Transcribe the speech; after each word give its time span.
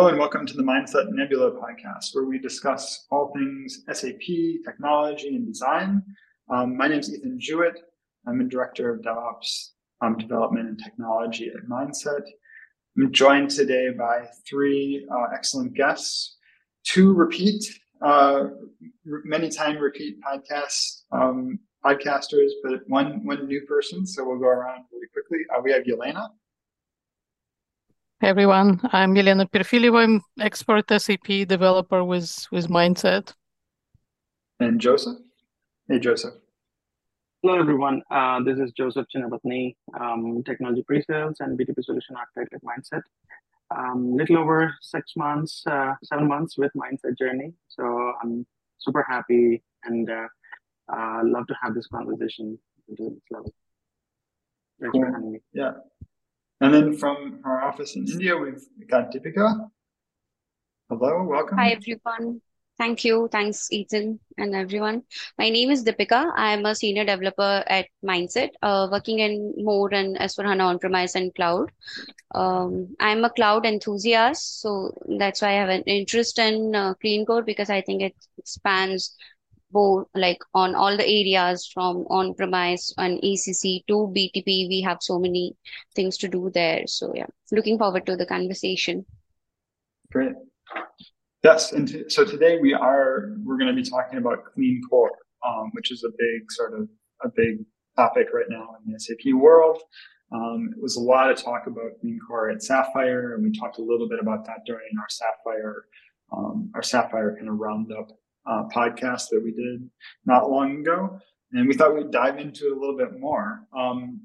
Hello 0.00 0.08
and 0.08 0.18
welcome 0.18 0.46
to 0.46 0.54
the 0.54 0.62
Mindset 0.62 1.08
Nebula 1.10 1.50
podcast, 1.50 2.14
where 2.14 2.24
we 2.24 2.38
discuss 2.38 3.04
all 3.10 3.30
things 3.34 3.82
SAP, 3.92 4.64
technology, 4.64 5.28
and 5.28 5.46
design. 5.46 6.02
Um, 6.48 6.74
my 6.74 6.88
name 6.88 7.00
is 7.00 7.12
Ethan 7.12 7.38
Jewett. 7.38 7.78
I'm 8.26 8.40
a 8.40 8.44
director 8.44 8.94
of 8.94 9.02
DevOps 9.02 9.72
um, 10.00 10.16
development 10.16 10.70
and 10.70 10.80
technology 10.82 11.50
at 11.54 11.68
Mindset. 11.68 12.22
I'm 12.96 13.12
joined 13.12 13.50
today 13.50 13.88
by 13.90 14.26
three 14.48 15.06
uh, 15.12 15.34
excellent 15.34 15.74
guests, 15.74 16.38
two 16.82 17.12
repeat, 17.12 17.62
uh, 18.00 18.44
many 19.04 19.50
time 19.50 19.76
repeat 19.76 20.16
podcast 20.22 21.02
um, 21.12 21.58
podcasters, 21.84 22.48
but 22.64 22.80
one 22.86 23.22
one 23.26 23.46
new 23.46 23.66
person. 23.68 24.06
So 24.06 24.26
we'll 24.26 24.38
go 24.38 24.46
around 24.46 24.84
really 24.90 25.08
quickly. 25.12 25.40
Uh, 25.54 25.60
we 25.62 25.72
have 25.72 25.82
Jelena. 25.82 26.30
Hey 28.22 28.28
everyone, 28.28 28.78
I'm 28.92 29.14
Jelena 29.14 29.50
Perfiljeva. 29.50 30.02
I'm 30.04 30.20
expert 30.38 30.84
SAP 30.90 31.48
developer 31.48 32.04
with, 32.04 32.46
with 32.52 32.68
Mindset. 32.68 33.32
And 34.58 34.78
Joseph. 34.78 35.16
Hey, 35.88 36.00
Joseph. 36.00 36.34
Hello, 37.42 37.58
everyone. 37.58 38.02
Uh, 38.10 38.42
this 38.44 38.58
is 38.58 38.72
Joseph 38.72 39.06
Chinnabathini, 39.08 39.74
um, 39.98 40.42
technology 40.44 40.82
pre-sales 40.86 41.36
and 41.40 41.58
BTP 41.58 41.82
solution 41.82 42.14
architect 42.14 42.52
at 42.52 42.60
Mindset. 42.62 43.00
Um, 43.74 44.14
little 44.14 44.36
over 44.36 44.74
six 44.82 45.12
months, 45.16 45.62
uh, 45.66 45.94
seven 46.04 46.28
months 46.28 46.58
with 46.58 46.72
Mindset 46.76 47.16
journey. 47.16 47.54
So 47.68 48.12
I'm 48.22 48.46
super 48.76 49.02
happy 49.08 49.62
and 49.84 50.10
uh, 50.10 50.28
uh 50.92 51.22
love 51.24 51.46
to 51.46 51.54
have 51.62 51.74
this 51.74 51.86
conversation 51.86 52.58
into 52.86 53.14
this 53.14 53.22
level. 53.30 53.54
Thanks 54.78 54.92
cool. 54.92 55.04
for 55.06 55.10
having 55.10 55.32
me. 55.32 55.38
Yeah. 55.54 55.70
And 56.60 56.74
then 56.74 56.92
from 56.94 57.40
our 57.44 57.62
office 57.62 57.96
in 57.96 58.06
India, 58.06 58.36
we've 58.36 58.62
got 58.86 59.10
Deepika. 59.12 59.70
Hello, 60.90 61.22
welcome. 61.22 61.56
Hi, 61.56 61.70
everyone. 61.70 62.42
Thank 62.76 63.04
you. 63.04 63.28
Thanks, 63.30 63.68
Ethan 63.70 64.20
and 64.36 64.54
everyone. 64.54 65.02
My 65.38 65.48
name 65.48 65.70
is 65.70 65.84
Deepika. 65.84 66.32
I'm 66.34 66.66
a 66.66 66.74
senior 66.74 67.04
developer 67.04 67.64
at 67.66 67.86
Mindset, 68.04 68.50
uh, 68.62 68.88
working 68.90 69.20
in 69.20 69.54
more 69.58 69.92
and 69.94 70.16
S4HANA 70.18 70.64
on-premise 70.64 71.14
and 71.14 71.34
cloud. 71.34 71.70
Um, 72.34 72.94
I'm 73.00 73.24
a 73.24 73.30
cloud 73.30 73.64
enthusiast, 73.64 74.60
so 74.60 74.92
that's 75.18 75.42
why 75.42 75.48
I 75.48 75.60
have 75.60 75.68
an 75.68 75.82
interest 75.82 76.38
in 76.38 76.74
uh, 76.74 76.94
clean 76.94 77.24
core 77.24 77.42
because 77.42 77.70
I 77.70 77.80
think 77.80 78.02
it 78.02 78.14
spans 78.44 79.14
both 79.70 80.08
like 80.14 80.38
on 80.54 80.74
all 80.74 80.96
the 80.96 81.06
areas 81.06 81.66
from 81.72 81.98
on 82.10 82.34
premise 82.34 82.92
and 82.98 83.20
ECC 83.22 83.84
to 83.86 84.12
BTP. 84.14 84.68
We 84.68 84.82
have 84.86 84.98
so 85.00 85.18
many 85.18 85.56
things 85.94 86.16
to 86.18 86.28
do 86.28 86.50
there. 86.52 86.86
So 86.86 87.12
yeah, 87.14 87.26
looking 87.52 87.78
forward 87.78 88.06
to 88.06 88.16
the 88.16 88.26
conversation. 88.26 89.04
Great. 90.12 90.32
Yes, 91.42 91.72
and 91.72 91.88
t- 91.88 92.04
so 92.08 92.24
today 92.24 92.58
we 92.60 92.74
are 92.74 93.32
we're 93.44 93.58
going 93.58 93.74
to 93.74 93.82
be 93.82 93.88
talking 93.88 94.18
about 94.18 94.44
clean 94.52 94.82
core, 94.88 95.16
um, 95.46 95.70
which 95.72 95.90
is 95.90 96.04
a 96.04 96.10
big 96.10 96.50
sort 96.50 96.74
of 96.74 96.88
a 97.22 97.28
big 97.28 97.64
topic 97.96 98.28
right 98.32 98.46
now 98.48 98.76
in 98.84 98.92
the 98.92 99.00
SAP 99.00 99.32
world. 99.34 99.82
Um, 100.32 100.70
it 100.76 100.80
was 100.80 100.96
a 100.96 101.00
lot 101.00 101.30
of 101.30 101.42
talk 101.42 101.66
about 101.66 101.98
clean 102.00 102.20
core 102.26 102.50
at 102.50 102.62
Sapphire, 102.62 103.34
and 103.34 103.42
we 103.42 103.58
talked 103.58 103.78
a 103.78 103.82
little 103.82 104.08
bit 104.08 104.20
about 104.20 104.44
that 104.46 104.64
during 104.66 104.90
our 104.98 105.08
Sapphire 105.08 105.86
um, 106.32 106.70
our 106.74 106.82
Sapphire 106.82 107.34
kind 107.36 107.48
of 107.48 107.58
roundup 107.58 108.10
uh, 108.46 108.64
podcast 108.74 109.28
that 109.30 109.40
we 109.42 109.52
did 109.52 109.88
not 110.24 110.50
long 110.50 110.80
ago, 110.80 111.18
and 111.52 111.68
we 111.68 111.74
thought 111.74 111.94
we'd 111.94 112.10
dive 112.10 112.38
into 112.38 112.66
it 112.66 112.76
a 112.76 112.80
little 112.80 112.96
bit 112.96 113.18
more. 113.18 113.66
Um, 113.76 114.20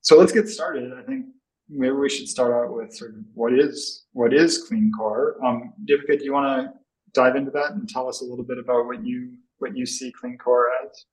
so 0.00 0.18
let's 0.18 0.32
get 0.32 0.48
started. 0.48 0.92
I 0.92 1.02
think 1.02 1.26
maybe 1.68 1.92
we 1.92 2.08
should 2.08 2.28
start 2.28 2.52
out 2.52 2.74
with 2.74 2.94
sort 2.94 3.12
of 3.12 3.20
what 3.34 3.52
is 3.52 4.06
what 4.12 4.32
is 4.32 4.64
clean 4.66 4.90
core. 4.96 5.36
Um, 5.44 5.72
do 5.84 5.98
you 6.20 6.32
want 6.32 6.46
to 6.46 6.72
dive 7.12 7.36
into 7.36 7.50
that 7.52 7.72
and 7.72 7.88
tell 7.88 8.08
us 8.08 8.20
a 8.20 8.24
little 8.24 8.44
bit 8.44 8.58
about 8.58 8.86
what 8.86 9.04
you 9.04 9.34
what 9.58 9.76
you 9.76 9.86
see 9.86 10.12
clean 10.12 10.38
core 10.38 10.68
as? 10.84 11.04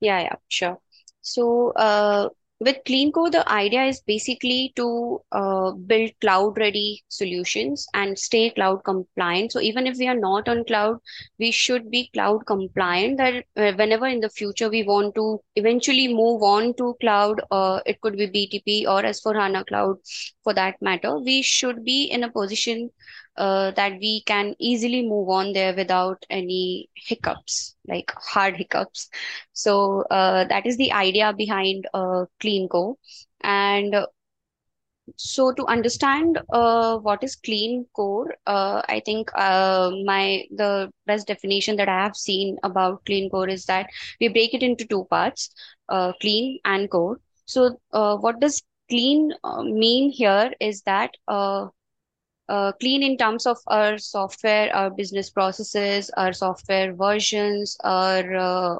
Yeah, 0.00 0.20
yeah, 0.20 0.36
sure. 0.48 0.78
So 1.22 1.72
uh, 1.72 2.28
with 2.60 2.76
clean 2.84 3.10
core 3.10 3.30
the 3.30 3.48
idea 3.50 3.84
is 3.84 4.00
basically 4.02 4.72
to 4.76 5.20
uh, 5.32 5.72
build 5.72 6.10
cloud 6.20 6.58
ready 6.58 7.02
solutions 7.08 7.86
and 7.94 8.18
stay 8.18 8.50
cloud 8.50 8.84
compliant. 8.84 9.52
So 9.52 9.60
even 9.60 9.86
if 9.86 9.96
we 9.96 10.06
are 10.08 10.18
not 10.18 10.48
on 10.48 10.64
cloud 10.64 10.98
we 11.38 11.50
should 11.50 11.90
be 11.90 12.10
cloud 12.12 12.46
compliant. 12.46 13.16
That 13.18 13.44
uh, 13.56 13.72
whenever 13.72 14.06
in 14.06 14.20
the 14.20 14.28
future 14.28 14.68
we 14.68 14.82
want 14.82 15.14
to 15.14 15.40
eventually 15.56 16.08
move 16.12 16.42
on 16.42 16.74
to 16.74 16.94
cloud 17.00 17.40
uh, 17.50 17.80
it 17.86 18.00
could 18.00 18.16
be 18.16 18.28
btp 18.28 18.86
or 18.86 19.02
s4 19.02 19.34
hana 19.34 19.64
cloud 19.64 19.96
for 20.44 20.54
that 20.54 20.76
matter 20.80 21.18
we 21.18 21.42
should 21.42 21.84
be 21.84 22.04
in 22.04 22.24
a 22.24 22.30
position 22.30 22.90
uh, 23.36 23.70
that 23.72 23.92
we 24.00 24.22
can 24.26 24.54
easily 24.58 25.02
move 25.06 25.28
on 25.28 25.52
there 25.52 25.74
without 25.74 26.24
any 26.30 26.88
hiccups, 26.94 27.76
like 27.88 28.12
hard 28.16 28.56
hiccups. 28.56 29.08
So 29.52 30.02
uh, 30.10 30.44
that 30.48 30.66
is 30.66 30.76
the 30.76 30.92
idea 30.92 31.32
behind 31.32 31.86
uh, 31.94 32.26
Clean 32.40 32.68
Core. 32.68 32.96
And 33.42 33.94
so 35.16 35.52
to 35.52 35.64
understand 35.66 36.38
uh, 36.52 36.96
what 36.98 37.22
is 37.22 37.36
clean 37.36 37.86
core, 37.94 38.34
uh, 38.46 38.82
I 38.88 39.00
think 39.04 39.30
uh, 39.34 39.90
my 40.04 40.44
the 40.54 40.90
best 41.06 41.26
definition 41.26 41.76
that 41.76 41.88
I 41.88 42.02
have 42.02 42.16
seen 42.16 42.58
about 42.62 43.04
clean 43.06 43.28
core 43.30 43.48
is 43.48 43.64
that 43.66 43.86
we 44.20 44.28
break 44.28 44.54
it 44.54 44.62
into 44.62 44.84
two 44.86 45.04
parts, 45.10 45.50
uh, 45.88 46.12
clean 46.20 46.58
and 46.64 46.90
core. 46.90 47.18
So 47.46 47.78
uh, 47.92 48.16
what 48.16 48.40
does 48.40 48.62
clean 48.88 49.32
uh, 49.44 49.62
mean 49.62 50.10
here 50.10 50.52
is 50.60 50.82
that 50.82 51.10
uh, 51.28 51.66
uh, 52.50 52.72
clean 52.72 53.02
in 53.02 53.16
terms 53.16 53.46
of 53.46 53.58
our 53.68 53.96
software, 53.96 54.74
our 54.74 54.90
business 54.90 55.30
processes, 55.30 56.10
our 56.16 56.32
software 56.32 56.92
versions, 56.94 57.76
our 57.84 58.36
uh, 58.36 58.76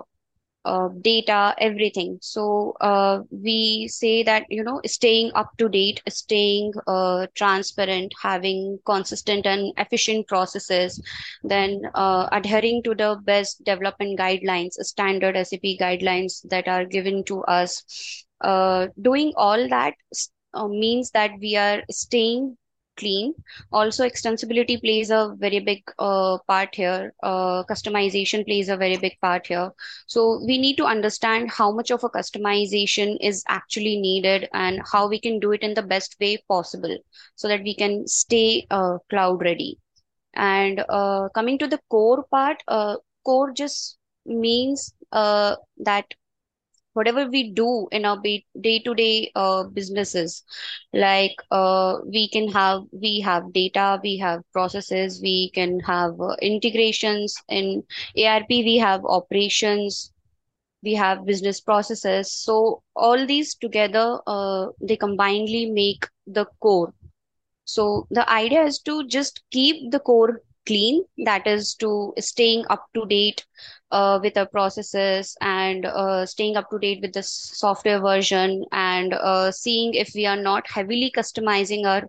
uh, 0.65 0.89
data, 1.01 1.55
everything. 1.59 2.19
So 2.21 2.75
uh, 2.81 3.21
we 3.31 3.89
say 3.89 4.25
that 4.25 4.45
you 4.51 4.65
know 4.65 4.81
staying 4.85 5.31
up 5.35 5.57
to 5.59 5.69
date, 5.69 6.03
staying 6.09 6.73
uh, 6.87 7.29
transparent, 7.35 8.13
having 8.21 8.79
consistent 8.85 9.47
and 9.47 9.73
efficient 9.79 10.27
processes, 10.27 11.01
then 11.45 11.81
uh, 11.95 12.29
adhering 12.33 12.83
to 12.83 12.95
the 12.95 13.21
best 13.25 13.65
development 13.65 14.19
guidelines, 14.19 14.73
standard 14.83 15.37
SAP 15.47 15.79
guidelines 15.81 16.47
that 16.51 16.67
are 16.67 16.85
given 16.85 17.25
to 17.25 17.43
us. 17.45 18.25
Doing 19.01 19.33
all 19.37 19.69
that 19.69 19.95
means 20.69 21.11
that 21.13 21.31
we 21.41 21.57
are 21.57 21.83
staying 21.91 22.57
clean. 22.97 23.35
Also, 23.73 24.07
extensibility 24.07 24.81
plays 24.81 25.11
a 25.11 25.35
very 25.39 25.59
big 25.59 25.83
uh, 25.99 26.39
part 26.47 26.75
here. 26.75 27.13
Uh, 27.23 27.65
customization 27.65 28.45
plays 28.45 28.69
a 28.69 28.77
very 28.77 28.97
big 28.97 29.17
part 29.21 29.47
here. 29.47 29.71
So 30.07 30.43
we 30.47 30.59
need 30.59 30.77
to 30.77 30.85
understand 30.85 31.51
how 31.51 31.73
much 31.73 31.91
of 31.91 32.05
a 32.05 32.11
customization 32.11 33.17
is 33.21 33.45
actually 33.49 34.01
needed 34.01 34.49
and 34.53 34.83
how 34.93 35.09
we 35.09 35.21
can 35.21 35.39
do 35.41 35.53
it 35.53 35.63
in 35.63 35.75
the 35.75 35.83
best 35.83 36.17
way 36.21 36.43
possible 36.49 36.97
so 37.37 37.49
that 37.49 37.63
we 37.63 37.75
can 37.75 38.07
stay 38.07 38.67
uh, 38.71 38.99
cloud 39.09 39.43
ready. 39.43 39.79
And 40.35 40.85
uh, 40.89 41.29
coming 41.35 41.59
to 41.59 41.67
the 41.67 41.81
core 41.91 42.25
part, 42.31 42.63
uh, 42.69 42.97
core 43.25 43.53
just 43.53 43.99
means 44.27 44.95
uh, 45.13 45.57
that 45.79 46.07
whatever 46.95 47.27
we 47.27 47.53
do 47.53 47.89
in 47.93 48.05
our 48.05 48.21
day-to-day 48.61 49.31
uh, 49.35 49.65
businesses 49.65 50.43
like 50.93 51.37
uh, 51.51 51.99
we 52.07 52.29
can 52.29 52.49
have 52.49 52.83
we 52.93 53.21
have 53.21 53.53
data 53.53 54.01
we 54.03 54.17
have 54.19 54.41
processes 54.53 55.21
we 55.23 55.51
can 55.55 55.79
have 55.81 56.21
uh, 56.21 56.35
integrations 56.43 57.35
in 57.49 57.83
ERP 58.19 58.49
we 58.49 58.77
have 58.77 59.05
operations 59.05 60.13
we 60.83 60.95
have 60.95 61.27
business 61.27 61.61
processes. 61.61 62.33
So 62.33 62.83
all 62.97 63.27
these 63.27 63.55
together 63.55 64.19
uh, 64.27 64.67
they 64.81 64.97
combinedly 64.97 65.73
make 65.73 66.07
the 66.27 66.47
core. 66.61 66.95
So 67.65 68.07
the 68.11 68.29
idea 68.31 68.63
is 68.63 68.79
to 68.81 69.07
just 69.07 69.43
keep 69.51 69.91
the 69.91 70.01
core 70.01 70.41
clean 70.71 71.05
that 71.31 71.47
is 71.47 71.75
to 71.75 72.15
staying 72.21 72.65
up 72.71 72.87
to 72.95 73.07
date 73.07 73.45
uh, 73.91 74.19
with 74.23 74.37
our 74.37 74.47
processes 74.47 75.37
and 75.41 75.87
uh, 75.87 76.25
staying 76.27 76.57
up 76.57 76.71
to 76.71 76.79
date 76.79 77.01
with 77.03 77.13
the 77.13 77.23
software 77.23 78.01
version 78.01 78.65
and 78.73 79.15
uh, 79.15 79.51
seeing 79.51 79.95
if 79.95 80.13
we 80.15 80.27
are 80.27 80.37
not 80.37 80.67
heavily 80.69 81.13
customizing 81.17 81.87
our 81.87 82.03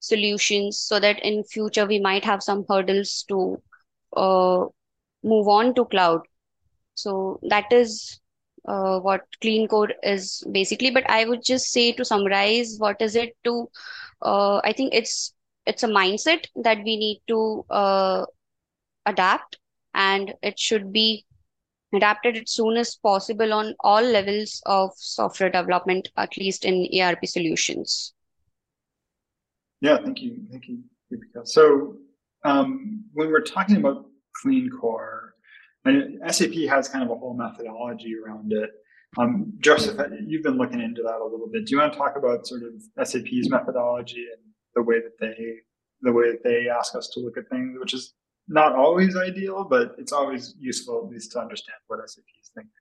solutions 0.00 0.78
so 0.78 0.98
that 1.00 1.24
in 1.24 1.44
future 1.44 1.86
we 1.86 2.00
might 2.00 2.24
have 2.24 2.42
some 2.42 2.64
hurdles 2.68 3.24
to 3.28 3.56
uh, 4.16 4.64
move 5.22 5.48
on 5.48 5.74
to 5.74 5.84
cloud. 5.86 6.20
So 6.94 7.38
that 7.48 7.72
is 7.72 8.20
uh, 8.68 8.98
what 9.00 9.22
clean 9.40 9.68
core 9.68 9.90
is 10.02 10.42
basically. 10.52 10.90
But 10.90 11.08
i 11.08 11.24
would 11.24 11.44
just 11.44 11.70
say 11.72 11.92
to 11.92 12.04
summarize 12.04 12.76
what 12.78 13.00
is 13.00 13.16
it 13.16 13.36
to 13.44 13.68
uh, 14.22 14.60
i 14.64 14.72
think 14.72 14.94
it's 14.94 15.32
it's 15.66 15.82
a 15.82 15.88
mindset 15.88 16.46
that 16.56 16.78
we 16.84 16.96
need 16.96 17.22
to 17.28 17.64
adapt 19.06 19.58
and 19.94 20.34
it 20.42 20.58
should 20.58 20.92
be 20.92 21.24
adapted 21.94 22.36
as 22.36 22.50
soon 22.50 22.76
as 22.76 22.94
possible 22.96 23.52
on 23.52 23.74
all 23.80 24.02
levels 24.02 24.62
of 24.66 24.92
software 24.96 25.50
development, 25.50 26.08
at 26.16 26.36
least 26.36 26.64
in 26.64 26.88
ERP 27.00 27.26
solutions. 27.26 28.14
Yeah, 29.80 29.98
thank 30.04 30.20
you. 30.20 30.36
Thank 30.50 30.68
you. 30.68 30.84
So 31.44 31.96
um, 32.44 33.04
when 33.12 33.28
we're 33.28 33.40
talking 33.40 33.76
about 33.76 34.06
clean 34.40 34.70
core, 34.70 35.34
and 35.84 36.20
SAP 36.32 36.52
has 36.68 36.88
kind 36.88 37.02
of 37.02 37.10
a 37.10 37.14
whole 37.14 37.34
methodology 37.34 38.14
around 38.14 38.52
it. 38.52 38.70
Um, 39.18 39.54
Joseph, 39.60 39.98
you've 40.26 40.42
been 40.42 40.58
looking 40.58 40.80
into 40.80 41.02
that 41.02 41.20
a 41.20 41.24
little 41.24 41.48
bit. 41.50 41.66
Do 41.66 41.72
you 41.72 41.80
want 41.80 41.92
to 41.92 41.98
talk 41.98 42.16
about 42.16 42.46
sort 42.46 42.62
of 42.62 43.08
SAP's 43.08 43.48
methodology 43.48 44.26
and 44.30 44.49
the 44.74 44.82
way 44.82 45.00
that 45.00 45.18
they 45.20 45.56
the 46.02 46.12
way 46.12 46.30
that 46.30 46.42
they 46.42 46.68
ask 46.68 46.94
us 46.94 47.08
to 47.10 47.20
look 47.20 47.36
at 47.36 47.48
things, 47.50 47.78
which 47.78 47.92
is 47.92 48.14
not 48.48 48.74
always 48.74 49.16
ideal, 49.16 49.64
but 49.64 49.94
it's 49.98 50.12
always 50.12 50.54
useful 50.58 51.04
at 51.04 51.12
least 51.12 51.32
to 51.32 51.40
understand 51.40 51.76
what 51.88 51.98
SAP 52.08 52.24
is 52.40 52.50
thinking. 52.54 52.72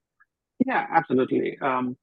Yeah, 0.65 0.87
absolutely. 0.89 1.57
Um, 1.61 1.97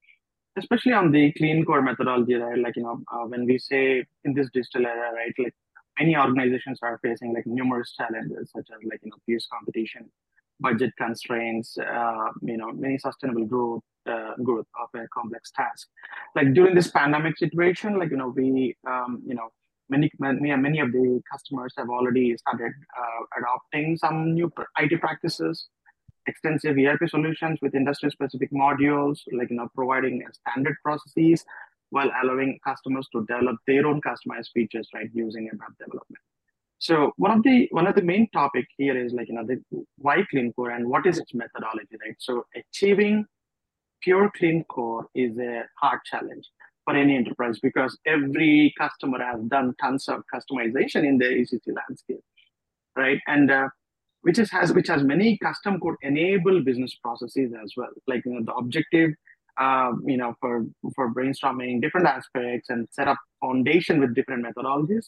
especially 0.58 0.92
on 0.92 1.10
the 1.10 1.32
clean 1.32 1.64
core 1.64 1.82
methodology, 1.82 2.34
right? 2.34 2.58
Like 2.58 2.76
you 2.76 2.82
know, 2.82 3.02
uh, 3.12 3.26
when 3.26 3.44
we 3.46 3.58
say 3.58 4.04
in 4.24 4.34
this 4.34 4.48
digital 4.52 4.86
era, 4.86 5.12
right? 5.14 5.32
Like 5.38 5.54
many 5.98 6.16
organizations 6.16 6.78
are 6.82 6.98
facing 7.02 7.34
like 7.34 7.46
numerous 7.46 7.92
challenges, 7.92 8.50
such 8.54 8.66
as 8.72 8.78
like 8.90 9.00
you 9.02 9.10
know, 9.10 9.16
fierce 9.26 9.46
competition, 9.52 10.10
budget 10.60 10.92
constraints, 10.96 11.76
uh, 11.78 12.28
you 12.42 12.56
know, 12.56 12.72
many 12.72 12.98
sustainable 12.98 13.44
growth, 13.44 13.82
uh, 14.06 14.32
growth 14.42 14.66
of 14.80 15.00
a 15.00 15.06
complex 15.08 15.50
task. 15.50 15.88
Like 16.34 16.54
during 16.54 16.74
this 16.74 16.90
pandemic 16.90 17.36
situation, 17.38 17.98
like 17.98 18.10
you 18.10 18.16
know, 18.16 18.28
we, 18.28 18.76
um, 18.86 19.22
you 19.26 19.34
know, 19.34 19.48
many 19.88 20.10
many 20.18 20.80
of 20.80 20.92
the 20.92 21.20
customers 21.30 21.72
have 21.76 21.88
already 21.88 22.36
started 22.36 22.72
uh, 22.98 23.38
adopting 23.38 23.96
some 23.96 24.34
new 24.34 24.50
IT 24.78 25.00
practices, 25.00 25.68
extensive 26.26 26.76
ERP 26.76 27.08
solutions 27.08 27.58
with 27.62 27.74
industry-specific 27.74 28.50
modules, 28.52 29.20
like 29.32 29.50
you 29.50 29.56
know, 29.56 29.68
providing 29.74 30.22
standard 30.32 30.76
processes 30.82 31.44
while 31.90 32.10
allowing 32.22 32.58
customers 32.64 33.06
to 33.12 33.24
develop 33.26 33.56
their 33.66 33.86
own 33.86 34.00
customized 34.00 34.50
features, 34.52 34.88
right, 34.94 35.08
using 35.14 35.44
web 35.52 35.70
development. 35.78 36.22
So 36.78 37.12
one 37.16 37.30
of 37.30 37.42
the 37.42 37.68
one 37.70 37.86
of 37.86 37.94
the 37.94 38.02
main 38.02 38.28
topic 38.30 38.66
here 38.76 38.96
is 39.02 39.12
like 39.12 39.28
you 39.28 39.34
know 39.34 39.46
the 39.46 39.62
why 39.96 40.24
clean 40.30 40.52
core 40.52 40.70
and 40.70 40.88
what 40.88 41.06
is 41.06 41.18
its 41.18 41.32
methodology, 41.32 41.96
right? 42.04 42.16
So 42.18 42.44
achieving 42.54 43.24
pure 44.02 44.30
clean 44.36 44.64
core 44.64 45.06
is 45.14 45.38
a 45.38 45.64
hard 45.80 46.00
challenge 46.04 46.44
for 46.86 46.96
any 46.96 47.16
enterprise 47.16 47.58
because 47.60 47.98
every 48.06 48.72
customer 48.78 49.22
has 49.22 49.42
done 49.48 49.74
tons 49.80 50.08
of 50.08 50.22
customization 50.34 51.04
in 51.04 51.18
their 51.18 51.32
ECC 51.32 51.74
landscape, 51.74 52.22
right? 52.96 53.20
And 53.26 53.50
uh, 53.50 53.68
which 54.22 54.38
is 54.38 54.50
has 54.52 54.72
which 54.72 54.88
has 54.88 55.02
many 55.02 55.36
custom 55.38 55.78
code 55.80 55.96
enable 56.02 56.62
business 56.62 56.94
processes 56.94 57.52
as 57.62 57.72
well. 57.76 57.90
Like 58.06 58.24
you 58.24 58.32
know 58.34 58.44
the 58.44 58.54
objective, 58.54 59.10
uh, 59.60 59.92
you 60.06 60.16
know 60.16 60.34
for 60.40 60.64
for 60.94 61.12
brainstorming 61.12 61.82
different 61.82 62.06
aspects 62.06 62.70
and 62.70 62.88
set 62.90 63.08
up 63.08 63.18
foundation 63.40 64.00
with 64.00 64.14
different 64.14 64.46
methodologies 64.46 65.06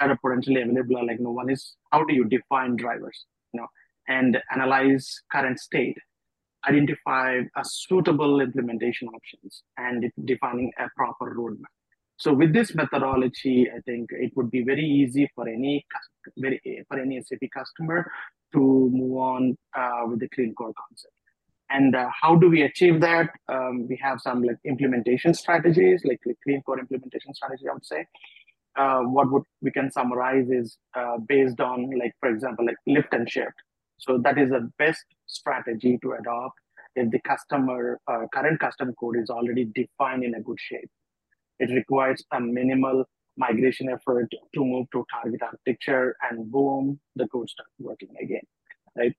that 0.00 0.10
are 0.10 0.18
potentially 0.24 0.62
available. 0.62 1.06
Like, 1.06 1.18
you 1.18 1.24
know, 1.24 1.32
one 1.32 1.50
is 1.50 1.76
how 1.90 2.04
do 2.04 2.14
you 2.14 2.24
define 2.24 2.76
drivers, 2.76 3.26
you 3.52 3.60
know, 3.60 3.66
and 4.08 4.38
analyze 4.52 5.22
current 5.30 5.58
state, 5.58 5.98
identify 6.66 7.40
a 7.56 7.64
suitable 7.64 8.40
implementation 8.40 9.08
options, 9.08 9.62
and 9.76 10.10
defining 10.24 10.72
a 10.78 10.88
proper 10.96 11.34
roadmap. 11.34 11.72
So 12.16 12.32
with 12.32 12.52
this 12.52 12.74
methodology, 12.74 13.68
I 13.74 13.80
think 13.80 14.10
it 14.10 14.32
would 14.34 14.50
be 14.50 14.64
very 14.64 14.84
easy 14.84 15.30
for 15.34 15.48
any 15.48 15.86
very 16.36 16.60
for 16.88 16.98
any 16.98 17.22
SAP 17.22 17.48
customer 17.54 18.10
to 18.54 18.58
move 18.58 19.16
on 19.18 19.56
uh, 19.76 20.02
with 20.06 20.20
the 20.20 20.28
clean 20.28 20.54
core 20.54 20.72
concept. 20.76 21.12
And 21.70 21.94
uh, 21.94 22.08
how 22.22 22.34
do 22.34 22.48
we 22.48 22.62
achieve 22.62 23.00
that? 23.02 23.28
Um, 23.48 23.86
we 23.88 23.96
have 24.02 24.20
some 24.20 24.42
like 24.42 24.56
implementation 24.64 25.34
strategies, 25.34 26.02
like, 26.04 26.18
like 26.24 26.38
clean 26.42 26.62
core 26.62 26.80
implementation 26.80 27.34
strategy, 27.34 27.68
I 27.68 27.74
would 27.74 27.84
say 27.84 28.06
uh, 28.78 29.00
what 29.00 29.30
would 29.30 29.42
we 29.60 29.70
can 29.70 29.90
summarize 29.90 30.48
is 30.50 30.78
uh, 30.96 31.18
based 31.28 31.60
on 31.60 31.90
like 31.98 32.14
for 32.20 32.30
example 32.30 32.64
like 32.64 32.76
lift 32.86 33.12
and 33.12 33.28
shift 33.28 33.54
so 33.98 34.18
that 34.18 34.38
is 34.38 34.50
the 34.50 34.70
best 34.78 35.04
strategy 35.26 35.98
to 36.02 36.12
adopt 36.12 36.58
if 36.96 37.10
the 37.10 37.20
customer 37.20 38.00
uh, 38.08 38.26
current 38.32 38.58
custom 38.60 38.94
code 38.98 39.16
is 39.16 39.30
already 39.30 39.66
defined 39.74 40.24
in 40.24 40.34
a 40.34 40.40
good 40.40 40.58
shape. 40.58 40.90
It 41.58 41.70
requires 41.72 42.24
a 42.32 42.40
minimal 42.40 43.04
migration 43.36 43.88
effort 43.88 44.28
to 44.54 44.64
move 44.64 44.86
to 44.92 45.04
target 45.12 45.42
architecture 45.42 46.16
and 46.28 46.50
boom 46.50 46.98
the 47.14 47.28
code 47.28 47.48
starts 47.48 47.70
working 47.78 48.10
again 48.20 48.42
right? 48.98 49.14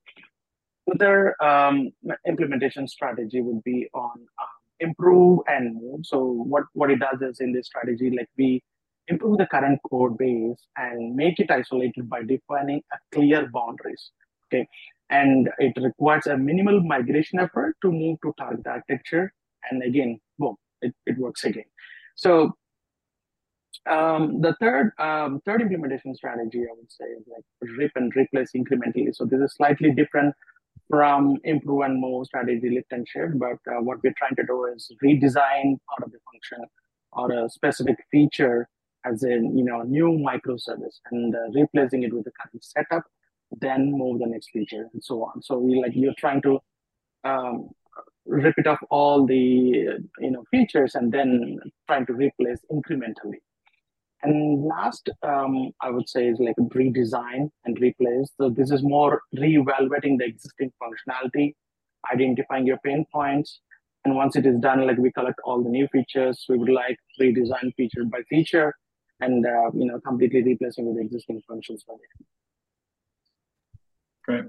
Another 0.87 1.41
um, 1.43 1.91
implementation 2.27 2.87
strategy 2.87 3.41
would 3.41 3.63
be 3.63 3.87
on 3.93 4.11
um, 4.15 4.47
improve 4.79 5.39
and 5.47 5.75
move. 5.75 6.01
So 6.03 6.23
what 6.23 6.63
what 6.73 6.89
it 6.89 6.99
does 6.99 7.21
is 7.21 7.39
in 7.39 7.53
this 7.53 7.67
strategy 7.67 8.11
like 8.15 8.29
we 8.37 8.61
improve 9.07 9.37
the 9.37 9.47
current 9.47 9.79
code 9.89 10.17
base 10.17 10.57
and 10.77 11.15
make 11.15 11.39
it 11.39 11.51
isolated 11.51 12.09
by 12.09 12.23
defining 12.23 12.81
a 12.93 12.97
clear 13.13 13.47
boundaries. 13.51 14.11
Okay, 14.51 14.67
and 15.09 15.49
it 15.59 15.73
requires 15.81 16.27
a 16.27 16.37
minimal 16.37 16.81
migration 16.81 17.39
effort 17.39 17.75
to 17.83 17.91
move 17.91 18.17
to 18.23 18.33
target 18.37 18.65
architecture. 18.65 19.33
And 19.69 19.83
again, 19.83 20.19
boom, 20.37 20.55
it, 20.81 20.93
it 21.05 21.17
works 21.17 21.43
again. 21.43 21.65
So 22.15 22.53
um, 23.89 24.41
the 24.41 24.55
third 24.59 24.91
um, 24.99 25.41
third 25.45 25.61
implementation 25.61 26.15
strategy, 26.15 26.59
I 26.59 26.73
would 26.75 26.91
say, 26.91 27.05
is 27.05 27.25
like 27.27 27.45
rip 27.77 27.91
and 27.95 28.11
replace 28.15 28.51
incrementally. 28.55 29.13
So 29.13 29.25
this 29.25 29.39
is 29.39 29.53
slightly 29.55 29.91
different 29.91 30.35
from 30.89 31.37
improve 31.43 31.81
and 31.81 31.99
move 31.99 32.25
strategy, 32.25 32.69
lift 32.69 32.91
and 32.91 33.07
shift. 33.07 33.37
But 33.37 33.57
uh, 33.71 33.81
what 33.81 33.99
we're 34.03 34.13
trying 34.17 34.35
to 34.35 34.43
do 34.43 34.65
is 34.65 34.91
redesign 35.03 35.77
part 35.87 36.03
of 36.03 36.11
the 36.11 36.19
function 36.31 36.65
or 37.13 37.31
a 37.31 37.49
specific 37.49 37.97
feature 38.11 38.67
as 39.05 39.23
a 39.23 39.29
you 39.29 39.63
know 39.63 39.81
new 39.83 40.07
microservice 40.07 40.99
and 41.11 41.35
uh, 41.35 41.49
replacing 41.53 42.03
it 42.03 42.13
with 42.13 42.25
the 42.25 42.31
current 42.31 42.63
setup, 42.63 43.03
then 43.59 43.91
move 43.91 44.19
the 44.19 44.27
next 44.27 44.49
feature 44.51 44.87
and 44.93 45.03
so 45.03 45.23
on. 45.23 45.41
So 45.41 45.57
we 45.57 45.79
like 45.81 45.93
you're 45.95 46.13
trying 46.17 46.41
to 46.43 46.59
um, 47.23 47.69
rip 48.25 48.57
it 48.57 48.67
off 48.67 48.79
all 48.89 49.25
the 49.25 49.35
you 49.35 50.31
know 50.31 50.43
features 50.51 50.95
and 50.95 51.11
then 51.11 51.59
trying 51.87 52.05
to 52.07 52.13
replace 52.13 52.59
incrementally. 52.71 53.41
And 54.21 54.65
last, 54.65 55.09
um, 55.23 55.71
I 55.81 55.89
would 55.89 56.09
say 56.09 56.27
is 56.27 56.39
like 56.39 56.57
redesign 56.57 57.49
and 57.63 57.79
replace. 57.79 58.29
So 58.35 58.49
this 58.49 58.69
is 58.69 58.83
more 58.83 59.21
re-evaluating 59.31 60.17
the 60.17 60.25
existing 60.25 60.73
functionality, 60.83 61.55
identifying 62.11 62.67
your 62.67 62.79
pain 62.83 63.05
points, 63.13 63.61
and 64.05 64.15
once 64.15 64.35
it 64.35 64.45
is 64.45 64.57
done, 64.59 64.87
like 64.87 64.97
we 64.97 65.11
collect 65.11 65.39
all 65.43 65.61
the 65.61 65.69
new 65.69 65.87
features, 65.87 66.45
we 66.47 66.57
would 66.57 66.69
like 66.69 66.97
redesign 67.19 67.73
feature 67.75 68.05
by 68.05 68.21
feature, 68.29 68.73
and 69.19 69.45
uh, 69.45 69.69
you 69.73 69.85
know 69.85 69.99
completely 69.99 70.41
replacing 70.41 70.85
with 70.85 71.03
existing 71.03 71.41
functions 71.47 71.83
it. 71.87 72.25
Great. 74.29 74.45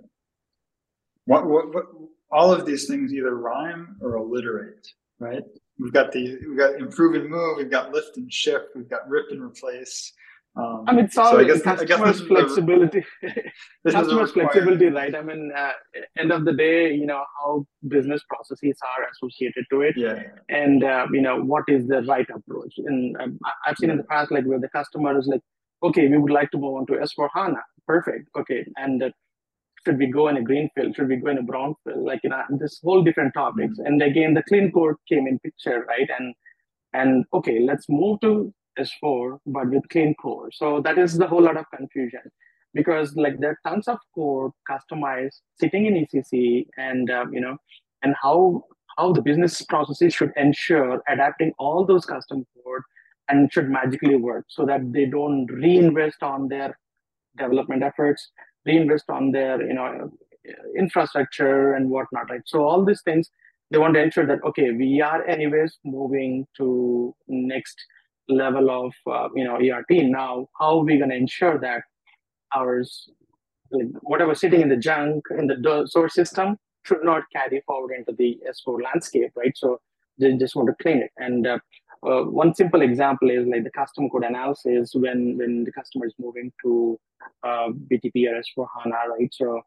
What, 1.24 1.46
what, 1.46 1.74
what, 1.74 1.86
all 2.30 2.52
of 2.52 2.66
these 2.66 2.86
things 2.86 3.12
either 3.12 3.34
rhyme 3.34 3.96
or 4.00 4.18
alliterate, 4.18 4.86
right? 5.18 5.42
We've 5.78 5.92
got 5.92 6.12
the 6.12 6.38
we've 6.46 6.58
got 6.58 6.74
improve 6.74 7.14
and 7.14 7.30
move, 7.30 7.56
we've 7.56 7.70
got 7.70 7.92
lift 7.92 8.16
and 8.16 8.32
shift, 8.32 8.66
we've 8.74 8.88
got 8.90 9.08
rip 9.08 9.30
and 9.30 9.42
replace. 9.42 10.12
Um, 10.56 10.84
I 10.86 10.92
mean, 10.92 11.04
it's 11.06 11.16
all 11.16 11.30
so 11.30 11.38
I 11.38 11.44
guess, 11.44 11.62
customers' 11.62 12.20
flexibility. 12.22 13.04
this 13.22 13.94
customers' 13.94 14.32
flexibility, 14.32 14.86
right? 14.86 15.14
I 15.14 15.22
mean, 15.22 15.52
uh, 15.56 15.70
end 16.18 16.32
of 16.32 16.44
the 16.44 16.52
day, 16.52 16.92
you 16.92 17.06
know 17.06 17.24
how 17.38 17.64
business 17.88 18.22
processes 18.28 18.76
are 18.82 19.06
associated 19.10 19.64
to 19.70 19.82
it, 19.82 19.94
yeah. 19.96 20.24
and 20.48 20.84
uh, 20.84 21.06
you 21.12 21.22
know 21.22 21.40
what 21.40 21.64
is 21.68 21.86
the 21.86 22.02
right 22.02 22.26
approach. 22.28 22.74
And 22.78 23.16
um, 23.18 23.38
I've 23.66 23.78
seen 23.78 23.88
yeah. 23.88 23.92
in 23.92 23.98
the 23.98 24.04
past, 24.04 24.32
like 24.32 24.44
where 24.44 24.60
the 24.60 24.68
customer 24.68 25.16
is 25.18 25.28
like, 25.28 25.42
okay, 25.84 26.08
we 26.08 26.18
would 26.18 26.32
like 26.32 26.50
to 26.50 26.58
move 26.58 26.74
on 26.74 26.86
to 26.86 26.94
S4 26.94 27.28
HANA, 27.32 27.62
perfect, 27.86 28.28
okay, 28.36 28.66
and 28.76 29.04
uh, 29.04 29.10
should 29.84 29.98
we 29.98 30.06
go 30.06 30.28
in 30.28 30.36
a 30.36 30.42
greenfield? 30.42 30.94
Should 30.94 31.08
we 31.08 31.16
go 31.16 31.30
in 31.30 31.38
a 31.38 31.42
brownfield? 31.42 32.04
Like 32.04 32.20
you 32.22 32.30
know, 32.30 32.42
this 32.58 32.80
whole 32.82 33.02
different 33.02 33.34
topics. 33.34 33.78
Mm-hmm. 33.78 33.86
And 33.86 34.02
again, 34.02 34.34
the 34.34 34.42
clean 34.42 34.70
core 34.72 34.96
came 35.08 35.26
in 35.26 35.38
picture, 35.38 35.84
right? 35.88 36.08
And 36.18 36.34
and 36.92 37.24
okay, 37.32 37.60
let's 37.60 37.86
move 37.88 38.20
to 38.20 38.52
S4, 38.78 39.38
but 39.46 39.70
with 39.70 39.88
clean 39.90 40.14
core. 40.14 40.50
So 40.52 40.80
that 40.82 40.98
is 40.98 41.16
the 41.16 41.26
whole 41.26 41.42
lot 41.42 41.56
of 41.56 41.66
confusion 41.74 42.22
because 42.74 43.14
like 43.16 43.38
there 43.40 43.50
are 43.50 43.70
tons 43.70 43.88
of 43.88 43.98
code 44.14 44.52
customized 44.70 45.40
sitting 45.58 45.86
in 45.86 45.94
ECC 45.94 46.66
and 46.76 47.10
um, 47.10 47.32
you 47.32 47.40
know 47.40 47.56
and 48.02 48.14
how 48.22 48.64
how 48.96 49.12
the 49.12 49.22
business 49.22 49.62
processes 49.62 50.14
should 50.14 50.32
ensure 50.36 51.02
adapting 51.08 51.52
all 51.58 51.84
those 51.84 52.04
custom 52.04 52.44
code 52.54 52.82
and 53.28 53.52
should 53.52 53.70
magically 53.70 54.16
work 54.16 54.44
so 54.48 54.66
that 54.66 54.92
they 54.92 55.06
don't 55.06 55.46
reinvest 55.46 56.22
on 56.22 56.48
their 56.48 56.76
development 57.38 57.82
efforts, 57.82 58.30
reinvest 58.66 59.08
on 59.08 59.32
their 59.32 59.62
you 59.62 59.74
know 59.74 60.10
infrastructure 60.76 61.74
and 61.74 61.90
whatnot, 61.90 62.30
right? 62.30 62.42
So 62.46 62.64
all 62.64 62.84
these 62.84 63.02
things 63.02 63.30
they 63.70 63.78
want 63.78 63.94
to 63.94 64.02
ensure 64.02 64.26
that 64.26 64.42
okay, 64.44 64.72
we 64.72 65.00
are 65.00 65.24
anyways 65.26 65.78
moving 65.84 66.46
to 66.56 67.14
next 67.28 67.76
level 68.28 68.70
of 68.70 68.92
uh, 69.12 69.28
you 69.34 69.44
know 69.44 69.56
ERP. 69.56 70.02
Now, 70.04 70.48
how 70.58 70.78
are 70.78 70.84
we 70.84 70.98
going 70.98 71.10
to 71.10 71.16
ensure 71.16 71.58
that 71.60 71.82
ours, 72.54 73.08
like, 73.70 73.86
whatever 74.02 74.34
sitting 74.34 74.60
in 74.60 74.68
the 74.68 74.76
junk 74.76 75.24
in 75.38 75.46
the 75.46 75.86
source 75.88 76.14
system, 76.14 76.56
should 76.84 77.04
not 77.04 77.22
carry 77.32 77.62
forward 77.66 77.94
into 77.96 78.12
the 78.16 78.38
S4 78.48 78.82
landscape, 78.82 79.30
right? 79.36 79.52
So 79.56 79.78
they 80.18 80.36
just 80.36 80.56
want 80.56 80.68
to 80.68 80.74
clean 80.82 80.98
it. 80.98 81.10
And 81.16 81.46
uh, 81.46 81.58
uh, 82.02 82.22
one 82.22 82.54
simple 82.54 82.80
example 82.80 83.30
is 83.30 83.46
like 83.46 83.64
the 83.64 83.70
custom 83.70 84.08
code 84.08 84.24
analysis 84.24 84.92
when 84.94 85.36
when 85.36 85.64
the 85.64 85.72
customer 85.72 86.06
is 86.06 86.14
moving 86.18 86.50
to 86.62 86.98
uh, 87.42 87.68
BTP 87.90 88.26
or 88.26 88.40
S4 88.40 88.66
HANA, 88.74 88.96
right? 89.18 89.28
So 89.32 89.60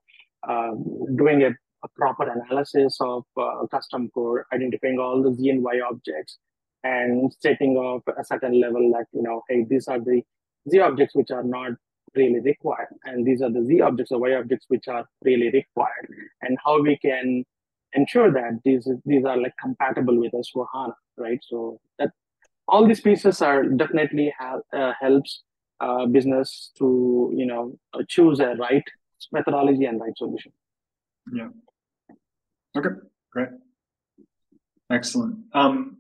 uh, 0.48 0.72
doing 1.16 1.44
a, 1.44 1.50
a, 1.50 1.88
proper 1.96 2.30
analysis 2.30 2.98
of 3.00 3.24
uh, 3.40 3.68
custom 3.70 4.10
code, 4.16 4.42
identifying 4.52 4.98
all 5.00 5.22
the 5.22 5.34
Z 5.34 5.48
and 5.48 5.64
Y 5.64 5.80
objects, 5.88 6.40
and 6.84 7.32
setting 7.40 7.78
up 7.78 8.02
a 8.18 8.26
certain 8.26 8.60
level 8.60 8.92
that 8.94 9.06
you 9.14 9.22
know, 9.22 9.44
hey, 9.48 9.66
these 9.70 9.88
are 9.88 10.00
the 10.00 10.24
Z 10.70 10.80
objects 10.80 11.16
which 11.16 11.30
are 11.30 11.44
not 11.44 11.74
really 12.16 12.40
required, 12.40 12.88
and 13.06 13.28
these 13.28 13.44
are 13.44 13.52
the 13.52 13.64
Z 13.64 13.82
objects 13.82 14.12
or 14.12 14.20
Y 14.20 14.34
objects 14.34 14.66
which 14.70 14.88
are 14.88 15.06
really 15.24 15.52
required, 15.52 16.08
and 16.42 16.58
how 16.66 16.82
we 16.82 16.98
can 16.98 17.44
ensure 17.94 18.32
that 18.32 18.60
these 18.66 18.90
these 19.06 19.24
are 19.24 19.38
like 19.38 19.54
compatible 19.62 20.20
with 20.20 20.32
S4 20.32 20.66
HANA, 20.74 20.96
right? 21.18 21.40
So 21.48 21.80
that 22.00 22.10
all 22.68 22.88
these 22.88 23.02
pieces 23.02 23.42
are 23.42 23.64
definitely 23.64 24.34
have, 24.38 24.62
uh, 24.72 24.94
helps 25.00 25.44
uh, 25.80 26.06
business 26.06 26.72
to 26.78 27.32
you 27.36 27.46
know 27.46 27.78
uh, 27.94 28.04
choose 28.08 28.40
a 28.40 28.56
right 28.56 28.84
methodology 29.32 29.86
and 29.86 30.00
right 30.00 30.18
solution. 30.18 30.52
Yeah. 31.32 31.50
Okay. 32.78 32.90
Great. 33.32 33.50
Excellent. 34.92 35.38
Um, 35.54 35.98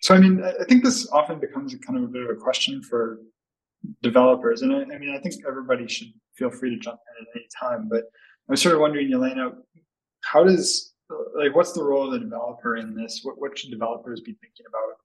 so 0.00 0.14
I 0.14 0.18
mean, 0.18 0.42
I 0.42 0.64
think 0.64 0.82
this 0.82 1.08
often 1.12 1.38
becomes 1.38 1.74
a 1.74 1.78
kind 1.78 1.98
of 1.98 2.04
a 2.04 2.08
bit 2.08 2.22
of 2.22 2.30
a 2.30 2.40
question 2.40 2.82
for 2.82 3.20
developers, 4.02 4.62
and 4.62 4.72
I, 4.72 4.82
I 4.94 4.98
mean, 4.98 5.14
I 5.14 5.18
think 5.18 5.34
everybody 5.46 5.86
should 5.86 6.12
feel 6.34 6.50
free 6.50 6.70
to 6.70 6.78
jump 6.78 7.00
in 7.18 7.26
at 7.26 7.36
any 7.36 7.46
time. 7.60 7.88
But 7.88 8.04
I 8.48 8.52
was 8.52 8.62
sort 8.62 8.74
of 8.74 8.80
wondering, 8.80 9.12
elena 9.12 9.52
how 10.22 10.44
does 10.44 10.92
like 11.36 11.54
what's 11.54 11.72
the 11.72 11.82
role 11.82 12.06
of 12.06 12.12
the 12.12 12.18
developer 12.18 12.76
in 12.76 12.94
this? 12.94 13.20
What 13.22 13.38
what 13.38 13.58
should 13.58 13.70
developers 13.70 14.20
be 14.20 14.32
thinking 14.40 14.66
about 14.68 14.96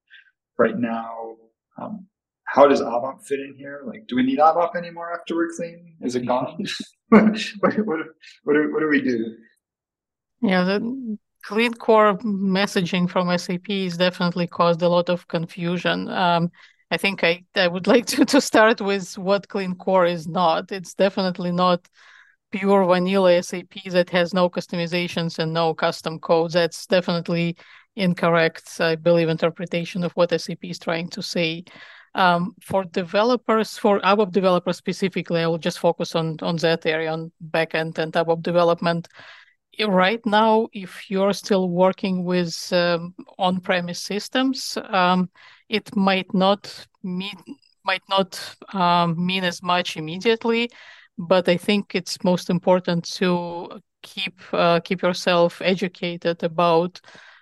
right 0.58 0.78
now? 0.78 1.36
Um, 1.82 2.08
how 2.46 2.68
does 2.68 2.82
ABAP 2.82 3.24
fit 3.26 3.40
in 3.40 3.56
here? 3.58 3.84
Like, 3.86 4.08
do 4.08 4.16
we 4.16 4.24
need 4.24 4.40
ABAP 4.40 4.76
anymore 4.76 5.14
after 5.14 5.36
we're 5.36 5.50
clean? 5.56 5.96
Is 6.02 6.16
it 6.16 6.26
gone? 6.26 6.66
what, 7.10 7.24
what, 7.60 7.78
what, 7.86 8.00
what, 8.44 8.54
do, 8.54 8.74
what 8.74 8.80
do 8.80 8.88
we 8.90 9.02
do? 9.02 9.36
Yeah, 10.42 10.64
the 10.64 11.18
clean 11.44 11.74
core 11.74 12.18
messaging 12.20 13.10
from 13.10 13.36
SAP 13.38 13.68
has 13.70 13.98
definitely 13.98 14.48
caused 14.48 14.82
a 14.82 14.90
lot 14.90 15.10
of 15.10 15.28
confusion. 15.28 16.10
Um, 16.10 16.52
I 16.90 16.98
think 16.98 17.24
I, 17.24 17.44
I 17.56 17.68
would 17.68 17.88
like 17.88 18.06
to, 18.08 18.26
to 18.26 18.40
start 18.40 18.80
with 18.80 19.18
what 19.18 19.50
clean 19.50 19.76
core 19.76 20.06
is 20.06 20.28
not. 20.28 20.72
It's 20.72 20.94
definitely 20.94 21.52
not 21.52 21.88
pure 22.52 22.86
vanilla 22.86 23.44
SAP 23.44 23.84
that 23.92 24.10
has 24.12 24.34
no 24.34 24.50
customizations 24.50 25.38
and 25.38 25.54
no 25.54 25.74
custom 25.74 26.20
codes. 26.20 26.54
That's 26.54 26.86
definitely 26.86 27.58
incorrect, 27.98 28.80
I 28.80 28.96
believe, 28.96 29.30
interpretation 29.30 30.04
of 30.04 30.14
what 30.14 30.40
SAP 30.40 30.64
is 30.64 30.80
trying 30.80 31.10
to 31.10 31.22
say. 31.22 31.66
Um, 32.16 32.56
for 32.62 32.84
developers, 32.84 33.78
for 33.78 34.00
ABAP 34.00 34.32
developers 34.32 34.78
specifically, 34.78 35.42
I 35.42 35.48
will 35.48 35.58
just 35.58 35.80
focus 35.80 36.16
on, 36.16 36.38
on 36.42 36.56
that 36.58 36.86
area, 36.86 37.12
on 37.12 37.32
backend 37.52 37.98
and 37.98 38.14
ABAP 38.14 38.42
development. 38.42 39.08
Right 39.80 40.26
now, 40.26 40.68
if 40.74 41.12
you're 41.12 41.34
still 41.34 41.70
working 41.70 42.24
with 42.24 42.74
um, 42.74 43.14
on-premise 43.38 44.00
systems, 44.00 44.78
um, 44.90 45.30
it 45.70 45.96
might 45.96 46.34
not 46.34 46.88
mean 47.04 47.38
might 47.86 48.04
not 48.10 48.56
um, 48.74 49.26
mean 49.26 49.44
as 49.46 49.64
much 49.64 49.96
immediately, 49.96 50.70
but 51.18 51.48
I 51.48 51.56
think 51.56 51.96
it's 51.96 52.24
most 52.24 52.50
important 52.50 53.06
to 53.14 53.80
keep 54.02 54.42
uh, 54.52 54.80
keep 54.82 55.02
yourself 55.02 55.62
educated 55.62 56.44
about 56.44 57.00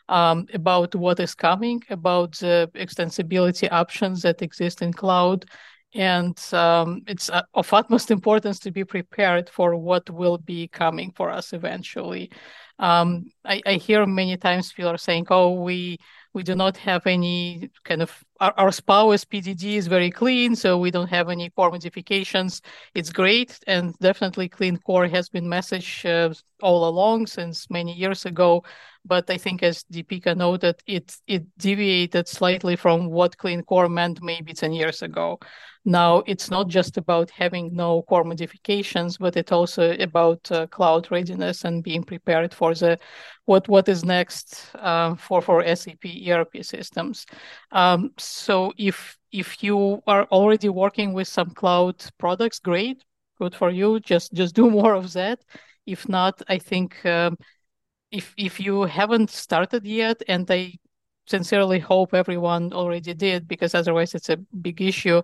um, 0.10 0.46
about 0.54 0.96
what 0.96 1.20
is 1.20 1.36
coming, 1.36 1.82
about 1.90 2.34
the 2.34 2.70
extensibility 2.76 3.68
options 3.72 4.22
that 4.22 4.42
exist 4.42 4.82
in 4.82 4.94
cloud. 4.94 5.46
And 5.94 6.38
um, 6.52 7.04
it's 7.08 7.30
uh, 7.30 7.44
of 7.54 7.72
utmost 7.72 8.12
importance 8.12 8.60
to 8.60 8.72
be 8.72 8.84
prepared 8.84 9.50
for 9.50 9.78
what 9.78 10.10
will 10.10 10.38
be 10.38 10.68
coming 10.68 11.14
for 11.16 11.30
us 11.30 11.54
eventually. 11.54 12.32
Um, 12.80 13.32
I, 13.46 13.62
I, 13.66 13.74
hear 13.76 14.06
many 14.06 14.36
times 14.36 14.74
people 14.74 14.92
are 14.92 14.98
saying, 14.98 15.28
"Oh, 15.30 15.62
we 15.62 15.98
we 16.34 16.44
do 16.44 16.54
not 16.54 16.76
have 16.76 17.08
any 17.08 17.70
kind 17.86 18.02
of 18.02 18.22
our, 18.42 18.54
our 18.58 18.72
spouse 18.74 19.24
PDD 19.24 19.76
is 19.78 19.88
very 19.88 20.12
clean, 20.12 20.58
so 20.58 20.78
we 20.78 20.92
don't 20.92 21.08
have 21.08 21.30
any 21.30 21.50
core 21.52 21.72
modifications. 21.72 22.62
It's 22.94 23.14
great, 23.14 23.58
and 23.66 23.98
definitely 24.00 24.50
clean 24.50 24.76
core 24.78 25.08
has 25.08 25.30
been 25.30 25.46
messaged 25.46 26.04
uh, 26.06 26.34
all 26.62 26.90
along 26.90 27.28
since 27.28 27.70
many 27.70 27.94
years 27.94 28.26
ago. 28.26 28.66
But 29.06 29.30
I 29.30 29.38
think, 29.38 29.64
as 29.64 29.84
Deepika 29.92 30.36
noted, 30.36 30.82
it 30.88 31.16
it 31.28 31.44
deviated 31.58 32.28
slightly 32.28 32.76
from 32.76 33.10
what 33.10 33.38
clean 33.38 33.62
core 33.64 33.88
meant 33.90 34.22
maybe 34.22 34.54
10 34.54 34.74
years 34.74 35.02
ago. 35.02 35.40
Now 35.86 36.24
it's 36.26 36.50
not 36.50 36.68
just 36.68 36.98
about 36.98 37.30
having 37.30 37.76
no 37.76 38.02
core 38.02 38.24
modifications, 38.24 39.18
but 39.18 39.38
it's 39.38 39.52
also 39.52 39.96
about 40.00 40.52
uh, 40.52 40.66
cloud 40.68 41.12
readiness 41.12 41.64
and 41.64 41.84
being 41.84 42.04
prepared 42.04 42.54
for 42.54 42.74
the 42.74 42.98
what 43.46 43.68
what 43.70 43.88
is 43.88 44.04
next 44.04 44.72
uh, 44.76 45.14
for 45.16 45.42
for 45.42 45.64
SAP 45.76 46.06
ERP 46.28 46.64
systems. 46.64 47.26
Um, 47.72 48.12
so 48.18 48.74
if 48.78 49.18
if 49.32 49.64
you 49.64 50.02
are 50.08 50.26
already 50.26 50.70
working 50.70 51.14
with 51.14 51.28
some 51.28 51.52
cloud 51.52 52.04
products, 52.18 52.60
great, 52.60 53.04
good 53.38 53.54
for 53.56 53.70
you. 53.70 54.00
Just 54.00 54.34
just 54.34 54.56
do 54.56 54.70
more 54.80 54.96
of 54.96 55.14
that. 55.14 55.40
If 55.86 56.10
not, 56.10 56.42
I 56.48 56.58
think 56.58 57.06
um, 57.06 57.38
if 58.16 58.34
if 58.38 58.60
you 58.60 58.84
haven't 58.84 59.30
started 59.30 59.86
yet, 59.86 60.24
and 60.28 60.50
I 60.50 60.74
sincerely 61.28 61.80
hope 61.80 62.14
everyone 62.14 62.72
already 62.74 63.14
did, 63.14 63.48
because 63.48 63.76
otherwise 63.76 64.16
it's 64.16 64.30
a 64.30 64.38
big 64.38 64.82
issue. 64.82 65.22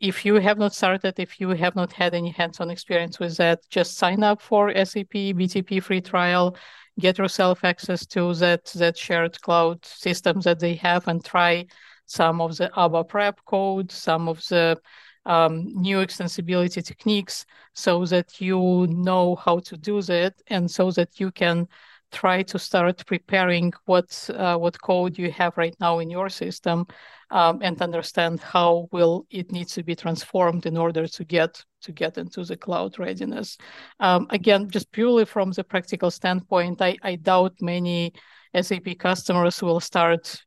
If 0.00 0.24
you 0.24 0.34
have 0.36 0.58
not 0.58 0.74
started, 0.74 1.18
if 1.18 1.40
you 1.40 1.48
have 1.50 1.74
not 1.74 1.92
had 1.92 2.14
any 2.14 2.30
hands-on 2.30 2.70
experience 2.70 3.18
with 3.18 3.36
that, 3.38 3.60
just 3.68 3.96
sign 3.96 4.22
up 4.22 4.40
for 4.40 4.72
SAP 4.84 5.14
BTP 5.38 5.82
free 5.82 6.00
trial, 6.00 6.56
get 7.00 7.18
yourself 7.18 7.64
access 7.64 8.06
to 8.06 8.34
that 8.34 8.64
that 8.76 8.96
shared 8.96 9.40
cloud 9.40 9.84
system 9.84 10.40
that 10.42 10.60
they 10.60 10.74
have, 10.74 11.08
and 11.08 11.24
try 11.24 11.66
some 12.06 12.40
of 12.40 12.56
the 12.56 12.68
ABAP 12.76 13.08
prep 13.08 13.44
code, 13.44 13.90
some 13.90 14.28
of 14.28 14.38
the 14.48 14.78
um, 15.26 15.52
new 15.74 15.98
extensibility 15.98 16.82
techniques, 16.84 17.44
so 17.74 18.04
that 18.06 18.40
you 18.40 18.86
know 18.90 19.34
how 19.36 19.58
to 19.60 19.76
do 19.76 20.00
that, 20.02 20.34
and 20.46 20.70
so 20.70 20.90
that 20.92 21.18
you 21.20 21.30
can 21.32 21.66
try 22.10 22.42
to 22.42 22.58
start 22.58 23.04
preparing 23.06 23.72
what 23.84 24.30
uh, 24.34 24.56
what 24.56 24.80
code 24.80 25.18
you 25.18 25.30
have 25.30 25.56
right 25.56 25.76
now 25.80 25.98
in 25.98 26.10
your 26.10 26.28
system 26.28 26.86
um, 27.30 27.60
and 27.62 27.80
understand 27.82 28.40
how 28.40 28.88
will 28.92 29.26
it 29.30 29.52
needs 29.52 29.74
to 29.74 29.82
be 29.82 29.94
transformed 29.94 30.64
in 30.64 30.76
order 30.76 31.06
to 31.06 31.24
get 31.24 31.62
to 31.82 31.92
get 31.92 32.18
into 32.18 32.44
the 32.44 32.56
cloud 32.56 32.98
readiness. 32.98 33.58
Um, 34.00 34.26
again 34.30 34.70
just 34.70 34.90
purely 34.92 35.24
from 35.24 35.52
the 35.52 35.64
practical 35.64 36.10
standpoint 36.10 36.80
I, 36.80 36.96
I 37.02 37.16
doubt 37.16 37.54
many 37.60 38.14
sap 38.62 38.84
customers 38.98 39.62
will 39.62 39.80
start 39.80 40.42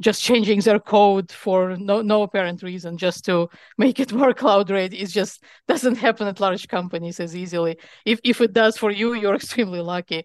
just 0.00 0.22
changing 0.28 0.60
their 0.60 0.80
code 0.80 1.30
for 1.30 1.76
no 1.76 2.02
no 2.02 2.22
apparent 2.22 2.62
reason 2.64 2.98
just 2.98 3.24
to 3.26 3.48
make 3.78 4.00
it 4.00 4.12
more 4.12 4.34
cloud 4.42 4.68
ready. 4.68 4.98
It 4.98 5.10
just 5.10 5.44
doesn't 5.68 5.96
happen 5.96 6.26
at 6.26 6.40
large 6.40 6.66
companies 6.66 7.20
as 7.20 7.36
easily. 7.36 7.78
If 8.04 8.18
if 8.24 8.40
it 8.40 8.52
does 8.52 8.76
for 8.76 8.90
you 8.90 9.14
you're 9.14 9.36
extremely 9.42 9.80
lucky 9.80 10.24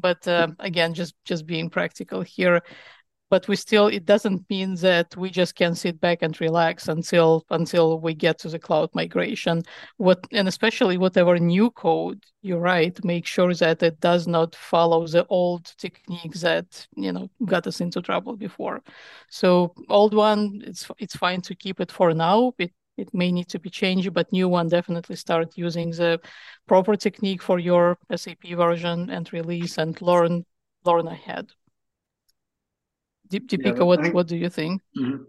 but 0.00 0.26
um, 0.28 0.56
again 0.58 0.94
just 0.94 1.14
just 1.24 1.46
being 1.46 1.70
practical 1.70 2.22
here 2.22 2.62
but 3.30 3.46
we 3.46 3.56
still 3.56 3.86
it 3.86 4.04
doesn't 4.04 4.44
mean 4.50 4.74
that 4.76 5.16
we 5.16 5.30
just 5.30 5.54
can 5.54 5.74
sit 5.74 6.00
back 6.00 6.18
and 6.22 6.38
relax 6.40 6.88
until 6.88 7.44
until 7.50 8.00
we 8.00 8.12
get 8.12 8.38
to 8.40 8.48
the 8.48 8.58
cloud 8.58 8.90
migration. 8.94 9.62
What 9.96 10.26
and 10.32 10.48
especially 10.48 10.98
whatever 10.98 11.38
new 11.38 11.70
code 11.70 12.24
you 12.42 12.56
write 12.56 13.04
make 13.04 13.26
sure 13.26 13.54
that 13.54 13.82
it 13.82 14.00
does 14.00 14.26
not 14.26 14.54
follow 14.56 15.06
the 15.06 15.24
old 15.28 15.72
techniques 15.78 16.40
that 16.40 16.86
you 16.96 17.12
know 17.12 17.30
got 17.46 17.66
us 17.68 17.80
into 17.80 18.02
trouble 18.02 18.36
before. 18.36 18.82
So 19.30 19.74
old 19.88 20.12
one 20.12 20.62
it's 20.66 20.90
it's 20.98 21.16
fine 21.16 21.40
to 21.42 21.54
keep 21.54 21.80
it 21.80 21.92
for 21.92 22.12
now. 22.12 22.52
It 22.58 22.72
it 23.00 23.12
may 23.14 23.32
need 23.32 23.48
to 23.48 23.58
be 23.58 23.70
changed, 23.70 24.12
but 24.12 24.32
new 24.32 24.48
one 24.48 24.68
definitely 24.68 25.16
start 25.16 25.56
using 25.56 25.90
the 25.90 26.20
proper 26.66 26.96
technique 26.96 27.42
for 27.42 27.58
your 27.58 27.98
SAP 28.14 28.44
version 28.54 29.10
and 29.10 29.32
release 29.32 29.78
and 29.78 30.00
learn 30.02 30.44
learn 30.84 31.08
ahead. 31.08 31.46
Deepika, 33.28 33.76
yeah, 33.76 33.82
what, 33.82 34.00
think... 34.02 34.14
what 34.14 34.26
do 34.26 34.36
you 34.36 34.48
think? 34.48 34.82
Mm-hmm. 34.98 35.22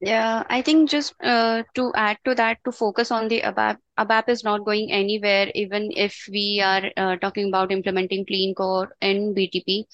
Yeah, 0.00 0.44
I 0.48 0.62
think 0.62 0.88
just 0.88 1.14
uh, 1.22 1.62
to 1.74 1.92
add 1.94 2.18
to 2.24 2.34
that, 2.34 2.58
to 2.64 2.72
focus 2.72 3.10
on 3.10 3.28
the 3.28 3.42
ABAP, 3.42 3.76
ABAP 3.98 4.28
is 4.30 4.44
not 4.44 4.64
going 4.64 4.90
anywhere, 4.90 5.50
even 5.54 5.90
if 5.94 6.26
we 6.30 6.62
are 6.64 6.90
uh, 6.96 7.16
talking 7.16 7.48
about 7.48 7.70
implementing 7.70 8.24
clean 8.24 8.54
core 8.54 8.96
in 9.02 9.34
BTP. 9.34 9.84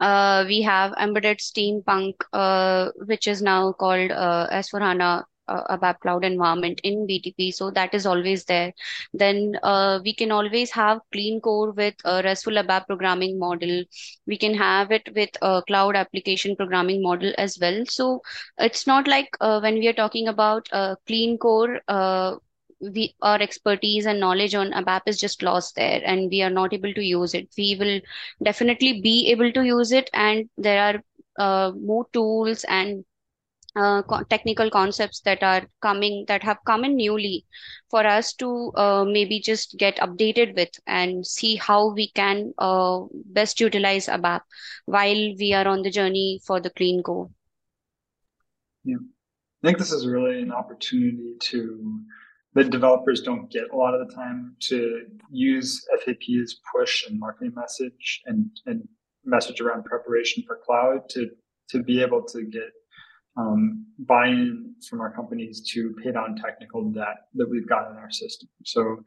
Uh, 0.00 0.44
we 0.46 0.60
have 0.62 0.92
embedded 1.00 1.38
steampunk, 1.38 2.14
uh, 2.32 2.90
which 3.06 3.26
is 3.26 3.40
now 3.40 3.72
called 3.72 4.10
uh, 4.10 4.48
S4HANA 4.52 5.24
uh, 5.48 5.76
ABAP 5.76 6.00
cloud 6.00 6.24
environment 6.24 6.80
in 6.82 7.06
BTP. 7.06 7.50
So 7.50 7.70
that 7.70 7.94
is 7.94 8.06
always 8.06 8.44
there. 8.44 8.72
Then 9.12 9.58
uh, 9.62 10.00
we 10.04 10.14
can 10.14 10.30
always 10.32 10.70
have 10.72 11.00
clean 11.12 11.40
core 11.40 11.72
with 11.72 11.94
a 12.04 12.22
RESTful 12.22 12.54
ABAP 12.54 12.86
programming 12.86 13.38
model. 13.38 13.84
We 14.26 14.36
can 14.38 14.54
have 14.54 14.90
it 14.90 15.08
with 15.14 15.30
a 15.42 15.62
cloud 15.66 15.96
application 15.96 16.56
programming 16.56 17.02
model 17.02 17.32
as 17.38 17.58
well. 17.60 17.84
So 17.86 18.22
it's 18.58 18.86
not 18.86 19.06
like 19.06 19.28
uh, 19.40 19.60
when 19.60 19.74
we 19.78 19.88
are 19.88 19.92
talking 19.92 20.28
about 20.28 20.68
uh, 20.72 20.96
clean 21.06 21.38
core, 21.38 21.80
uh, 21.88 22.36
we 22.80 23.14
our 23.22 23.40
expertise 23.40 24.06
and 24.06 24.20
knowledge 24.20 24.54
on 24.54 24.72
ABAP 24.72 25.02
is 25.06 25.18
just 25.18 25.42
lost 25.42 25.76
there, 25.76 26.00
and 26.04 26.30
we 26.30 26.42
are 26.42 26.50
not 26.50 26.72
able 26.72 26.92
to 26.92 27.02
use 27.02 27.34
it. 27.34 27.48
We 27.56 27.76
will 27.78 28.00
definitely 28.42 29.00
be 29.00 29.30
able 29.30 29.52
to 29.52 29.62
use 29.64 29.92
it, 29.92 30.10
and 30.12 30.48
there 30.58 30.82
are 30.82 31.02
uh, 31.38 31.72
more 31.74 32.06
tools 32.12 32.64
and 32.68 33.04
uh, 33.76 34.02
co- 34.02 34.22
technical 34.24 34.70
concepts 34.70 35.20
that 35.20 35.42
are 35.42 35.66
coming 35.82 36.24
that 36.28 36.42
have 36.42 36.58
come 36.66 36.84
in 36.84 36.96
newly 36.96 37.44
for 37.90 38.06
us 38.06 38.32
to 38.34 38.72
uh, 38.76 39.04
maybe 39.04 39.40
just 39.40 39.76
get 39.78 39.96
updated 39.96 40.56
with 40.56 40.70
and 40.86 41.26
see 41.26 41.56
how 41.56 41.92
we 41.92 42.08
can 42.12 42.52
uh, 42.58 43.00
best 43.26 43.60
utilize 43.60 44.06
ABAP 44.06 44.40
while 44.86 45.34
we 45.38 45.52
are 45.52 45.68
on 45.68 45.82
the 45.82 45.90
journey 45.90 46.40
for 46.44 46.60
the 46.60 46.70
clean 46.70 47.02
core 47.02 47.28
Yeah. 48.84 48.96
I 49.62 49.68
think 49.68 49.78
this 49.78 49.92
is 49.92 50.06
really 50.06 50.42
an 50.42 50.52
opportunity 50.52 51.34
to 51.40 52.00
that 52.54 52.70
developers 52.70 53.20
don't 53.20 53.50
get 53.50 53.70
a 53.70 53.76
lot 53.76 53.94
of 53.94 54.08
the 54.08 54.14
time 54.14 54.56
to 54.60 55.02
use 55.30 55.84
SAP's 56.04 56.60
push 56.72 57.06
and 57.06 57.20
marketing 57.20 57.52
message 57.54 58.22
and, 58.24 58.48
and 58.64 58.88
message 59.24 59.60
around 59.60 59.84
preparation 59.84 60.42
for 60.46 60.58
cloud 60.64 61.08
to 61.10 61.30
to 61.68 61.82
be 61.82 62.00
able 62.00 62.22
to 62.22 62.44
get 62.44 62.70
um, 63.36 63.86
buy-in 63.98 64.74
from 64.88 65.00
our 65.00 65.12
companies 65.12 65.60
to 65.72 65.94
pay 66.02 66.12
down 66.12 66.36
technical 66.36 66.90
debt 66.90 67.28
that 67.34 67.48
we've 67.48 67.68
got 67.68 67.90
in 67.90 67.96
our 67.96 68.10
system. 68.10 68.48
So 68.64 69.02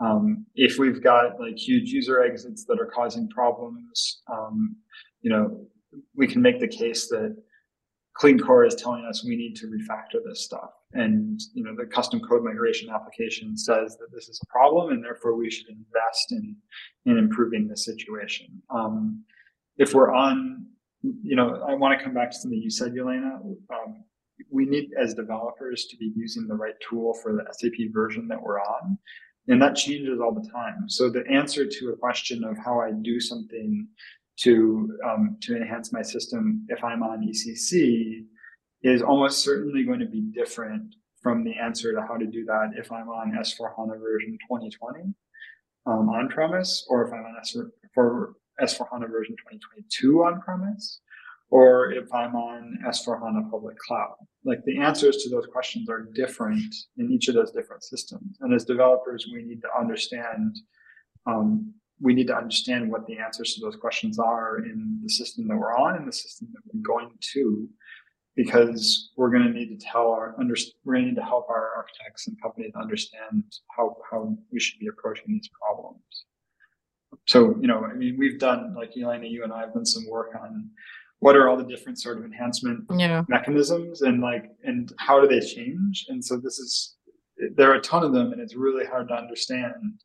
um, 0.00 0.46
if 0.54 0.78
we've 0.78 1.02
got 1.02 1.40
like 1.40 1.56
huge 1.56 1.90
user 1.90 2.22
exits 2.22 2.64
that 2.66 2.78
are 2.80 2.90
causing 2.94 3.28
problems, 3.28 4.22
um, 4.30 4.76
you 5.22 5.30
know, 5.30 5.66
we 6.14 6.26
can 6.26 6.42
make 6.42 6.60
the 6.60 6.68
case 6.68 7.08
that 7.08 7.36
Clean 8.14 8.38
Core 8.38 8.64
is 8.64 8.74
telling 8.74 9.04
us 9.04 9.24
we 9.24 9.36
need 9.36 9.56
to 9.56 9.66
refactor 9.66 10.20
this 10.26 10.44
stuff. 10.44 10.70
And, 10.92 11.38
you 11.54 11.62
know, 11.62 11.74
the 11.76 11.86
custom 11.86 12.20
code 12.20 12.42
migration 12.42 12.88
application 12.90 13.56
says 13.56 13.96
that 13.98 14.08
this 14.12 14.28
is 14.28 14.40
a 14.42 14.46
problem 14.46 14.90
and 14.90 15.04
therefore 15.04 15.36
we 15.36 15.50
should 15.50 15.68
invest 15.68 16.32
in, 16.32 16.56
in 17.04 17.18
improving 17.18 17.68
the 17.68 17.76
situation. 17.76 18.62
Um, 18.70 19.24
if 19.76 19.92
we're 19.92 20.14
on, 20.14 20.66
you 21.22 21.36
know, 21.36 21.64
I 21.68 21.74
want 21.74 21.98
to 21.98 22.04
come 22.04 22.14
back 22.14 22.30
to 22.30 22.36
something 22.36 22.60
you 22.60 22.70
said, 22.70 22.92
Jelena. 22.92 23.36
Um, 23.70 24.04
we 24.50 24.66
need 24.66 24.90
as 25.00 25.14
developers 25.14 25.86
to 25.86 25.96
be 25.96 26.12
using 26.14 26.46
the 26.46 26.54
right 26.54 26.74
tool 26.88 27.14
for 27.22 27.32
the 27.32 27.44
SAP 27.52 27.92
version 27.92 28.28
that 28.28 28.40
we're 28.40 28.60
on. 28.60 28.98
And 29.48 29.62
that 29.62 29.76
changes 29.76 30.20
all 30.20 30.32
the 30.32 30.48
time. 30.50 30.88
So 30.88 31.08
the 31.08 31.24
answer 31.30 31.66
to 31.66 31.88
a 31.90 31.96
question 31.96 32.44
of 32.44 32.58
how 32.58 32.80
I 32.80 32.90
do 32.90 33.20
something 33.20 33.86
to 34.40 34.98
um, 35.04 35.38
to 35.42 35.56
enhance 35.56 35.92
my 35.92 36.02
system 36.02 36.66
if 36.68 36.84
I'm 36.84 37.02
on 37.02 37.26
ECC 37.26 38.24
is 38.82 39.02
almost 39.02 39.42
certainly 39.42 39.84
going 39.84 40.00
to 40.00 40.06
be 40.06 40.20
different 40.20 40.94
from 41.22 41.42
the 41.42 41.54
answer 41.54 41.94
to 41.94 42.02
how 42.02 42.16
to 42.16 42.26
do 42.26 42.44
that 42.44 42.72
if 42.76 42.92
I'm 42.92 43.08
on 43.08 43.32
S4 43.32 43.74
HANA 43.76 43.98
version 43.98 44.38
2020 44.48 45.14
um, 45.86 46.08
on 46.08 46.28
premise, 46.28 46.86
or 46.88 47.06
if 47.06 47.12
I'm 47.12 47.24
on 47.24 47.36
S4 47.42 48.32
for 48.58 48.64
S4 48.64 48.86
HANA 48.92 49.08
version 49.08 49.36
2022 49.36 50.24
on 50.24 50.40
premise, 50.40 51.00
or 51.50 51.92
if 51.92 52.12
I'm 52.12 52.34
on 52.34 52.78
S4 52.86 53.20
HANA 53.20 53.48
public 53.50 53.78
cloud. 53.78 54.16
Like 54.44 54.64
the 54.64 54.78
answers 54.78 55.18
to 55.18 55.30
those 55.30 55.46
questions 55.46 55.88
are 55.88 56.08
different 56.14 56.74
in 56.98 57.10
each 57.10 57.28
of 57.28 57.34
those 57.34 57.52
different 57.52 57.84
systems. 57.84 58.36
And 58.40 58.54
as 58.54 58.64
developers, 58.64 59.28
we 59.32 59.42
need 59.42 59.60
to 59.62 59.68
understand 59.78 60.56
um, 61.26 61.74
we 62.00 62.14
need 62.14 62.26
to 62.26 62.36
understand 62.36 62.90
what 62.90 63.06
the 63.06 63.18
answers 63.18 63.54
to 63.54 63.60
those 63.60 63.76
questions 63.76 64.18
are 64.18 64.58
in 64.58 65.00
the 65.02 65.08
system 65.08 65.48
that 65.48 65.56
we're 65.56 65.76
on 65.76 65.96
and 65.96 66.06
the 66.06 66.12
system 66.12 66.48
that 66.52 66.60
we're 66.66 66.82
going 66.82 67.10
to, 67.32 67.68
because 68.34 69.12
we're 69.16 69.30
going 69.30 69.44
to 69.44 69.50
need 69.50 69.68
to 69.68 69.86
tell 69.86 70.10
our 70.10 70.34
under, 70.38 70.54
we're 70.84 70.94
going 70.94 71.06
to 71.06 71.10
need 71.12 71.16
to 71.16 71.24
help 71.24 71.48
our 71.48 71.70
architects 71.74 72.28
and 72.28 72.40
companies 72.40 72.72
understand 72.80 73.44
how 73.74 73.96
how 74.10 74.36
we 74.52 74.60
should 74.60 74.78
be 74.78 74.88
approaching 74.88 75.24
these 75.28 75.48
problems. 75.48 76.26
So 77.26 77.56
you 77.60 77.66
know, 77.66 77.84
I 77.84 77.94
mean, 77.94 78.16
we've 78.18 78.38
done 78.38 78.74
like 78.74 78.92
Elena, 78.96 79.26
you 79.26 79.44
and 79.44 79.52
I 79.52 79.60
have 79.60 79.74
done 79.74 79.86
some 79.86 80.04
work 80.08 80.30
on 80.40 80.70
what 81.20 81.34
are 81.36 81.48
all 81.48 81.56
the 81.56 81.64
different 81.64 81.98
sort 81.98 82.18
of 82.18 82.24
enhancement 82.24 82.84
Yeah. 82.94 83.24
mechanisms 83.28 84.02
and 84.02 84.20
like 84.20 84.50
and 84.64 84.92
how 84.98 85.20
do 85.20 85.26
they 85.26 85.40
change? 85.40 86.06
And 86.08 86.22
so 86.24 86.36
this 86.36 86.58
is 86.58 86.96
there 87.56 87.70
are 87.70 87.76
a 87.76 87.80
ton 87.80 88.02
of 88.02 88.12
them 88.12 88.32
and 88.32 88.40
it's 88.40 88.54
really 88.54 88.84
hard 88.84 89.08
to 89.08 89.14
understand. 89.14 90.00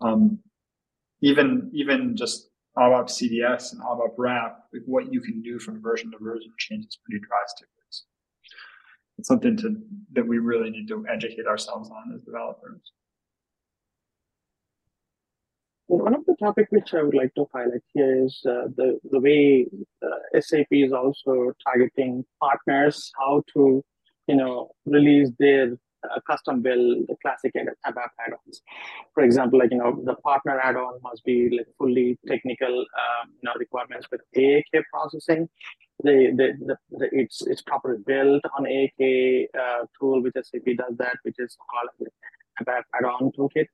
Um, 0.00 0.38
even 1.22 1.70
even 1.74 2.16
just 2.16 2.50
ABAP 2.76 3.06
CDS 3.06 3.72
and 3.72 3.80
ABAP 3.82 4.14
RAP 4.16 4.58
like 4.72 4.82
what 4.86 5.12
you 5.12 5.20
can 5.20 5.42
do 5.42 5.58
from 5.58 5.82
version 5.82 6.10
to 6.12 6.18
version 6.18 6.52
changes 6.58 6.98
pretty 7.04 7.24
drastically. 7.26 7.68
So 7.90 8.04
it's 9.18 9.28
something 9.28 9.56
to 9.58 9.76
that 10.12 10.26
we 10.26 10.38
really 10.38 10.70
need 10.70 10.88
to 10.88 11.04
educate 11.10 11.46
ourselves 11.46 11.90
on 11.90 12.14
as 12.14 12.22
developers. 12.22 12.92
One 15.88 16.14
of 16.14 16.19
the 16.19 16.19
topic 16.40 16.66
which 16.70 16.94
I 16.94 17.02
would 17.02 17.14
like 17.14 17.34
to 17.34 17.46
highlight 17.52 17.82
here 17.92 18.24
is 18.24 18.40
uh, 18.46 18.66
the 18.76 18.98
the 19.10 19.20
way 19.20 19.66
uh, 20.02 20.40
SAP 20.40 20.66
is 20.70 20.92
also 20.92 21.52
targeting 21.66 22.24
partners, 22.40 23.12
how 23.18 23.42
to 23.54 23.84
you 24.26 24.36
know 24.36 24.70
release 24.86 25.30
their 25.38 25.76
uh, 26.04 26.20
custom 26.26 26.62
build 26.62 27.06
the 27.08 27.16
classic 27.22 27.52
ABAP 27.54 28.12
add-ons. 28.24 28.62
For 29.14 29.22
example, 29.22 29.58
like 29.58 29.70
you 29.70 29.78
know 29.78 30.00
the 30.04 30.14
partner 30.14 30.58
add-on 30.58 30.94
must 31.02 31.24
be 31.24 31.38
like 31.56 31.68
fully 31.78 32.18
technical 32.26 32.74
um, 33.02 33.30
you 33.40 33.44
know 33.44 33.54
requirements 33.58 34.08
with 34.10 34.22
AAK 34.36 34.82
processing. 34.92 35.48
The, 36.02 36.32
the, 36.34 36.76
the, 36.90 37.08
it's 37.12 37.42
it's 37.46 37.60
properly 37.62 37.98
built 38.06 38.42
on 38.56 38.64
AAK 38.64 39.46
uh, 39.58 39.84
tool 39.98 40.22
which 40.22 40.34
SAP 40.34 40.76
does 40.78 40.96
that, 40.96 41.16
which 41.24 41.36
is 41.38 41.56
called 41.70 42.10
ABAP 42.60 42.82
add-on 42.94 43.32
toolkit. 43.32 43.66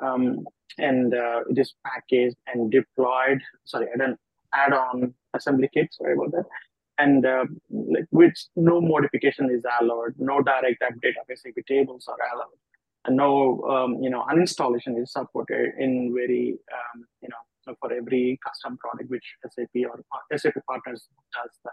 Um, 0.00 0.44
and 0.78 1.14
uh, 1.14 1.40
it 1.48 1.58
is 1.58 1.74
packaged 1.86 2.36
and 2.46 2.70
deployed. 2.70 3.40
Sorry, 3.64 3.86
I 3.92 3.98
don't 3.98 4.18
add-on 4.54 5.14
assembly 5.34 5.68
kit. 5.72 5.88
Sorry 5.92 6.14
about 6.14 6.32
that. 6.32 6.44
And 6.98 7.24
uh, 7.24 7.44
like 7.70 8.06
which 8.10 8.46
no 8.56 8.80
modification 8.80 9.50
is 9.50 9.64
allowed, 9.80 10.14
no 10.18 10.42
direct 10.42 10.82
update 10.82 11.16
of 11.20 11.38
SAP 11.38 11.64
tables 11.66 12.06
are 12.08 12.18
allowed, 12.34 12.58
and 13.06 13.16
no 13.16 13.62
um, 13.62 14.02
you 14.02 14.10
know 14.10 14.24
uninstallation 14.30 15.00
is 15.00 15.10
supported 15.12 15.72
in 15.78 16.14
very 16.14 16.58
um, 16.72 17.06
you 17.22 17.28
know 17.30 17.74
for 17.80 17.92
every 17.92 18.38
custom 18.44 18.76
product 18.78 19.10
which 19.10 19.24
SAP 19.48 19.68
or 19.88 20.02
SAP 20.36 20.54
partners 20.68 21.06
does 21.32 21.50
that. 21.64 21.72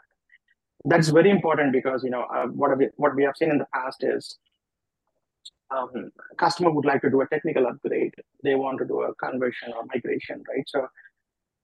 That's 0.85 1.09
very 1.09 1.29
important 1.29 1.73
because 1.73 2.03
you 2.05 2.09
know 2.09 2.23
uh, 2.33 2.45
what 2.45 2.77
we 2.77 2.87
what 2.95 3.13
we 3.13 3.23
have 3.23 3.35
seen 3.35 3.51
in 3.51 3.57
the 3.57 3.67
past 3.73 4.03
is 4.03 4.37
um, 5.75 6.12
customer 6.38 6.71
would 6.71 6.86
like 6.86 7.01
to 7.01 7.10
do 7.10 7.21
a 7.21 7.27
technical 7.27 7.67
upgrade. 7.67 8.13
They 8.43 8.56
want 8.56 8.80
to 8.80 8.86
do 8.86 9.01
a 9.01 9.13
conversion 9.15 9.73
or 9.75 9.86
migration, 9.86 10.43
right? 10.47 10.63
So 10.67 10.88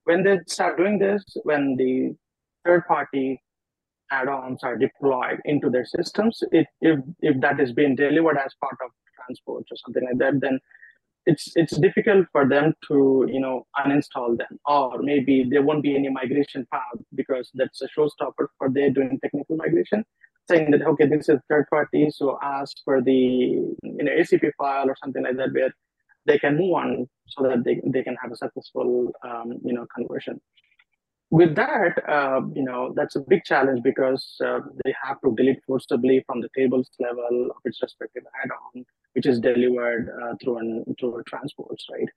when 0.04 0.22
they 0.22 0.40
start 0.46 0.76
doing 0.76 0.98
this, 0.98 1.24
when 1.44 1.76
the 1.76 2.14
third 2.64 2.86
party 2.86 3.40
add-ons 4.10 4.62
are 4.62 4.76
deployed 4.76 5.40
into 5.44 5.70
their 5.70 5.86
systems, 5.86 6.42
it, 6.52 6.66
if, 6.80 7.00
if 7.20 7.40
that 7.40 7.60
is 7.60 7.72
being 7.72 7.96
delivered 7.96 8.36
as 8.36 8.52
part 8.60 8.76
of 8.84 8.90
transport 9.16 9.64
or 9.70 9.76
something 9.76 10.04
like 10.04 10.18
that, 10.18 10.40
then 10.40 10.60
it's 11.26 11.52
it's 11.56 11.76
difficult 11.78 12.26
for 12.32 12.46
them 12.46 12.74
to 12.86 13.26
you 13.30 13.40
know 13.40 13.66
uninstall 13.78 14.36
them 14.36 14.58
or 14.66 15.00
maybe 15.02 15.46
there 15.48 15.62
won't 15.62 15.82
be 15.82 15.96
any 15.96 16.08
migration 16.10 16.66
path 16.70 16.98
because 17.14 17.50
that's 17.54 17.80
a 17.82 17.88
showstopper 17.96 18.46
for 18.58 18.68
their 18.70 18.90
doing 18.90 19.18
technical 19.22 19.56
migration 19.56 20.04
saying 20.48 20.70
that 20.70 20.82
okay, 20.82 21.06
this 21.06 21.28
is 21.28 21.38
third 21.48 21.66
party, 21.70 22.10
so 22.10 22.38
ask 22.42 22.76
for 22.84 23.00
the 23.02 23.12
you 23.12 23.76
know 23.82 24.12
ACP 24.12 24.50
file 24.58 24.88
or 24.88 24.96
something 25.02 25.22
like 25.22 25.36
that 25.36 25.52
where 25.52 25.72
they 26.26 26.38
can 26.38 26.56
move 26.56 26.74
on 26.74 27.06
so 27.26 27.42
that 27.44 27.64
they, 27.64 27.80
they 27.86 28.02
can 28.02 28.16
have 28.20 28.32
a 28.32 28.36
successful 28.36 29.12
um, 29.26 29.58
you 29.64 29.72
know 29.72 29.86
conversion. 29.94 30.40
With 31.30 31.56
that, 31.56 31.98
uh, 32.08 32.42
you 32.54 32.62
know 32.62 32.92
that's 32.94 33.16
a 33.16 33.20
big 33.20 33.44
challenge 33.44 33.82
because 33.82 34.36
uh, 34.44 34.60
they 34.84 34.94
have 35.02 35.20
to 35.24 35.34
delete 35.34 35.60
forcibly 35.66 36.22
from 36.26 36.40
the 36.40 36.48
tables 36.56 36.90
level 37.00 37.48
of 37.50 37.56
its 37.64 37.80
respective 37.82 38.24
add-on, 38.42 38.84
which 39.14 39.26
is 39.26 39.40
delivered 39.40 40.10
uh, 40.22 40.34
through 40.42 40.58
an 40.58 40.84
through 40.98 41.22
transports, 41.26 41.86
right? 41.90 42.08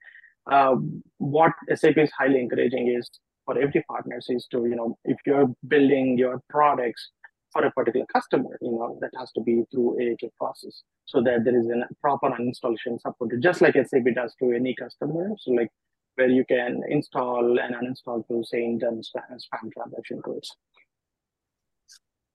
Uh, 0.50 0.76
what 1.18 1.52
SAP 1.74 1.98
is 1.98 2.12
highly 2.18 2.40
encouraging 2.40 2.88
is 2.98 3.10
for 3.48 3.58
every 3.58 3.84
partners 3.90 4.28
is 4.30 4.46
to 4.52 4.66
you 4.66 4.76
know 4.76 4.98
if 5.06 5.18
you're 5.26 5.48
building 5.68 6.18
your 6.18 6.42
products 6.50 7.12
for 7.58 7.66
a 7.66 7.72
particular 7.72 8.06
customer, 8.14 8.58
you 8.62 8.72
know, 8.72 8.98
that 9.02 9.12
has 9.18 9.32
to 9.32 9.42
be 9.42 9.64
through 9.72 9.98
AAK 10.00 10.30
process 10.38 10.84
so 11.06 11.22
that 11.24 11.44
there 11.44 11.58
is 11.60 11.68
a 11.68 11.88
proper 12.02 12.36
installation 12.40 13.00
supported, 13.00 13.42
just 13.42 13.62
like 13.62 13.74
SAP 13.74 14.14
does 14.16 14.36
to 14.40 14.52
any 14.52 14.76
customer. 14.76 15.32
So 15.40 15.52
like 15.52 15.70
where 16.16 16.30
you 16.30 16.46
can 16.46 16.82
install 16.90 17.58
and 17.60 17.76
uninstall 17.76 18.28
through 18.28 18.44
SAINT 18.54 18.84
and 18.84 19.04
spam, 19.04 19.30
spam 19.32 19.72
transaction 19.74 20.22
codes. 20.22 20.56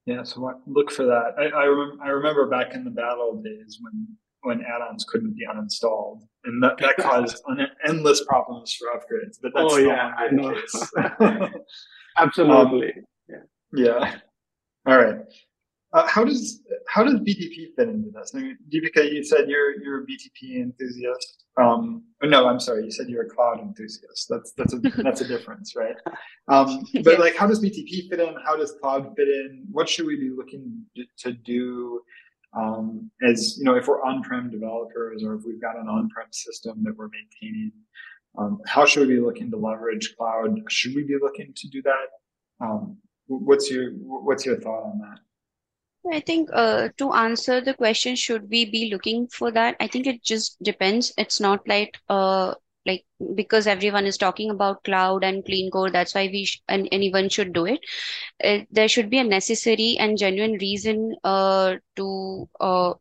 Yeah, 0.07 0.25
so 0.25 0.41
what, 0.41 0.57
look 0.67 0.91
for 0.91 1.05
that. 1.05 1.35
I, 1.39 1.45
I 1.57 1.65
remember 1.65 2.03
I 2.03 2.09
remember 2.09 2.49
back 2.49 2.75
in 2.75 2.83
the 2.83 2.91
battle 2.91 3.41
days 3.41 3.79
when 3.81 4.09
when 4.43 4.61
add-ons 4.63 5.05
couldn't 5.09 5.37
be 5.37 5.47
uninstalled, 5.47 6.23
and 6.45 6.61
that, 6.65 6.77
that 6.79 6.97
caused 6.99 7.41
un- 7.49 7.69
endless 7.87 8.25
problems 8.25 8.75
for 8.75 8.89
upgrades. 8.89 9.39
But 9.41 9.53
that's 9.55 9.73
Oh, 9.73 9.77
yeah, 9.77 10.13
I 10.19 10.31
know. 10.31 10.53
the 10.53 11.51
case. 11.51 11.53
Absolutely. 12.19 12.93
Um, 13.33 13.43
yeah. 13.75 14.17
All 14.87 14.97
right. 14.99 15.17
Uh, 15.93 16.07
how 16.07 16.25
does 16.25 16.63
how 16.89 17.05
does 17.05 17.15
BTP 17.17 17.75
fit 17.77 17.89
into 17.89 18.11
this? 18.11 18.33
I 18.35 18.39
mean, 18.39 18.59
Deepika, 18.73 19.13
you 19.13 19.23
said 19.23 19.49
you're 19.49 19.81
you're 19.83 20.03
a 20.03 20.07
BTP 20.07 20.57
enthusiast. 20.63 21.45
Um, 21.61 22.05
no, 22.23 22.49
I'm 22.49 22.59
sorry, 22.59 22.85
you 22.85 22.91
said 22.91 23.11
you're 23.11 23.27
a 23.27 23.29
cloud 23.29 23.61
enthusiast. 23.61 24.27
That's 24.31 24.53
that's 24.57 24.73
a 24.73 24.79
that's 25.03 25.21
a 25.21 25.29
difference, 25.29 25.77
right? 25.77 25.95
Um, 26.49 26.83
but 27.05 27.19
like, 27.21 27.37
how 27.37 27.47
does 27.47 27.63
BTP 27.63 28.09
fit 28.09 28.21
in? 28.21 28.35
How 28.45 28.57
does 28.57 28.75
cloud 28.81 29.13
fit 29.17 29.29
in? 29.29 29.65
What 29.71 29.87
should 29.89 30.07
we 30.07 30.17
be 30.17 30.31
looking 30.31 30.85
to- 31.19 31.33
do? 31.33 32.01
Um, 32.55 33.11
as 33.23 33.57
you 33.59 33.65
know, 33.65 33.77
if 33.77 33.87
we're 33.89 34.03
on-prem 34.03 34.51
developers 34.51 35.23
or 35.25 35.35
if 35.35 35.43
we've 35.47 35.61
got 35.61 35.77
an 35.77 35.89
on-prem 35.89 36.27
system 36.33 36.83
that 36.85 36.95
we're 36.97 37.09
maintaining, 37.09 37.73
um, 38.37 38.61
how 38.67 38.85
should 38.85 39.07
we 39.07 39.15
be 39.15 39.21
looking 39.21 39.51
to 39.51 39.57
leverage 39.57 40.15
cloud? 40.17 40.59
Should 40.69 40.95
we 40.95 41.03
be 41.05 41.17
looking 41.21 41.53
to 41.57 41.69
do 41.69 41.83
that? 41.83 42.67
Wh- 43.33 43.47
what's 43.49 43.71
your 43.71 43.91
what's 44.29 44.47
your 44.47 44.57
thought 44.61 44.85
on 44.85 44.99
that? 45.01 45.21
I 46.13 46.21
think 46.21 46.49
uh, 46.53 46.89
to 46.99 47.13
answer 47.13 47.61
the 47.61 47.75
question, 47.75 48.17
should 48.17 48.49
we 48.51 48.65
be 48.65 48.91
looking 48.93 49.27
for 49.29 49.51
that? 49.53 49.77
I 49.81 49.87
think 49.89 50.07
it 50.07 50.23
just 50.25 50.63
depends. 50.63 51.13
It's 51.17 51.41
not 51.41 51.67
like 51.69 51.99
uh 52.09 52.55
like 52.87 53.05
because 53.35 53.67
everyone 53.67 54.07
is 54.07 54.17
talking 54.19 54.51
about 54.51 54.85
cloud 54.85 55.25
and 55.25 55.45
clean 55.45 55.71
core, 55.71 55.91
that's 55.91 56.15
why 56.15 56.29
we 56.33 56.45
sh 56.47 56.61
and 56.69 56.89
anyone 56.93 57.29
should 57.29 57.53
do 57.53 57.67
it. 57.67 57.81
Uh, 58.43 58.61
there 58.71 58.89
should 58.89 59.11
be 59.11 59.19
a 59.19 59.25
necessary 59.25 59.97
and 59.99 60.19
genuine 60.19 60.59
reason 60.61 61.15
uh 61.25 61.77
to 61.97 62.49
uh 62.61 62.95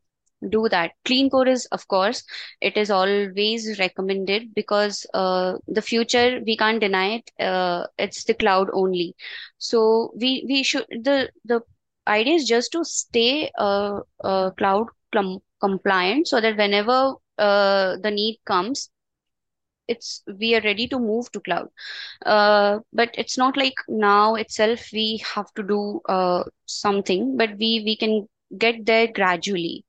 do 0.49 0.67
that. 0.69 0.91
Clean 1.05 1.29
core 1.29 1.47
is, 1.47 1.65
of 1.67 1.87
course, 1.87 2.23
it 2.61 2.77
is 2.77 2.89
always 2.91 3.77
recommended 3.79 4.53
because 4.55 5.05
uh 5.13 5.53
the 5.67 5.81
future 5.81 6.41
we 6.45 6.55
can't 6.57 6.79
deny 6.81 7.07
it. 7.19 7.31
Uh, 7.39 7.85
it's 7.97 8.23
the 8.25 8.33
cloud 8.33 8.69
only. 8.73 9.15
So 9.57 10.11
we 10.15 10.45
we 10.47 10.63
should 10.63 10.85
the 10.89 11.29
the 11.45 11.61
idea 12.07 12.35
is 12.35 12.47
just 12.47 12.71
to 12.73 12.83
stay 12.83 13.51
uh, 13.57 13.99
uh, 14.23 14.51
cloud 14.51 14.87
com 15.13 15.39
compliant 15.59 16.27
so 16.27 16.39
that 16.41 16.57
whenever 16.57 17.13
uh, 17.37 17.97
the 18.01 18.11
need 18.11 18.39
comes, 18.45 18.89
it's 19.87 20.23
we 20.39 20.55
are 20.55 20.61
ready 20.61 20.87
to 20.87 20.99
move 20.99 21.31
to 21.31 21.39
cloud. 21.39 21.67
Uh, 22.25 22.79
but 22.93 23.09
it's 23.17 23.37
not 23.37 23.57
like 23.57 23.75
now 23.87 24.35
itself 24.35 24.87
we 24.93 25.21
have 25.35 25.51
to 25.53 25.63
do 25.63 26.01
uh, 26.07 26.43
something, 26.65 27.37
but 27.37 27.49
we 27.57 27.81
we 27.85 27.95
can 27.97 28.27
get 28.57 28.85
there 28.85 29.07
gradually. 29.07 29.83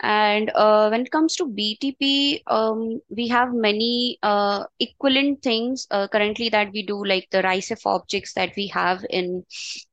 And 0.00 0.50
uh, 0.54 0.88
when 0.88 1.02
it 1.02 1.10
comes 1.10 1.36
to 1.36 1.46
BTP, 1.46 2.42
um, 2.46 3.00
we 3.10 3.28
have 3.28 3.52
many 3.52 4.18
uh, 4.22 4.64
equivalent 4.78 5.42
things 5.42 5.86
uh, 5.90 6.08
currently 6.08 6.48
that 6.48 6.72
we 6.72 6.82
do, 6.82 7.04
like 7.04 7.28
the 7.30 7.42
RICEF 7.42 7.84
objects 7.84 8.32
that 8.34 8.52
we 8.56 8.66
have 8.68 9.04
in 9.10 9.44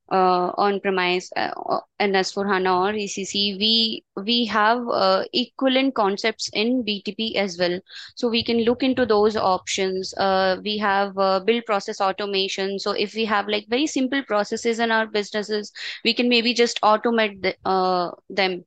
uh, 0.10 0.52
on-premise 0.58 1.30
uh, 1.36 1.52
uh, 1.70 1.80
in 2.00 2.12
S4HANA 2.12 2.74
or 2.74 2.94
ECC. 2.94 3.58
We 3.60 4.04
we 4.16 4.46
have 4.46 4.88
uh, 4.88 5.24
equivalent 5.34 5.96
concepts 5.96 6.50
in 6.54 6.84
BTP 6.84 7.36
as 7.36 7.58
well, 7.58 7.80
so 8.16 8.30
we 8.30 8.44
can 8.44 8.64
look 8.64 8.84
into 8.84 9.06
those 9.06 9.36
options. 9.36 10.14
Uh, 10.18 10.58
we 10.64 10.78
have 10.78 11.18
uh, 11.18 11.42
build 11.42 11.66
process 11.66 12.00
automation. 12.00 12.80
So 12.80 12.92
if 12.92 13.14
we 13.14 13.26
have 13.26 13.48
like 13.48 13.68
very 13.68 13.88
simple 13.88 14.24
processes 14.24 14.80
in 14.80 14.92
our 14.92 15.06
businesses, 15.06 15.72
we 16.06 16.14
can 16.14 16.30
maybe 16.30 16.54
just 16.54 16.80
automate 16.82 17.42
the, 17.42 17.56
uh, 17.66 18.12
them 18.30 18.64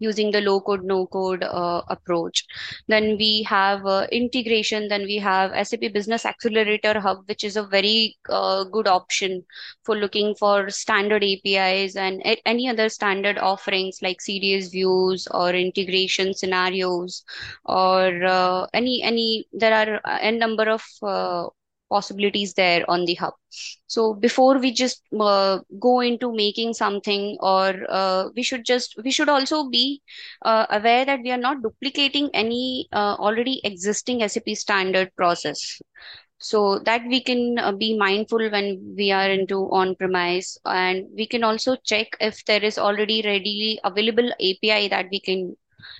using 0.00 0.32
the 0.32 0.40
low 0.40 0.60
code 0.60 0.82
no 0.82 1.06
code 1.06 1.44
uh, 1.44 1.82
approach. 1.88 2.44
Then 2.88 3.16
we 3.16 3.44
have 3.44 3.86
uh, 3.86 4.06
integration. 4.10 4.88
Then 4.88 5.02
we 5.02 5.18
have 5.18 5.52
sap 5.66 5.80
business 5.92 6.26
accelerator 6.26 6.98
hub 7.00 7.18
which 7.26 7.44
is 7.44 7.56
a 7.56 7.66
very 7.66 8.16
uh, 8.28 8.64
good 8.64 8.88
option 8.88 9.44
for 9.84 9.96
looking 9.96 10.34
for 10.34 10.68
standard 10.70 11.22
apis 11.22 11.96
and 11.96 12.22
any 12.46 12.68
other 12.68 12.88
standard 12.88 13.38
offerings 13.38 13.98
like 14.02 14.18
cds 14.18 14.70
views 14.72 15.26
or 15.32 15.50
integration 15.50 16.34
scenarios 16.34 17.24
or 17.64 18.24
uh, 18.24 18.66
any 18.74 19.02
any 19.02 19.46
there 19.52 19.74
are 19.74 20.00
a 20.04 20.32
number 20.32 20.68
of 20.68 20.82
uh, 21.02 21.46
possibilities 21.90 22.54
there 22.54 22.84
on 22.88 23.04
the 23.04 23.14
hub 23.14 23.34
so 23.86 24.14
before 24.14 24.58
we 24.58 24.72
just 24.72 25.02
uh, 25.18 25.58
go 25.80 26.00
into 26.00 26.32
making 26.32 26.72
something 26.74 27.36
or 27.40 27.74
uh, 27.88 28.28
we 28.36 28.42
should 28.42 28.64
just 28.64 28.94
we 29.04 29.10
should 29.10 29.28
also 29.28 29.68
be 29.68 30.00
uh, 30.42 30.66
aware 30.70 31.04
that 31.04 31.20
we 31.22 31.30
are 31.32 31.44
not 31.46 31.62
duplicating 31.62 32.30
any 32.32 32.88
uh, 32.92 33.16
already 33.18 33.60
existing 33.64 34.26
SAP 34.28 34.50
standard 34.54 35.14
process. 35.16 35.80
So 36.42 36.78
that 36.86 37.02
we 37.06 37.20
can 37.20 37.58
uh, 37.58 37.72
be 37.72 37.98
mindful 37.98 38.50
when 38.50 38.94
we 38.96 39.10
are 39.12 39.28
into 39.30 39.68
on-premise, 39.70 40.56
and 40.64 41.04
we 41.14 41.26
can 41.26 41.44
also 41.44 41.76
check 41.84 42.16
if 42.20 42.44
there 42.46 42.64
is 42.64 42.78
already 42.78 43.22
readily 43.22 43.78
available 43.84 44.32
API 44.40 44.88
that 44.88 45.08
we 45.10 45.20
can 45.20 45.56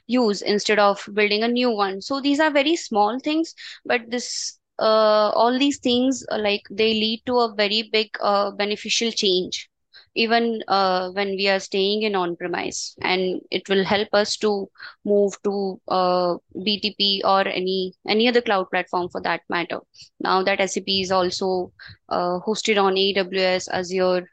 use 0.07 0.43
instead 0.43 0.79
of 0.79 1.07
building 1.13 1.43
a 1.43 1.49
new 1.49 1.71
one. 1.71 2.01
So 2.01 2.21
these 2.21 2.41
are 2.41 2.51
very 2.51 2.77
small 2.77 3.19
things, 3.19 3.55
but 3.85 4.03
this 4.11 4.60
uh, 4.81 5.31
all 5.35 5.59
these 5.59 5.79
things 5.79 6.25
uh, 6.33 6.39
like 6.39 6.63
they 6.71 6.95
lead 6.95 7.23
to 7.27 7.39
a 7.39 7.55
very 7.55 7.89
big 7.93 8.09
uh, 8.21 8.51
beneficial 8.51 9.11
change 9.11 9.71
even 10.15 10.63
uh, 10.67 11.11
when 11.11 11.31
we 11.31 11.49
are 11.49 11.61
staying 11.61 12.03
in 12.03 12.17
on-premise 12.17 12.97
and 13.03 13.41
it 13.51 13.69
will 13.69 13.85
help 13.85 14.09
us 14.13 14.37
to 14.37 14.69
move 15.05 15.33
to 15.45 15.81
uh, 15.89 16.35
BTP 16.57 17.21
or 17.25 17.47
any 17.47 17.95
any 18.09 18.27
other 18.27 18.41
cloud 18.41 18.69
platform 18.71 19.09
for 19.09 19.21
that 19.23 19.43
matter. 19.49 19.79
Now 20.19 20.43
that 20.43 20.69
SAP 20.69 20.89
is 20.89 21.13
also 21.13 21.73
uh, 22.09 22.41
hosted 22.41 22.83
on 22.83 22.95
AWS, 22.95 23.69
Azure. 23.73 24.27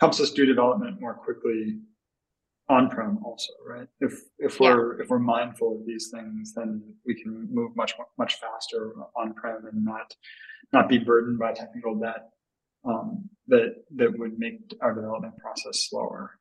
Helps 0.00 0.20
us 0.20 0.30
do 0.30 0.46
development 0.46 1.00
more 1.00 1.14
quickly 1.14 1.78
on-prem 2.68 3.18
also, 3.24 3.52
right? 3.66 3.88
If 4.00 4.20
if 4.38 4.58
we're 4.58 5.00
if 5.00 5.08
we're 5.08 5.18
mindful 5.18 5.76
of 5.76 5.86
these 5.86 6.10
things, 6.10 6.54
then 6.54 6.82
we 7.04 7.14
can 7.20 7.48
move 7.52 7.76
much 7.76 7.94
much 8.18 8.36
faster 8.36 8.94
on-prem 9.16 9.66
and 9.70 9.84
not 9.84 10.14
not 10.72 10.88
be 10.88 10.98
burdened 10.98 11.38
by 11.38 11.52
technical 11.52 11.94
debt 11.94 12.30
um, 12.84 13.28
that 13.48 13.74
that 13.96 14.18
would 14.18 14.38
make 14.38 14.60
our 14.80 14.94
development 14.94 15.36
process 15.36 15.86
slower. 15.88 16.38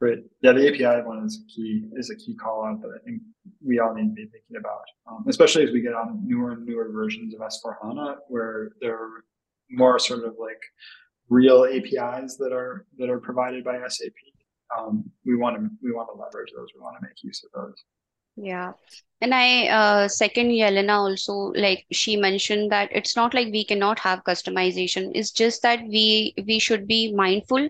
Great. 0.00 0.20
Yeah, 0.40 0.52
the 0.52 0.66
API 0.66 1.06
one 1.06 1.26
is 1.26 1.44
key 1.54 1.84
is 1.94 2.08
a 2.08 2.16
key 2.16 2.34
call 2.34 2.64
out 2.64 2.80
that 2.80 2.88
I 2.88 3.04
think 3.04 3.20
we 3.62 3.80
all 3.80 3.94
need 3.94 4.08
to 4.08 4.14
be 4.14 4.22
thinking 4.22 4.56
about, 4.58 4.84
um, 5.06 5.26
especially 5.28 5.64
as 5.64 5.72
we 5.72 5.82
get 5.82 5.92
on 5.92 6.26
newer 6.26 6.52
and 6.52 6.64
newer 6.64 6.88
versions 6.90 7.34
of 7.34 7.40
S4 7.40 7.74
HANA, 7.82 8.16
where 8.28 8.70
they're 8.80 9.24
more 9.68 9.98
sort 9.98 10.24
of 10.24 10.36
like 10.40 10.62
real 11.30 11.64
APIs 11.64 12.36
that 12.36 12.52
are 12.52 12.86
that 12.98 13.08
are 13.10 13.20
provided 13.20 13.64
by 13.64 13.78
SAP. 13.88 14.12
Um, 14.78 15.10
we 15.24 15.36
want 15.36 15.56
to 15.56 15.68
we 15.82 15.92
want 15.92 16.08
to 16.12 16.20
leverage 16.20 16.52
those. 16.56 16.68
We 16.74 16.82
want 16.82 16.96
to 17.00 17.06
make 17.06 17.22
use 17.22 17.44
of 17.44 17.50
those. 17.62 17.84
Yeah. 18.36 18.72
And 19.22 19.34
I 19.34 19.68
uh, 19.68 20.08
second 20.08 20.48
Jelena 20.50 20.96
also, 20.96 21.52
like 21.54 21.84
she 21.92 22.16
mentioned 22.16 22.72
that 22.72 22.88
it's 22.92 23.16
not 23.16 23.34
like 23.34 23.48
we 23.52 23.64
cannot 23.64 23.98
have 23.98 24.24
customization. 24.24 25.10
It's 25.14 25.30
just 25.30 25.62
that 25.62 25.80
we 25.82 26.34
we 26.46 26.58
should 26.58 26.86
be 26.86 27.12
mindful 27.12 27.68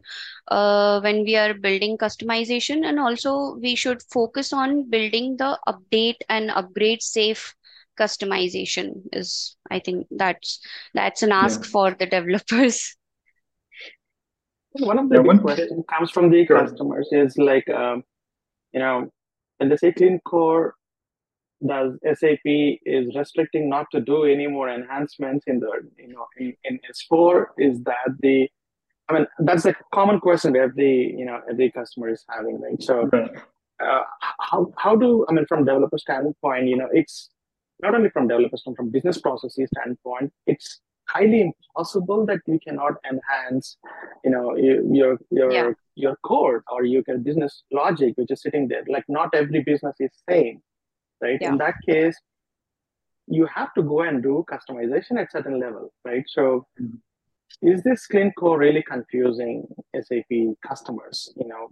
uh, 0.49 1.01
when 1.01 1.25
we 1.25 1.37
are 1.37 1.55
building 1.55 1.99
customization, 1.99 2.85
and 2.87 3.01
also 3.01 3.57
we 3.57 3.75
should 3.75 4.03
focus 4.13 4.53
on 4.53 4.89
building 4.91 5.37
the 5.39 5.59
update 5.67 6.19
and 6.29 6.51
upgrade 6.53 7.03
safe 7.03 7.55
customization 7.99 9.03
is 9.13 9.57
I 9.71 9.81
think 9.81 10.07
that's 10.11 10.61
that's 10.95 11.23
an 11.23 11.33
ask 11.33 11.63
Yeah. 11.65 11.71
for 11.73 11.91
the 11.99 12.07
developers. 12.07 12.97
One 14.73 14.99
of 14.99 15.09
the 15.09 15.17
Yeah, 15.17 15.23
big 15.23 15.41
questions 15.41 15.85
comes 15.89 16.11
from 16.11 16.31
the 16.31 16.43
ahead. 16.43 16.49
customers 16.49 17.09
is 17.13 17.37
like, 17.39 17.69
um, 17.71 18.05
you 18.73 18.81
know, 18.81 19.11
when 19.59 19.69
they 19.69 19.77
say 19.77 19.93
clean 19.93 20.21
core, 20.25 20.75
does 21.67 21.99
SAP 22.15 22.41
is 22.87 23.15
restricting 23.17 23.69
not 23.69 23.87
to 23.93 24.01
do 24.01 24.25
any 24.25 24.47
more 24.47 24.69
enhancements 24.71 25.45
in 25.47 25.61
the, 25.61 25.71
you 25.99 26.09
know, 26.09 26.27
in, 26.39 26.55
in 26.65 26.79
S4? 26.91 27.47
Is 27.59 27.83
that 27.83 28.17
the, 28.21 28.49
I 29.09 29.13
mean, 29.15 29.27
that's 29.41 29.67
a 29.67 29.75
common 29.93 30.21
question 30.21 30.53
that 30.55 30.61
every, 30.61 31.15
you 31.19 31.25
know, 31.27 31.41
every 31.51 31.71
customer 31.71 32.09
is 32.09 32.25
having, 32.31 32.61
right? 32.61 32.81
So, 32.83 33.11
uh, 33.85 34.03
how 34.41 34.73
how 34.79 34.95
do 34.97 35.27
I 35.29 35.33
mean 35.33 35.47
from 35.47 35.65
developer 35.65 35.99
standpoint, 35.99 36.69
you 36.69 36.77
know, 36.77 36.89
it's 36.93 37.31
not 37.83 37.95
only 37.95 38.11
from 38.11 38.29
developers, 38.29 38.63
from 38.63 38.75
from 38.77 38.91
business 38.91 39.19
processes 39.21 39.69
standpoint, 39.75 40.33
it's 40.47 40.81
highly 41.13 41.41
impossible 41.49 42.25
that 42.27 42.41
you 42.47 42.59
cannot 42.67 42.95
enhance, 43.11 43.77
you 44.25 44.31
know, 44.31 44.57
your 44.57 45.19
your 45.31 45.53
Yeah. 45.53 45.73
your 46.07 46.17
code 46.31 46.63
or 46.73 46.85
your 46.85 47.03
business 47.29 47.63
logic, 47.81 48.17
which 48.17 48.31
is 48.31 48.43
sitting 48.43 48.69
there. 48.69 48.85
Like 48.97 49.07
not 49.09 49.35
every 49.35 49.63
business 49.71 49.97
is 50.01 50.11
same, 50.29 50.63
right? 51.21 51.39
Yeah. 51.41 51.53
In 51.53 51.59
that 51.59 51.77
case, 51.89 52.17
you 53.27 53.47
have 53.47 53.73
to 53.75 53.83
go 53.83 54.01
and 54.03 54.23
do 54.23 54.45
customization 54.55 55.21
at 55.23 55.33
certain 55.33 55.59
level, 55.61 55.93
right? 56.05 56.25
So 56.37 56.45
Mhm. 56.81 57.01
is 57.71 57.83
this 57.83 58.07
clean 58.13 58.31
core 58.39 58.59
really 58.59 58.83
confusing 58.83 59.55
SAP 60.07 60.33
customers? 60.69 61.19
You 61.37 61.49
know, 61.49 61.69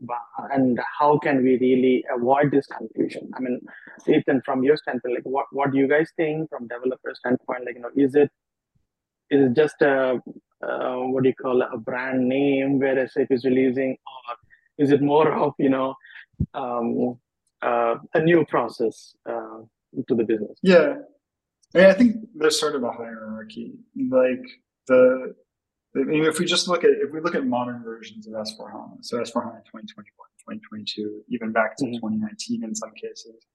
and 0.57 0.81
how 0.99 1.11
can 1.19 1.43
we 1.47 1.57
really 1.59 1.95
avoid 2.17 2.51
this 2.51 2.67
confusion? 2.67 3.31
I 3.35 3.41
mean, 3.41 3.61
Ethan, 4.17 4.43
from 4.43 4.63
your 4.69 4.77
standpoint, 4.77 5.15
like 5.17 5.29
what 5.37 5.47
what 5.61 5.71
do 5.73 5.79
you 5.79 5.89
guys 5.95 6.13
think 6.17 6.51
from 6.51 6.69
developer 6.75 7.15
standpoint? 7.23 7.65
Like, 7.67 7.77
you 7.77 7.83
know, 7.87 7.95
is 8.07 8.15
it 8.25 8.31
is 9.31 9.51
it 9.51 9.55
just 9.55 9.81
a 9.83 10.21
uh, 10.67 10.97
what 10.97 11.23
do 11.23 11.29
you 11.29 11.35
call 11.35 11.63
it, 11.63 11.69
a 11.73 11.79
brand 11.79 12.29
name 12.29 12.79
where 12.79 13.07
SAP 13.09 13.29
is 13.31 13.45
releasing, 13.45 13.97
or 14.07 14.37
is 14.79 14.91
it 14.91 15.03
more 15.03 15.33
of 15.33 15.53
you 15.59 15.69
know 15.69 15.95
um, 16.55 17.19
uh, 17.63 17.97
a 18.15 18.21
new 18.21 18.45
process 18.47 19.15
uh, 19.29 19.59
to 20.09 20.15
the 20.15 20.25
business? 20.25 20.59
Yeah, 20.63 20.97
I, 21.75 21.79
mean, 21.79 21.87
I 21.87 21.93
think 21.93 22.17
there's 22.35 22.59
sort 22.59 22.75
of 22.75 22.83
a 22.83 22.91
hierarchy. 22.91 23.75
Like 24.11 24.45
the 24.87 25.35
I 25.97 26.01
mean, 26.01 26.25
if 26.25 26.39
we 26.39 26.45
just 26.45 26.69
look 26.69 26.85
at 26.85 26.91
if 26.91 27.13
we 27.13 27.21
look 27.21 27.35
at 27.35 27.47
modern 27.47 27.83
versions 27.83 28.27
of 28.27 28.35
S4 28.35 28.71
HANA, 28.73 28.97
so 29.03 29.19
S4 29.19 29.45
HANA 29.45 29.63
2021, 29.67 30.05
2022, 30.59 31.23
even 31.29 31.53
back 31.53 31.77
to 31.77 31.85
mm-hmm. 31.85 31.95
2019 31.95 32.65
in 32.65 32.75
some 32.75 32.93
cases, 32.93 33.47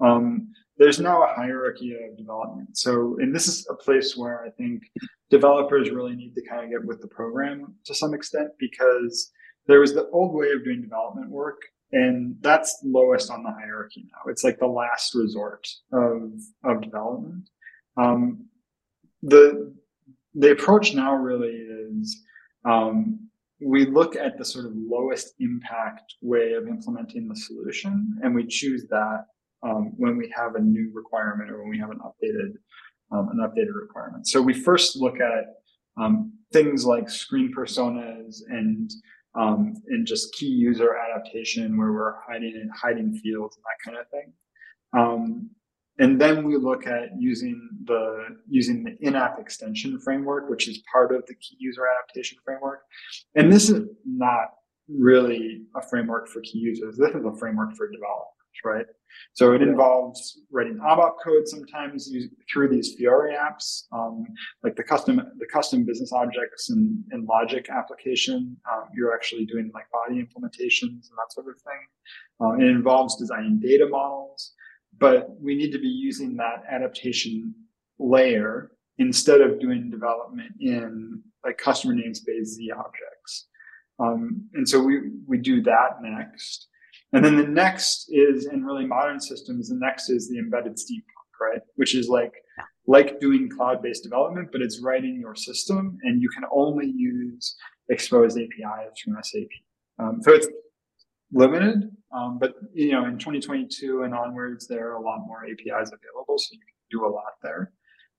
um, 0.00 0.48
there's 0.76 1.00
now 1.00 1.22
a 1.22 1.34
hierarchy 1.34 1.94
of 1.94 2.16
development. 2.16 2.76
So, 2.76 3.16
and 3.20 3.34
this 3.34 3.46
is 3.46 3.66
a 3.70 3.74
place 3.74 4.16
where 4.16 4.44
I 4.44 4.50
think 4.50 4.82
developers 5.30 5.90
really 5.90 6.16
need 6.16 6.34
to 6.34 6.42
kind 6.48 6.64
of 6.64 6.70
get 6.70 6.86
with 6.86 7.00
the 7.00 7.08
program 7.08 7.74
to 7.84 7.94
some 7.94 8.14
extent 8.14 8.48
because 8.58 9.30
there 9.66 9.80
was 9.80 9.94
the 9.94 10.08
old 10.10 10.34
way 10.34 10.50
of 10.50 10.64
doing 10.64 10.82
development 10.82 11.30
work, 11.30 11.60
and 11.92 12.36
that's 12.40 12.80
lowest 12.84 13.30
on 13.30 13.42
the 13.42 13.52
hierarchy 13.52 14.04
now. 14.12 14.30
It's 14.30 14.44
like 14.44 14.58
the 14.58 14.66
last 14.66 15.14
resort 15.14 15.66
of 15.92 16.32
of 16.64 16.82
development. 16.82 17.48
Um, 17.96 18.46
the 19.22 19.72
the 20.34 20.50
approach 20.50 20.94
now 20.94 21.14
really 21.14 21.54
is 21.54 22.20
um, 22.64 23.28
we 23.60 23.86
look 23.86 24.16
at 24.16 24.36
the 24.36 24.44
sort 24.44 24.66
of 24.66 24.72
lowest 24.74 25.34
impact 25.38 26.14
way 26.20 26.52
of 26.52 26.66
implementing 26.66 27.28
the 27.28 27.36
solution, 27.36 28.18
and 28.22 28.34
we 28.34 28.46
choose 28.46 28.86
that 28.90 29.26
um, 29.64 29.92
when 29.96 30.16
we 30.16 30.32
have 30.36 30.54
a 30.54 30.60
new 30.60 30.90
requirement 30.92 31.50
or 31.50 31.60
when 31.60 31.70
we 31.70 31.78
have 31.78 31.90
an 31.90 31.98
updated 31.98 32.52
um, 33.12 33.28
an 33.28 33.38
updated 33.38 33.74
requirement. 33.74 34.26
So 34.26 34.40
we 34.40 34.54
first 34.54 34.96
look 34.96 35.20
at 35.20 35.44
um, 35.96 36.32
things 36.52 36.84
like 36.84 37.08
screen 37.08 37.52
personas 37.56 38.42
and 38.48 38.90
um, 39.36 39.74
and 39.88 40.06
just 40.06 40.32
key 40.34 40.46
user 40.46 40.96
adaptation, 40.96 41.76
where 41.76 41.92
we're 41.92 42.14
hiding 42.26 42.68
hiding 42.74 43.14
fields 43.18 43.56
and 43.56 43.64
that 43.64 43.84
kind 43.84 43.98
of 43.98 44.08
thing. 44.10 44.32
Um, 44.96 45.50
and 45.98 46.20
then 46.20 46.44
we 46.44 46.56
look 46.56 46.86
at 46.86 47.10
using 47.18 47.68
the 47.84 48.36
using 48.48 48.82
the 48.82 48.96
in-app 49.00 49.38
extension 49.38 49.98
framework, 50.00 50.50
which 50.50 50.68
is 50.68 50.82
part 50.90 51.14
of 51.14 51.24
the 51.26 51.34
key 51.34 51.56
user 51.58 51.82
adaptation 51.86 52.38
framework. 52.44 52.82
And 53.36 53.52
this 53.52 53.70
is 53.70 53.88
not 54.04 54.48
really 54.88 55.62
a 55.76 55.82
framework 55.82 56.28
for 56.28 56.40
key 56.40 56.58
users. 56.58 56.96
This 56.96 57.10
is 57.10 57.24
a 57.24 57.36
framework 57.38 57.74
for 57.76 57.88
developers, 57.90 58.33
right? 58.64 58.86
So 59.34 59.52
it 59.52 59.62
involves 59.62 60.40
writing 60.50 60.78
ABAP 60.78 61.12
code 61.22 61.46
sometimes 61.46 62.12
through 62.52 62.68
these 62.68 62.94
Fiori 62.94 63.34
apps, 63.34 63.84
um, 63.92 64.26
like 64.62 64.76
the 64.76 64.82
custom 64.82 65.16
the 65.38 65.46
custom 65.46 65.84
business 65.84 66.12
objects 66.12 66.70
and, 66.70 67.02
and 67.12 67.26
logic 67.26 67.68
application. 67.70 68.56
Um, 68.72 68.84
you're 68.94 69.14
actually 69.14 69.46
doing 69.46 69.70
like 69.72 69.86
BAdI 69.92 70.20
implementations 70.20 71.08
and 71.08 71.16
that 71.16 71.32
sort 71.32 71.46
of 71.48 71.60
thing. 71.60 71.80
Um, 72.40 72.60
it 72.60 72.68
involves 72.68 73.16
designing 73.16 73.60
data 73.60 73.86
models 73.88 74.52
but 74.98 75.28
we 75.40 75.54
need 75.56 75.72
to 75.72 75.78
be 75.78 75.88
using 75.88 76.36
that 76.36 76.62
adaptation 76.70 77.54
layer 77.98 78.70
instead 78.98 79.40
of 79.40 79.60
doing 79.60 79.90
development 79.90 80.52
in 80.60 81.22
like 81.44 81.58
customer 81.58 81.94
namespace 81.94 82.44
Z 82.44 82.70
objects. 82.70 83.48
Um, 83.98 84.48
and 84.54 84.68
so 84.68 84.80
we, 84.80 85.10
we 85.26 85.38
do 85.38 85.62
that 85.62 86.00
next. 86.00 86.68
And 87.14 87.24
then 87.24 87.36
the 87.36 87.46
next 87.46 88.08
is 88.10 88.46
in 88.46 88.64
really 88.64 88.86
modern 88.86 89.20
systems, 89.20 89.68
the 89.68 89.76
next 89.76 90.10
is 90.10 90.28
the 90.28 90.38
embedded 90.38 90.72
steampunk, 90.72 91.40
right? 91.40 91.60
Which 91.76 91.94
is 91.94 92.08
like, 92.08 92.32
like 92.88 93.20
doing 93.20 93.48
cloud-based 93.48 94.02
development, 94.02 94.48
but 94.50 94.60
it's 94.60 94.80
writing 94.82 95.20
your 95.20 95.36
system 95.36 95.96
and 96.02 96.20
you 96.20 96.28
can 96.28 96.42
only 96.52 96.86
use 96.86 97.54
exposed 97.88 98.36
APIs 98.36 98.98
from 99.02 99.16
SAP. 99.22 99.48
Um, 100.00 100.18
so 100.22 100.32
it's 100.32 100.48
limited, 101.32 101.88
um, 102.12 102.38
but 102.40 102.54
you 102.72 102.90
know, 102.90 103.04
in 103.04 103.12
2022 103.12 104.02
and 104.02 104.12
onwards, 104.12 104.66
there 104.66 104.88
are 104.88 104.94
a 104.94 105.00
lot 105.00 105.20
more 105.24 105.44
APIs 105.44 105.92
available, 105.92 106.36
so 106.36 106.48
you 106.50 106.58
can 106.58 106.98
do 106.98 107.06
a 107.06 107.08
lot 107.08 107.34
there, 107.44 107.72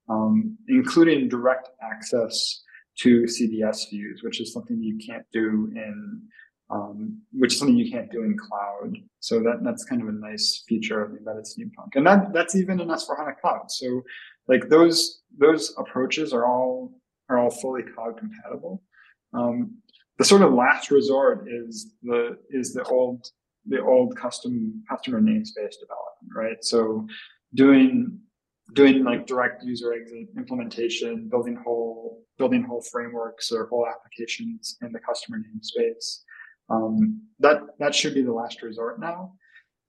um, 0.08 0.56
including 0.68 1.28
direct 1.28 1.68
access 1.82 2.62
to 3.00 3.24
CDS 3.24 3.90
views, 3.90 4.22
which 4.22 4.40
is 4.40 4.54
something 4.54 4.82
you 4.82 4.98
can't 5.06 5.26
do 5.34 5.70
in 5.74 6.22
um, 6.70 7.22
which 7.32 7.52
is 7.52 7.58
something 7.58 7.76
you 7.76 7.90
can't 7.90 8.10
do 8.10 8.22
in 8.22 8.36
cloud. 8.36 8.96
So 9.20 9.40
that 9.40 9.62
that's 9.62 9.84
kind 9.84 10.02
of 10.02 10.08
a 10.08 10.12
nice 10.12 10.64
feature 10.68 11.02
of 11.02 11.12
the 11.12 11.18
embedded 11.18 11.44
steampunk, 11.44 11.94
and 11.94 12.06
that 12.06 12.32
that's 12.32 12.54
even 12.54 12.80
in 12.80 12.88
S4HANA 12.88 13.38
Cloud. 13.40 13.70
So 13.70 14.02
like 14.48 14.68
those 14.68 15.22
those 15.38 15.74
approaches 15.78 16.32
are 16.32 16.46
all 16.46 16.92
are 17.28 17.38
all 17.38 17.50
fully 17.50 17.82
cloud 17.82 18.18
compatible. 18.18 18.82
Um, 19.32 19.78
the 20.18 20.24
sort 20.24 20.42
of 20.42 20.52
last 20.52 20.90
resort 20.90 21.46
is 21.48 21.94
the 22.02 22.38
is 22.50 22.72
the 22.72 22.84
old 22.84 23.26
the 23.66 23.82
old 23.82 24.16
custom 24.16 24.82
customer 24.88 25.20
namespace 25.20 25.76
development, 25.80 26.32
right? 26.34 26.64
So 26.64 27.06
doing 27.54 28.18
doing 28.72 29.04
like 29.04 29.26
direct 29.26 29.62
user 29.62 29.92
exit 29.92 30.28
implementation, 30.36 31.28
building 31.28 31.56
whole 31.56 32.24
building 32.38 32.62
whole 32.62 32.82
frameworks 32.82 33.50
or 33.52 33.66
whole 33.66 33.86
applications 33.86 34.76
in 34.82 34.92
the 34.92 35.00
customer 35.00 35.38
namespace. 35.38 36.20
Um, 36.68 37.22
that 37.38 37.60
that 37.78 37.94
should 37.94 38.14
be 38.14 38.22
the 38.22 38.32
last 38.32 38.62
resort 38.62 39.00
now. 39.00 39.32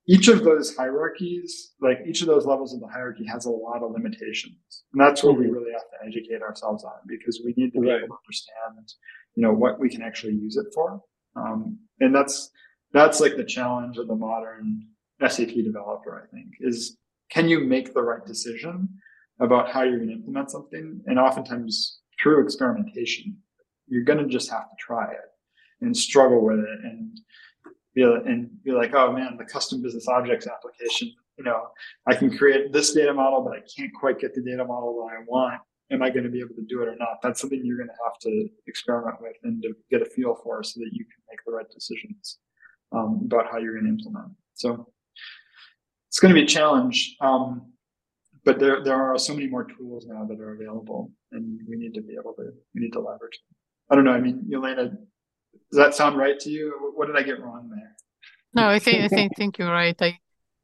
Each 0.10 0.30
of 0.30 0.44
those 0.44 0.76
hierarchies, 0.76 1.74
like 1.82 2.00
each 2.08 2.22
of 2.22 2.28
those 2.28 2.46
levels 2.46 2.74
of 2.74 2.80
the 2.80 2.88
hierarchy, 2.88 3.26
has 3.26 3.46
a 3.46 3.50
lot 3.50 3.84
of 3.84 3.92
limitations, 3.92 4.84
and 4.94 5.02
that's 5.02 5.24
what 5.24 5.38
we 5.38 5.46
mm-hmm. 5.46 5.54
really 5.54 5.72
have 5.74 5.82
to 5.82 6.08
educate 6.08 6.42
ourselves 6.42 6.84
on 6.84 6.94
because 7.08 7.42
we 7.44 7.54
need 7.58 7.74
to 7.74 7.82
be 7.82 7.88
right. 7.88 7.98
able 7.98 8.08
to 8.08 8.20
understand 8.26 8.94
you 9.38 9.44
know 9.44 9.54
what 9.54 9.80
we 9.80 9.88
can 9.88 10.02
actually 10.02 10.34
use 10.34 10.58
it 10.58 10.66
for 10.74 11.00
um, 11.38 11.78
and 12.02 12.14
that's 12.14 12.50
that's 12.92 13.22
like 13.22 13.38
the 13.38 13.46
challenge 13.46 13.98
of 13.98 14.08
the 14.08 14.16
modern 14.16 14.82
sap 15.30 15.48
developer 15.48 16.28
i 16.28 16.36
think 16.36 16.48
is 16.60 16.98
can 17.30 17.48
you 17.48 17.60
make 17.60 17.94
the 17.94 18.02
right 18.02 18.26
decision 18.26 18.90
about 19.40 19.70
how 19.70 19.84
you're 19.84 19.98
going 19.98 20.10
to 20.10 20.16
implement 20.16 20.50
something 20.50 21.00
and 21.06 21.20
oftentimes 21.20 22.00
through 22.22 22.44
experimentation 22.44 23.38
you're 23.88 24.04
going 24.04 24.20
to 24.20 24.28
just 24.28 24.50
have 24.50 24.64
to 24.64 24.76
try 24.80 25.06
it 25.12 25.27
and 25.82 25.96
struggle 25.96 26.44
with 26.44 26.60
it 26.60 26.80
and 26.84 27.20
be, 27.94 28.04
and 28.04 28.50
be 28.64 28.72
like 28.72 28.94
oh 28.94 29.12
man 29.12 29.38
the 29.38 29.46
custom 29.46 29.82
business 29.82 30.08
objects 30.08 30.48
application 30.48 31.12
you 31.38 31.44
know 31.44 31.68
i 32.08 32.14
can 32.14 32.36
create 32.36 32.72
this 32.72 32.94
data 32.94 33.14
model 33.14 33.42
but 33.42 33.54
i 33.54 33.62
can't 33.76 33.92
quite 34.00 34.20
get 34.20 34.34
the 34.34 34.42
data 34.42 34.64
model 34.64 34.96
that 34.96 35.16
i 35.16 35.24
want 35.28 35.62
am 35.92 36.02
I 36.02 36.10
going 36.10 36.24
to 36.24 36.30
be 36.30 36.40
able 36.40 36.56
to 36.56 36.66
do 36.68 36.82
it 36.82 36.88
or 36.88 36.96
not? 36.98 37.22
That's 37.24 37.40
something 37.40 37.62
you're 37.64 37.78
going 37.78 37.90
to 37.90 38.04
have 38.04 38.20
to 38.20 38.50
experiment 38.68 39.22
with 39.22 39.36
and 39.44 39.62
to 39.64 39.74
get 39.90 40.02
a 40.02 40.06
feel 40.06 40.36
for 40.44 40.64
so 40.64 40.80
that 40.80 40.90
you 40.92 41.06
can 41.06 41.24
make 41.30 41.40
the 41.46 41.52
right 41.54 41.70
decisions 41.74 42.40
um, 42.92 43.22
about 43.26 43.50
how 43.52 43.58
you're 43.58 43.74
going 43.74 43.86
to 43.86 43.92
implement. 43.92 44.32
So 44.54 44.92
it's 46.10 46.20
going 46.20 46.34
to 46.34 46.40
be 46.40 46.44
a 46.44 46.48
challenge. 46.48 47.16
Um, 47.22 47.74
but 48.44 48.60
there, 48.60 48.84
there 48.84 48.96
are 48.96 49.18
so 49.18 49.34
many 49.34 49.48
more 49.48 49.66
tools 49.66 50.06
now 50.08 50.26
that 50.26 50.40
are 50.40 50.56
available 50.56 51.12
and 51.32 51.60
we 51.68 51.76
need 51.76 51.94
to 51.96 52.02
be 52.02 52.16
able 52.20 52.34
to, 52.34 52.52
we 52.74 52.82
need 52.82 52.94
to 52.94 53.00
leverage 53.00 53.38
them. 53.38 53.56
I 53.90 53.96
don't 53.96 54.06
know. 54.06 54.14
I 54.14 54.22
mean, 54.22 54.46
Jelena, 54.50 54.96
does 55.72 55.78
that 55.78 55.96
sound 55.96 56.18
right 56.18 56.40
to 56.40 56.50
you? 56.50 56.92
What 56.96 57.08
did 57.08 57.18
I 57.18 57.24
get 57.24 57.42
wrong 57.42 57.70
there? 57.70 57.96
No, 58.54 58.70
I 58.70 58.80
think, 58.80 59.04
I 59.04 59.08
think, 59.08 59.36
think 59.36 59.58
you're 59.58 59.72
right. 59.72 59.96
I, 60.02 60.20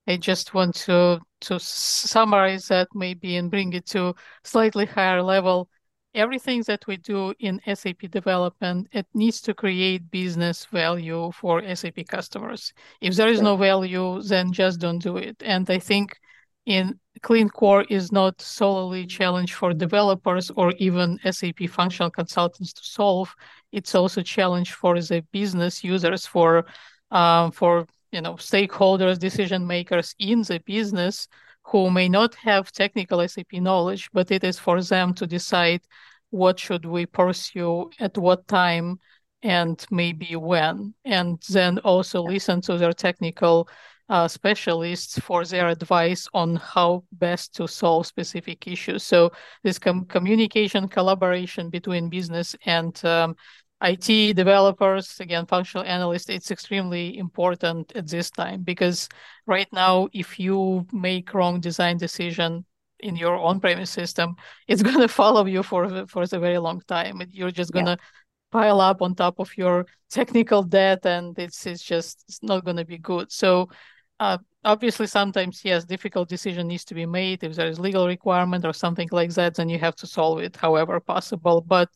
I 0.07 0.17
just 0.17 0.53
want 0.53 0.75
to 0.75 1.19
to 1.41 1.59
summarize 1.59 2.67
that 2.67 2.87
maybe 2.93 3.35
and 3.35 3.51
bring 3.51 3.73
it 3.73 3.85
to 3.87 4.15
slightly 4.43 4.85
higher 4.85 5.21
level. 5.21 5.69
Everything 6.15 6.63
that 6.67 6.85
we 6.87 6.97
do 6.97 7.33
in 7.39 7.59
SAP 7.73 8.09
development, 8.11 8.87
it 8.91 9.07
needs 9.13 9.41
to 9.41 9.53
create 9.53 10.09
business 10.11 10.65
value 10.65 11.31
for 11.31 11.61
SAP 11.75 12.05
customers. 12.07 12.71
If 13.01 13.15
there 13.15 13.27
is 13.27 13.41
no 13.41 13.57
value, 13.57 14.21
then 14.21 14.53
just 14.53 14.79
don't 14.79 14.99
do 14.99 15.17
it. 15.17 15.41
And 15.43 15.69
I 15.69 15.79
think 15.79 16.17
in 16.65 16.99
Clean 17.21 17.49
Core 17.49 17.85
is 17.89 18.11
not 18.11 18.41
solely 18.41 19.01
a 19.01 19.07
challenge 19.07 19.53
for 19.53 19.73
developers 19.73 20.51
or 20.51 20.71
even 20.77 21.19
SAP 21.29 21.69
functional 21.69 22.09
consultants 22.09 22.73
to 22.73 22.83
solve. 22.83 23.33
It's 23.71 23.95
also 23.95 24.21
a 24.21 24.23
challenge 24.23 24.73
for 24.73 24.99
the 24.99 25.23
business 25.31 25.83
users 25.83 26.25
for 26.25 26.65
um, 27.11 27.51
for 27.51 27.85
you 28.11 28.21
know 28.21 28.33
stakeholders 28.33 29.19
decision 29.19 29.65
makers 29.65 30.15
in 30.19 30.41
the 30.41 30.59
business 30.65 31.27
who 31.65 31.89
may 31.89 32.09
not 32.09 32.35
have 32.35 32.71
technical 32.71 33.25
sap 33.27 33.51
knowledge 33.53 34.09
but 34.13 34.31
it 34.31 34.43
is 34.43 34.59
for 34.59 34.81
them 34.81 35.13
to 35.13 35.25
decide 35.25 35.81
what 36.29 36.59
should 36.59 36.85
we 36.85 37.05
pursue 37.05 37.89
at 37.99 38.17
what 38.17 38.47
time 38.47 38.99
and 39.43 39.85
maybe 39.91 40.35
when 40.35 40.93
and 41.05 41.41
then 41.49 41.77
also 41.79 42.21
listen 42.23 42.61
to 42.61 42.77
their 42.77 42.93
technical 42.93 43.67
uh, 44.09 44.27
specialists 44.27 45.19
for 45.19 45.45
their 45.45 45.69
advice 45.69 46.27
on 46.33 46.55
how 46.57 47.03
best 47.13 47.55
to 47.55 47.67
solve 47.67 48.05
specific 48.05 48.67
issues. 48.67 49.03
So 49.03 49.31
this 49.63 49.79
com- 49.79 50.05
communication 50.05 50.87
collaboration 50.87 51.69
between 51.69 52.09
business 52.09 52.55
and 52.65 53.03
um, 53.05 53.35
IT 53.83 54.35
developers, 54.35 55.19
again, 55.19 55.45
functional 55.45 55.85
analysts, 55.85 56.29
it's 56.29 56.51
extremely 56.51 57.17
important 57.17 57.91
at 57.95 58.07
this 58.07 58.29
time 58.29 58.61
because 58.63 59.09
right 59.45 59.67
now, 59.73 60.07
if 60.13 60.39
you 60.39 60.87
make 60.93 61.33
wrong 61.33 61.59
design 61.59 61.97
decision 61.97 62.65
in 62.99 63.17
your 63.17 63.35
on-premise 63.35 63.89
system, 63.89 64.35
it's 64.67 64.81
going 64.87 64.99
to 64.99 65.09
follow 65.09 65.45
you 65.45 65.63
for 65.63 66.07
for 66.07 66.23
a 66.23 66.39
very 66.39 66.57
long 66.59 66.81
time. 66.87 67.21
You're 67.31 67.51
just 67.51 67.73
going 67.73 67.85
to 67.85 67.97
yeah. 67.99 68.51
pile 68.51 68.79
up 68.79 69.01
on 69.01 69.15
top 69.15 69.39
of 69.39 69.55
your 69.57 69.85
technical 70.09 70.63
debt, 70.63 71.05
and 71.05 71.37
it's 71.37 71.65
it's 71.65 71.83
just 71.83 72.23
it's 72.29 72.41
not 72.41 72.63
going 72.63 72.77
to 72.77 72.85
be 72.85 72.97
good. 72.97 73.31
So. 73.31 73.69
Uh, 74.19 74.37
obviously, 74.63 75.07
sometimes 75.07 75.61
yes, 75.63 75.85
difficult 75.85 76.29
decision 76.29 76.67
needs 76.67 76.85
to 76.85 76.93
be 76.93 77.05
made. 77.05 77.43
If 77.43 77.55
there 77.55 77.67
is 77.67 77.79
legal 77.79 78.07
requirement 78.07 78.65
or 78.65 78.73
something 78.73 79.09
like 79.11 79.33
that, 79.33 79.55
then 79.55 79.69
you 79.69 79.79
have 79.79 79.95
to 79.97 80.07
solve 80.07 80.39
it 80.39 80.55
however 80.55 80.99
possible. 80.99 81.61
But 81.61 81.89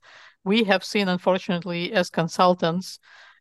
we 0.44 0.64
have 0.64 0.84
seen, 0.84 1.08
unfortunately, 1.08 1.94
as 1.94 2.10
consultants, 2.10 3.00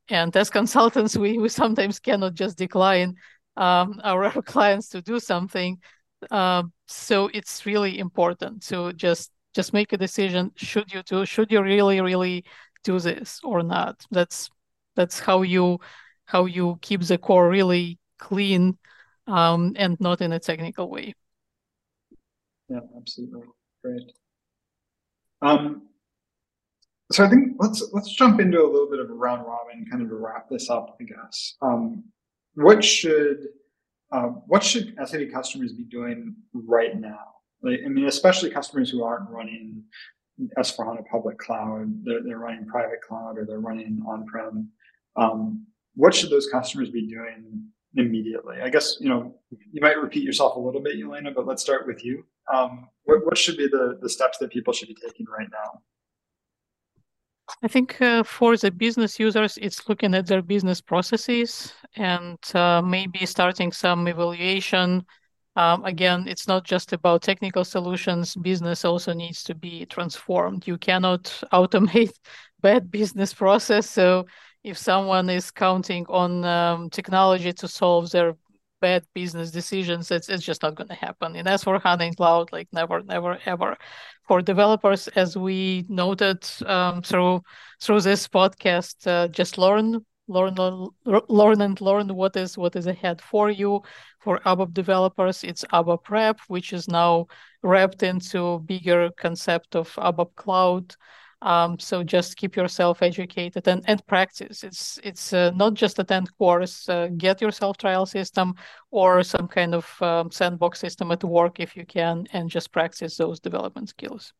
and 0.08 0.36
as 0.36 0.50
consultants, 0.60 1.16
we, 1.16 1.38
we 1.38 1.48
sometimes 1.48 1.98
cannot 1.98 2.34
just 2.34 2.58
decline 2.58 3.14
um, 3.56 4.00
our, 4.04 4.30
clients 4.42 4.88
to 4.90 5.02
do 5.02 5.18
something. 5.18 5.78
Um, 6.30 6.72
so 6.86 7.30
it's 7.32 7.66
really 7.66 7.98
important 7.98 8.62
to 8.68 8.92
just 8.92 9.30
just 9.54 9.72
make 9.72 9.92
a 9.92 9.96
decision. 9.96 10.52
Should 10.56 10.92
you 10.92 11.02
do? 11.02 11.24
Should 11.24 11.50
you 11.50 11.62
really, 11.62 12.00
really 12.00 12.44
do 12.84 12.98
this 13.00 13.40
or 13.42 13.62
not? 13.62 14.04
That's 14.10 14.50
that's 14.96 15.18
how 15.18 15.42
you 15.42 15.78
how 16.26 16.44
you 16.46 16.78
keep 16.82 17.02
the 17.02 17.18
core 17.18 17.48
really 17.48 17.98
clean 18.18 18.78
um, 19.26 19.74
and 19.76 19.98
not 20.00 20.20
in 20.20 20.32
a 20.32 20.38
technical 20.38 20.90
way. 20.90 21.14
Yeah, 22.68 22.80
absolutely. 22.96 23.42
Great. 23.82 24.12
Um, 25.42 25.82
so 27.12 27.24
I 27.24 27.28
think 27.28 27.56
let's 27.58 27.88
let's 27.92 28.12
jump 28.12 28.40
into 28.40 28.60
a 28.60 28.66
little 28.70 28.90
bit 28.90 28.98
of 28.98 29.10
a 29.10 29.14
round 29.14 29.46
robin, 29.46 29.86
kind 29.90 30.02
of 30.02 30.08
to 30.08 30.16
wrap 30.16 30.48
this 30.50 30.70
up. 30.70 30.96
I 31.00 31.04
guess 31.04 31.54
um, 31.62 32.04
what 32.54 32.82
should 32.82 33.46
uh, 34.12 34.28
what 34.46 34.62
should 34.62 34.96
SAP 35.04 35.30
customers 35.32 35.72
be 35.72 35.84
doing 35.84 36.34
right 36.52 36.98
now? 36.98 37.34
Like, 37.62 37.80
I 37.84 37.88
mean, 37.88 38.06
especially 38.06 38.50
customers 38.50 38.90
who 38.90 39.02
aren't 39.02 39.30
running 39.30 39.82
S4HANA 40.58 41.06
public 41.10 41.38
cloud, 41.38 42.04
they're, 42.04 42.22
they're 42.22 42.38
running 42.38 42.66
private 42.66 43.00
cloud 43.06 43.38
or 43.38 43.44
they're 43.44 43.60
running 43.60 44.02
on-prem. 44.06 44.68
Um, 45.16 45.66
what 45.94 46.14
should 46.14 46.30
those 46.30 46.48
customers 46.48 46.90
be 46.90 47.08
doing 47.08 47.64
immediately? 47.96 48.56
I 48.62 48.68
guess, 48.68 48.96
you 49.00 49.08
know, 49.08 49.34
you 49.72 49.80
might 49.80 50.00
repeat 50.00 50.22
yourself 50.22 50.56
a 50.56 50.60
little 50.60 50.80
bit, 50.80 50.96
Jelena, 50.96 51.34
but 51.34 51.46
let's 51.46 51.62
start 51.62 51.86
with 51.86 52.04
you. 52.04 52.24
Um, 52.52 52.88
what, 53.04 53.24
what 53.24 53.38
should 53.38 53.56
be 53.56 53.68
the, 53.68 53.98
the 54.00 54.08
steps 54.08 54.38
that 54.38 54.50
people 54.50 54.72
should 54.72 54.88
be 54.88 54.96
taking 55.04 55.26
right 55.26 55.48
now? 55.50 55.80
I 57.62 57.68
think 57.68 58.00
uh, 58.02 58.22
for 58.24 58.56
the 58.56 58.70
business 58.70 59.18
users, 59.20 59.56
it's 59.60 59.88
looking 59.88 60.14
at 60.14 60.26
their 60.26 60.42
business 60.42 60.80
processes 60.80 61.72
and 61.94 62.38
uh, 62.54 62.82
maybe 62.82 63.24
starting 63.24 63.72
some 63.72 64.08
evaluation. 64.08 65.04
Um, 65.54 65.84
again, 65.84 66.26
it's 66.28 66.48
not 66.48 66.64
just 66.64 66.92
about 66.92 67.22
technical 67.22 67.64
solutions. 67.64 68.34
Business 68.34 68.84
also 68.84 69.14
needs 69.14 69.42
to 69.44 69.54
be 69.54 69.86
transformed. 69.86 70.66
You 70.66 70.76
cannot 70.76 71.24
automate 71.52 72.12
bad 72.60 72.90
business 72.90 73.32
process. 73.32 73.88
So 73.88 74.26
if 74.66 74.76
someone 74.76 75.30
is 75.30 75.52
counting 75.52 76.04
on 76.08 76.44
um, 76.44 76.90
technology 76.90 77.52
to 77.52 77.68
solve 77.68 78.10
their 78.10 78.34
bad 78.80 79.04
business 79.14 79.52
decisions, 79.52 80.10
it's, 80.10 80.28
it's 80.28 80.44
just 80.44 80.60
not 80.60 80.74
going 80.74 80.88
to 80.88 80.94
happen. 80.94 81.36
And 81.36 81.46
S4HANA 81.46 82.08
in 82.08 82.14
cloud, 82.14 82.50
like 82.50 82.68
never, 82.72 83.00
never, 83.02 83.38
ever. 83.46 83.76
For 84.26 84.42
developers, 84.42 85.06
as 85.08 85.36
we 85.36 85.86
noted 85.88 86.44
um, 86.66 87.00
through 87.00 87.42
through 87.80 88.00
this 88.00 88.26
podcast, 88.26 89.06
uh, 89.06 89.28
just 89.28 89.56
learn, 89.56 90.04
learn, 90.26 90.56
learn, 91.04 91.60
and 91.60 91.80
learn 91.80 92.08
what 92.08 92.34
is 92.36 92.58
what 92.58 92.74
is 92.74 92.88
ahead 92.88 93.22
for 93.22 93.48
you. 93.50 93.82
For 94.18 94.40
ABAP 94.40 94.74
developers, 94.74 95.44
it's 95.44 95.64
ABAP 95.72 96.10
RAP, 96.10 96.40
which 96.48 96.72
is 96.72 96.88
now 96.88 97.26
wrapped 97.62 98.02
into 98.02 98.58
bigger 98.66 99.10
concept 99.16 99.76
of 99.76 99.94
ABAP 99.94 100.34
Cloud. 100.34 100.96
Um, 101.46 101.78
so 101.78 102.02
just 102.02 102.36
keep 102.36 102.56
yourself 102.56 103.02
educated 103.02 103.68
and, 103.68 103.84
and 103.86 104.04
practice. 104.08 104.64
It's 104.64 104.98
it's 105.04 105.32
uh, 105.32 105.52
not 105.54 105.74
just 105.74 106.00
attend 106.00 106.36
course. 106.36 106.88
Uh, 106.88 107.06
get 107.16 107.40
yourself 107.40 107.76
trial 107.76 108.04
system 108.04 108.54
or 108.90 109.22
some 109.22 109.46
kind 109.46 109.72
of 109.72 109.86
um, 110.02 110.32
sandbox 110.32 110.80
system 110.80 111.12
at 111.12 111.22
work 111.22 111.60
if 111.60 111.76
you 111.76 111.86
can, 111.86 112.26
and 112.32 112.50
just 112.50 112.72
practice 112.72 113.16
those 113.16 113.38
development 113.38 113.88
skills. 113.88 114.32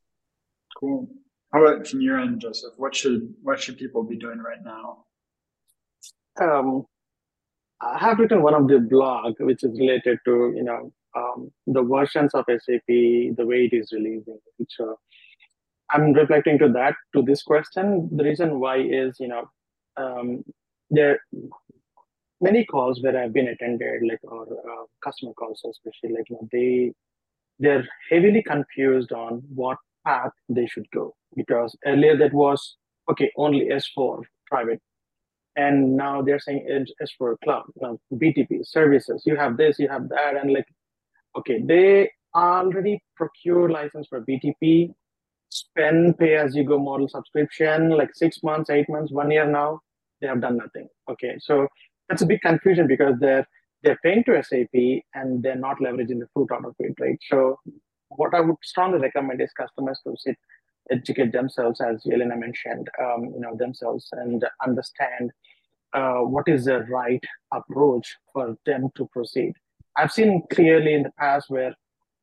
Cool. 0.81 1.09
How 1.53 1.64
about 1.64 1.87
from 1.87 2.01
your 2.01 2.19
end, 2.19 2.42
Josphen? 2.42 2.73
What 2.77 2.97
should 2.97 3.33
what 3.40 3.61
should 3.61 3.79
people 3.79 4.03
be 4.03 4.19
doing 4.19 4.40
right 4.40 4.64
now? 4.64 5.05
Um, 6.40 6.87
I 7.81 7.99
have 7.99 8.19
written 8.19 8.42
one 8.42 8.55
of 8.55 8.66
the 8.66 8.81
blog 8.81 9.37
which 9.38 9.62
is 9.62 9.79
related 9.79 10.19
to 10.25 10.53
you 10.57 10.64
know 10.64 10.92
um, 11.16 11.53
the 11.69 11.83
versions 11.83 12.35
of 12.35 12.47
SAP, 12.49 12.88
the 12.88 13.47
way 13.47 13.71
it 13.71 13.77
is 13.77 13.92
releasing. 13.92 14.38
So 14.69 14.99
I'm 15.90 16.12
reflecting 16.12 16.59
to 16.59 16.68
that 16.70 16.94
to 17.14 17.22
this 17.22 17.42
question. 17.42 18.09
The 18.12 18.25
reason 18.25 18.61
why 18.61 18.79
is 18.79 19.16
you 19.20 19.29
know 19.29 19.49
um, 19.96 20.44
there 20.90 21.20
many 22.40 22.64
calls 22.64 23.03
where 23.03 23.18
I've 23.18 23.33
been 23.33 23.49
attended, 23.49 24.03
like 24.09 24.20
or 24.22 24.42
uh, 24.42 24.85
customer 25.03 25.33
calls 25.35 25.62
especially, 25.68 26.16
like 26.16 26.29
you 26.29 26.37
know, 26.37 26.49
they 26.53 26.92
they're 27.59 27.87
heavily 28.11 28.42
confused 28.42 29.12
on 29.12 29.42
what 29.55 29.79
path 30.05 30.33
they 30.49 30.66
should 30.66 30.87
go 30.92 31.14
because 31.37 31.77
earlier 31.87 32.16
that 32.16 32.33
was 32.33 32.77
okay 33.11 33.33
only 33.37 33.68
S4 33.68 34.22
private, 34.46 34.81
and 35.57 35.96
now 35.96 36.22
they're 36.22 36.38
saying 36.38 36.66
S4 37.03 37.37
cloud, 37.44 37.64
now 37.81 37.99
BTP 38.12 38.66
services. 38.66 39.22
You 39.25 39.37
have 39.37 39.57
this, 39.57 39.79
you 39.79 39.88
have 39.88 40.09
that, 40.11 40.37
and 40.37 40.53
like 40.53 40.66
okay, 41.38 41.62
they 41.62 42.11
already 42.35 43.03
procure 43.16 43.70
license 43.70 44.07
for 44.09 44.20
BTP 44.20 44.92
spend 45.59 46.19
pay 46.19 46.35
as 46.37 46.55
you 46.55 46.64
go 46.64 46.79
model 46.79 47.09
subscription 47.09 47.90
like 47.90 48.14
six 48.14 48.42
months 48.42 48.71
eight 48.71 48.88
months 48.88 49.12
one 49.12 49.31
year 49.31 49.47
now 49.47 49.81
they 50.21 50.27
have 50.27 50.40
done 50.40 50.57
nothing. 50.57 50.88
Okay 51.11 51.35
so 51.38 51.66
that's 52.09 52.23
a 52.23 52.27
big 52.27 52.40
confusion 52.40 52.87
because 52.87 53.14
they're 53.21 53.47
they're 53.83 53.99
paying 54.03 54.25
to 54.25 54.42
sap 54.42 54.75
and 55.14 55.42
they're 55.42 55.64
not 55.69 55.79
leveraging 55.79 56.21
the 56.21 56.29
fruit 56.33 56.51
out 56.53 56.64
of 56.64 56.75
it 56.79 56.95
right? 57.01 57.19
So 57.31 57.59
what 58.09 58.35
i 58.35 58.40
would 58.40 58.57
strongly 58.62 58.99
recommend 58.99 59.40
is 59.40 59.53
customers 59.53 60.01
to 60.05 60.14
sit 60.16 60.37
educate 60.90 61.33
themselves 61.33 61.81
as 61.81 62.05
Jelena 62.05 62.38
mentioned 62.38 62.88
um, 63.03 63.25
you 63.35 63.40
know 63.40 63.57
themselves 63.57 64.09
and 64.12 64.45
understand 64.64 65.33
uh, 65.92 66.19
what 66.19 66.49
is 66.49 66.66
the 66.66 66.81
right 66.85 67.25
approach 67.53 68.16
for 68.33 68.57
them 68.66 68.90
to 68.97 69.09
proceed. 69.12 69.53
I've 69.97 70.12
seen 70.12 70.42
clearly 70.53 70.95
in 70.95 71.05
the 71.05 71.12
past 71.19 71.47
where 71.49 71.75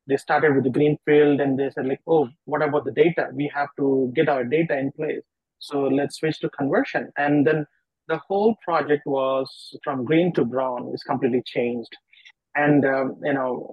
they 0.07 0.17
started 0.17 0.55
with 0.55 0.63
the 0.63 0.69
greenfield 0.69 1.39
and 1.39 1.57
they 1.57 1.69
said 1.69 1.87
like 1.87 2.01
oh 2.07 2.29
what 2.45 2.61
about 2.61 2.85
the 2.85 2.91
data? 2.91 3.29
We 3.33 3.51
have 3.53 3.69
to 3.77 4.11
get 4.15 4.29
our 4.29 4.43
data 4.43 4.77
in 4.77 4.91
place. 4.91 5.23
So 5.59 5.83
let's 5.83 6.17
switch 6.17 6.39
to 6.41 6.49
conversion. 6.49 7.11
And 7.17 7.47
then 7.47 7.65
the 8.07 8.17
whole 8.17 8.57
project 8.63 9.03
was 9.05 9.77
from 9.83 10.03
green 10.03 10.33
to 10.33 10.43
brown 10.43 10.91
is 10.93 11.03
completely 11.03 11.41
changed. 11.45 11.95
And 12.55 12.85
um, 12.85 13.17
you 13.23 13.33
know 13.33 13.71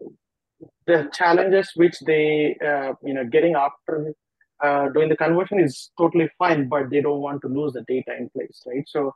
the 0.86 1.08
challenges 1.12 1.72
which 1.74 1.98
they 2.00 2.56
uh, 2.64 2.92
you 3.02 3.14
know 3.14 3.24
getting 3.24 3.54
after 3.54 4.14
uh, 4.62 4.88
doing 4.90 5.08
the 5.08 5.16
conversion 5.16 5.58
is 5.60 5.90
totally 5.98 6.28
fine 6.38 6.68
but 6.68 6.90
they 6.90 7.00
don't 7.00 7.20
want 7.20 7.40
to 7.42 7.48
lose 7.48 7.72
the 7.72 7.84
data 7.88 8.16
in 8.18 8.28
place 8.30 8.62
right? 8.66 8.84
So 8.86 9.14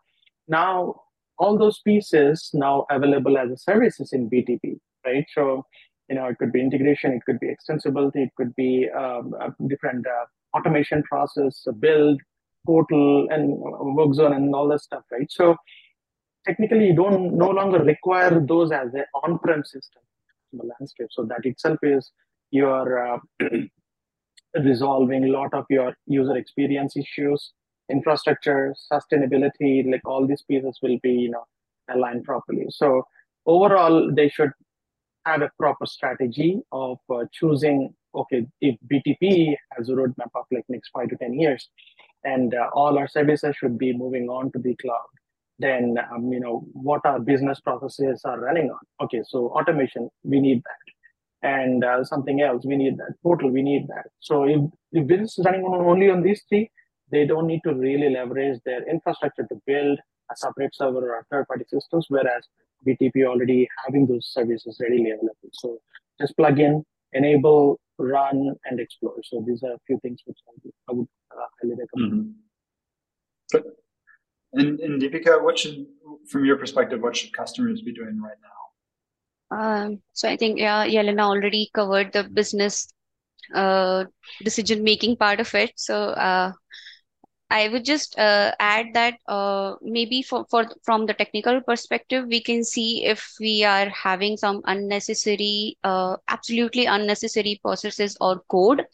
now 0.48 0.94
all 1.38 1.59
those 1.59 1.81
pieces 1.81 2.50
now 2.55 2.87
available 2.90 3.37
as 3.37 3.50
a 3.50 3.57
services 3.57 4.12
in 4.12 4.31
btp 4.31 4.79
right? 5.05 5.27
So 5.35 5.64
you 6.08 6.16
know, 6.16 6.26
it 6.26 6.38
could 6.38 6.52
be 6.52 6.60
integration, 6.60 7.12
it 7.12 7.22
could 7.24 7.40
be 7.40 7.48
extensibility, 7.48 8.26
it 8.26 8.30
could 8.36 8.54
be 8.56 8.88
um, 8.90 9.34
different 9.68 10.06
uh, 10.06 10.56
automation 10.56 11.02
process, 11.04 11.66
build, 11.78 12.20
portal, 12.66 13.26
and 13.30 13.48
work 13.96 14.14
zone, 14.14 14.32
and 14.32 14.54
all 14.54 14.68
that 14.68 14.80
stuff, 14.80 15.02
right? 15.10 15.30
So 15.30 15.56
technically, 16.46 16.86
you 16.86 16.94
don't 16.94 17.36
no 17.36 17.48
longer 17.48 17.78
require 17.78 18.40
those 18.40 18.72
as 18.72 18.92
an 18.94 19.04
on-prem 19.22 19.64
system 19.64 20.02
in 20.52 20.58
the 20.58 20.64
landscape. 20.79 21.08
So 21.10 21.24
that 21.24 21.44
itself 21.44 21.79
is 21.83 22.10
your 22.50 23.14
uh, 23.14 23.18
resolving 24.62 25.24
a 25.24 25.29
lot 25.29 25.52
of 25.52 25.64
your 25.68 25.94
user 26.06 26.37
experience 26.37 26.96
issues, 26.96 27.52
infrastructure, 27.90 28.74
sustainability, 28.92 29.90
like 29.90 30.06
all 30.06 30.26
these 30.26 30.42
pieces 30.42 30.79
will 30.83 30.98
be, 31.02 31.12
you 31.12 31.31
know, 31.31 31.44
aligned 31.90 32.24
properly. 32.24 32.66
So 32.70 33.04
overall, 33.46 34.12
they 34.14 34.29
should 34.29 34.52
have 35.27 35.42
a 35.42 35.50
proper 35.58 35.87
strategy 35.87 36.60
of 36.72 36.98
uh, 37.14 37.25
choosing 37.33 37.94
okay 38.14 38.46
if 38.60 38.77
btp 38.92 39.54
has 39.72 39.88
a 39.88 39.92
roadmap 39.92 40.33
of 40.35 40.44
like 40.52 40.64
next 40.68 40.90
five 40.90 41.08
to 41.08 41.16
ten 41.16 41.35
years 41.35 41.68
and 42.25 42.54
uh, 42.54 42.68
all 42.75 42.98
our 42.98 43.08
services 43.08 43.54
should 43.56 43.79
be 43.79 43.92
moving 43.92 44.29
on 44.29 44.50
to 44.52 44.58
the 44.58 44.75
cloud 44.77 45.14
then 45.58 45.96
um, 46.10 46.33
you 46.33 46.40
know 46.40 46.64
what 46.72 47.00
our 47.04 47.20
business 47.20 47.60
processes 47.60 48.22
are 48.25 48.40
running 48.40 48.70
on. 48.70 48.79
Okay, 49.02 49.22
so 49.25 49.48
automation, 49.48 50.08
we 50.22 50.40
need 50.40 50.62
that, 50.64 51.48
and 51.48 51.85
uh, 51.85 52.04
something 52.04 52.40
else, 52.40 52.64
we 52.66 52.77
need 52.77 52.96
that 52.98 53.14
portal, 53.22 53.50
we 53.50 53.62
need 53.62 53.87
that. 53.88 54.06
So 54.20 54.44
if 54.44 54.60
if 54.92 55.06
business 55.06 55.38
is 55.38 55.44
running 55.44 55.62
on, 55.62 55.87
only 55.87 56.10
on 56.10 56.22
these 56.22 56.42
three, 56.48 56.70
they 57.10 57.27
don't 57.27 57.46
need 57.46 57.60
to 57.64 57.75
really 57.75 58.10
leverage 58.10 58.60
their 58.64 58.88
infrastructure 58.88 59.46
to 59.48 59.60
build 59.66 59.98
a 60.31 60.37
separate 60.37 60.75
server 60.75 61.14
or 61.14 61.27
third-party 61.31 61.66
systems, 61.68 62.06
whereas 62.08 62.48
BTP 62.87 63.24
already 63.26 63.68
having 63.85 64.06
those 64.06 64.30
services 64.32 64.78
readily 64.80 65.10
available. 65.10 65.50
So 65.52 65.78
just 66.20 66.37
plug 66.37 66.58
in, 66.60 66.85
enable, 67.12 67.80
run, 67.98 68.54
and 68.64 68.80
explore. 68.80 69.16
So 69.24 69.44
these 69.46 69.62
are 69.62 69.72
a 69.72 69.78
few 69.87 69.98
things 70.00 70.20
which 70.26 70.38
I 70.88 70.92
would, 70.92 71.08
uh, 71.30 71.46
highly 71.60 71.74
recommend. 71.78 72.35
Mm-hmm. 73.54 73.68
And, 74.54 74.80
and 74.80 75.02
Deepika, 75.02 75.42
what 75.42 75.58
should, 75.58 75.87
from 76.28 76.44
your 76.44 76.56
perspective, 76.56 77.00
what 77.00 77.16
should 77.16 77.32
customers 77.32 77.82
be 77.82 77.92
doing 77.92 78.20
right 78.20 78.37
now? 78.42 78.54
Um, 79.50 80.02
so 80.12 80.28
I 80.28 80.37
think 80.37 80.58
yeah, 80.58 80.87
Jelena 80.87 81.20
already 81.20 81.70
covered 81.74 82.12
the 82.12 82.24
business 82.24 82.92
uh, 83.54 84.04
decision 84.42 84.82
making 84.82 85.16
part 85.16 85.40
of 85.40 85.54
it. 85.54 85.72
So 85.76 86.10
uh, 86.10 86.52
I 87.50 87.68
would 87.68 87.84
just 87.84 88.18
uh, 88.18 88.52
add 88.58 88.86
that 88.94 89.14
uh, 89.28 89.76
maybe 89.80 90.22
for, 90.22 90.44
for 90.50 90.66
from 90.82 91.06
the 91.06 91.14
technical 91.14 91.60
perspective, 91.60 92.26
we 92.26 92.42
can 92.42 92.64
see 92.64 93.04
if 93.04 93.34
we 93.38 93.62
are 93.64 93.88
having 93.90 94.36
some 94.36 94.60
unnecessary, 94.64 95.78
uh, 95.84 96.16
absolutely 96.28 96.86
unnecessary 96.86 97.60
processes 97.62 98.16
or 98.20 98.40
code, 98.48 98.84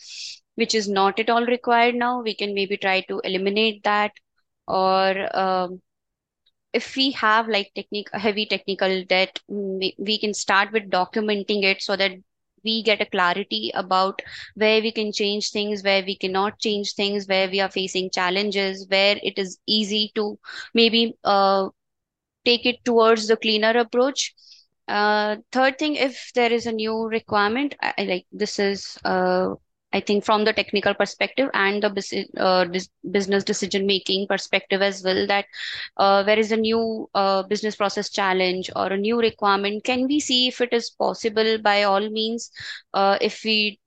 which 0.56 0.74
is 0.74 0.88
not 0.88 1.18
at 1.18 1.30
all 1.30 1.46
required 1.46 1.94
now. 1.94 2.20
We 2.22 2.34
can 2.34 2.54
maybe 2.54 2.76
try 2.76 3.00
to 3.02 3.20
eliminate 3.24 3.82
that, 3.84 4.12
or 4.68 5.36
um, 5.36 5.80
if 6.72 6.96
we 6.96 7.12
have 7.12 7.48
like 7.48 7.72
technique 7.74 8.08
heavy 8.12 8.46
technical 8.46 9.04
debt, 9.04 9.40
we 9.48 10.18
can 10.20 10.34
start 10.34 10.72
with 10.72 10.90
documenting 10.90 11.64
it 11.64 11.82
so 11.82 11.96
that 11.96 12.12
we 12.64 12.82
get 12.82 13.00
a 13.00 13.06
clarity 13.06 13.70
about 13.74 14.20
where 14.54 14.80
we 14.80 14.92
can 14.92 15.12
change 15.12 15.50
things, 15.50 15.82
where 15.82 16.02
we 16.04 16.16
cannot 16.16 16.58
change 16.58 16.94
things, 16.94 17.26
where 17.26 17.48
we 17.48 17.60
are 17.60 17.70
facing 17.70 18.10
challenges, 18.10 18.86
where 18.88 19.16
it 19.22 19.38
is 19.38 19.58
easy 19.66 20.10
to 20.14 20.38
maybe 20.74 21.14
uh, 21.24 21.68
take 22.44 22.66
it 22.66 22.84
towards 22.84 23.26
the 23.28 23.36
cleaner 23.36 23.70
approach. 23.78 24.34
Uh, 24.88 25.36
third 25.52 25.78
thing, 25.78 25.96
if 25.96 26.30
there 26.34 26.52
is 26.52 26.66
a 26.66 26.72
new 26.72 27.06
requirement, 27.08 27.74
I, 27.80 27.94
like 28.04 28.26
this 28.32 28.58
is 28.58 28.98
uh, 29.04 29.54
I 29.92 30.00
think 30.00 30.24
from 30.24 30.44
the 30.44 30.52
technical 30.52 30.94
perspective 30.94 31.50
and 31.52 31.82
the 31.82 32.26
uh, 32.36 32.66
business 33.10 33.44
decision 33.44 33.86
making 33.86 34.28
perspective 34.28 34.82
as 34.82 35.02
well, 35.02 35.26
that 35.26 35.46
uh, 35.96 36.22
there 36.22 36.38
is 36.38 36.52
a 36.52 36.56
new 36.56 37.08
uh, 37.14 37.42
business 37.42 37.76
process 37.76 38.10
challenge 38.10 38.70
or 38.76 38.86
a 38.86 38.96
new 38.96 39.18
requirement, 39.18 39.84
can 39.84 40.06
we 40.06 40.20
see 40.20 40.48
if 40.48 40.60
it 40.60 40.72
is 40.72 40.90
possible 40.90 41.58
by 41.58 41.82
all 41.82 42.08
means 42.08 42.50
uh, 42.94 43.18
if 43.20 43.42
we 43.44 43.80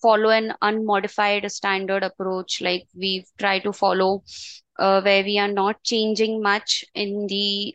follow 0.00 0.30
an 0.30 0.54
unmodified 0.62 1.50
standard 1.50 2.02
approach 2.02 2.62
like 2.62 2.86
we 2.96 3.26
try 3.38 3.58
to 3.58 3.72
follow 3.72 4.22
uh, 4.78 5.02
where 5.02 5.22
we 5.22 5.38
are 5.38 5.52
not 5.52 5.82
changing 5.82 6.40
much 6.40 6.84
in 6.94 7.26
the 7.26 7.74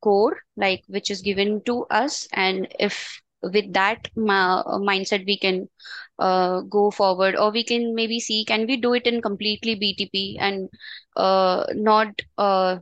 core 0.00 0.38
like 0.56 0.82
which 0.86 1.10
is 1.10 1.20
given 1.20 1.60
to 1.64 1.84
us 1.90 2.28
and 2.32 2.68
if 2.78 3.20
with 3.52 3.72
that 3.72 4.08
mindset 4.16 5.26
we 5.26 5.38
can 5.38 5.68
uh, 6.18 6.60
go 6.62 6.90
forward 6.90 7.36
or 7.36 7.50
we 7.50 7.64
can 7.64 7.94
maybe 7.94 8.20
see 8.20 8.44
can 8.44 8.66
we 8.66 8.76
do 8.76 8.94
it 8.94 9.06
in 9.06 9.20
completely 9.20 9.76
btp 9.76 10.36
and 10.38 10.68
uh, 11.16 11.64
not 11.74 12.08
uh, 12.38 12.76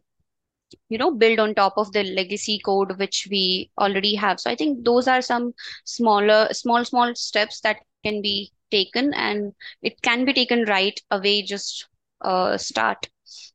you 0.89 0.99
know 0.99 1.11
build 1.11 1.39
on 1.39 1.55
top 1.55 1.75
of 1.77 1.93
the 1.93 2.03
legacy 2.05 2.59
code 2.65 2.99
which 2.99 3.27
we 3.31 3.71
already 3.79 4.15
have 4.15 4.41
so 4.41 4.51
i 4.51 4.55
think 4.55 4.85
those 4.85 5.09
are 5.09 5.23
some 5.23 5.53
smaller 5.85 6.49
small 6.53 6.85
small 6.85 7.15
steps 7.15 7.61
that 7.61 7.79
can 8.05 8.21
be 8.23 8.53
taken 8.71 9.12
and 9.15 9.53
it 9.83 10.01
can 10.03 10.25
be 10.25 10.33
taken 10.33 10.65
right 10.65 11.01
away 11.11 11.43
just 11.43 11.87
uh, 12.23 12.57
start 12.57 13.09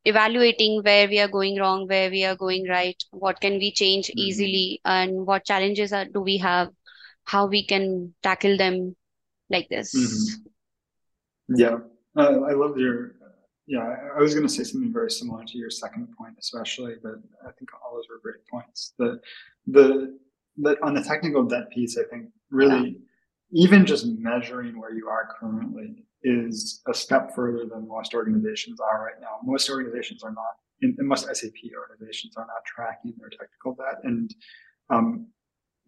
evaluating 0.05 0.81
where 0.83 1.07
we 1.07 1.19
are 1.19 1.27
going 1.27 1.57
wrong 1.59 1.87
where 1.87 2.09
we 2.09 2.23
are 2.23 2.35
going 2.35 2.67
right 2.67 3.03
what 3.11 3.39
can 3.41 3.57
we 3.57 3.71
change 3.71 4.07
mm-hmm. 4.07 4.19
easily 4.19 4.81
and 4.85 5.25
what 5.25 5.45
challenges 5.45 5.91
are, 5.93 6.05
do 6.05 6.21
we 6.21 6.37
have 6.37 6.69
how 7.29 7.45
we 7.45 7.63
can 7.63 8.13
tackle 8.23 8.57
them 8.57 8.95
like 9.49 9.69
this. 9.69 9.93
Mm-hmm. 9.95 11.55
Yeah, 11.55 11.77
uh, 12.17 12.41
I 12.49 12.53
love 12.53 12.77
your. 12.77 13.15
Yeah, 13.67 13.85
I 14.17 14.19
was 14.19 14.33
going 14.33 14.47
to 14.47 14.53
say 14.53 14.63
something 14.63 14.91
very 14.91 15.11
similar 15.11 15.43
to 15.45 15.57
your 15.57 15.69
second 15.69 16.07
point, 16.17 16.35
especially, 16.39 16.95
but 17.03 17.17
I 17.47 17.51
think 17.51 17.69
all 17.73 17.95
those 17.95 18.07
were 18.09 18.19
great 18.23 18.43
points. 18.49 18.93
The 18.97 19.19
the 19.67 20.17
that 20.63 20.81
on 20.81 20.95
the 20.95 21.03
technical 21.03 21.43
debt 21.43 21.69
piece, 21.69 21.97
I 21.97 22.05
think 22.09 22.29
really 22.49 22.97
yeah. 23.51 23.65
even 23.65 23.85
just 23.85 24.07
measuring 24.07 24.79
where 24.79 24.93
you 24.93 25.07
are 25.07 25.35
currently 25.39 26.03
is 26.23 26.81
a 26.87 26.93
step 26.93 27.35
further 27.35 27.65
than 27.71 27.87
most 27.87 28.13
organizations 28.15 28.79
are 28.79 29.03
right 29.05 29.21
now. 29.21 29.35
Most 29.43 29.69
organizations 29.69 30.23
are 30.23 30.31
not, 30.31 30.53
and 30.81 30.97
most 31.07 31.23
SAP 31.25 31.59
organizations 31.77 32.33
are 32.37 32.47
not 32.47 32.65
tracking 32.65 33.13
their 33.19 33.29
technical 33.29 33.75
debt, 33.75 33.99
and 34.03 34.33
um, 34.89 35.27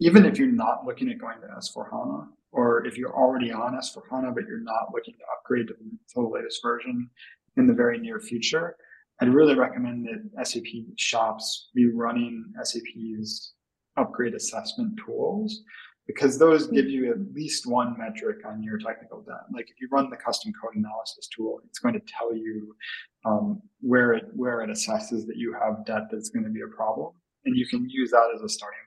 even 0.02 0.26
if 0.26 0.40
you're 0.40 0.48
not 0.48 0.84
looking 0.84 1.10
at 1.10 1.20
going 1.20 1.40
to 1.42 1.48
S4HANA, 1.48 2.28
or 2.52 2.86
if 2.88 2.98
you're 2.98 3.16
already 3.16 3.52
on 3.52 3.76
S4HANA, 3.76 4.34
but 4.34 4.46
you're 4.48 4.60
not 4.60 4.92
looking 4.92 5.14
to 5.14 5.24
upgrade 5.38 5.68
to 5.68 5.76
the 6.16 6.22
latest 6.22 6.60
version 6.64 7.08
in 7.56 7.68
the 7.68 7.74
very 7.74 8.00
near 8.00 8.20
future, 8.20 8.76
I'd 9.22 9.30
really 9.30 9.54
recommend 9.54 10.08
that 10.08 10.48
SAP 10.48 10.66
shops 10.98 11.70
be 11.76 11.86
running 11.86 12.52
SAP's 12.64 13.54
upgrade 13.96 14.34
assessment 14.34 15.00
tools 15.06 15.62
because 16.08 16.40
those 16.40 16.66
give 16.66 16.90
you 16.90 17.12
at 17.12 17.20
least 17.36 17.68
one 17.68 17.96
metric 17.96 18.38
on 18.44 18.64
your 18.64 18.80
technical 18.80 19.22
debt. 19.22 19.46
Like 19.54 19.70
if 19.70 19.80
you 19.80 19.88
run 19.92 20.10
the 20.10 20.18
custom 20.18 20.52
code 20.60 20.76
analysis 20.76 21.28
tool, 21.28 21.62
it's 21.68 21.78
going 21.78 21.94
to 21.94 22.02
tell 22.08 22.36
you 22.36 22.76
um, 23.24 23.62
where 23.82 24.14
it 24.14 24.24
where 24.34 24.62
it 24.62 24.72
assesses 24.72 25.28
that 25.28 25.38
you 25.38 25.54
have 25.54 25.86
debt 25.86 26.08
that's 26.10 26.30
going 26.30 26.44
to 26.44 26.50
be 26.50 26.62
a 26.62 26.76
problem, 26.76 27.14
and 27.46 27.56
you 27.56 27.68
can 27.68 27.88
use 27.88 28.10
that 28.10 28.32
as 28.34 28.42
a 28.42 28.50
starting. 28.50 28.80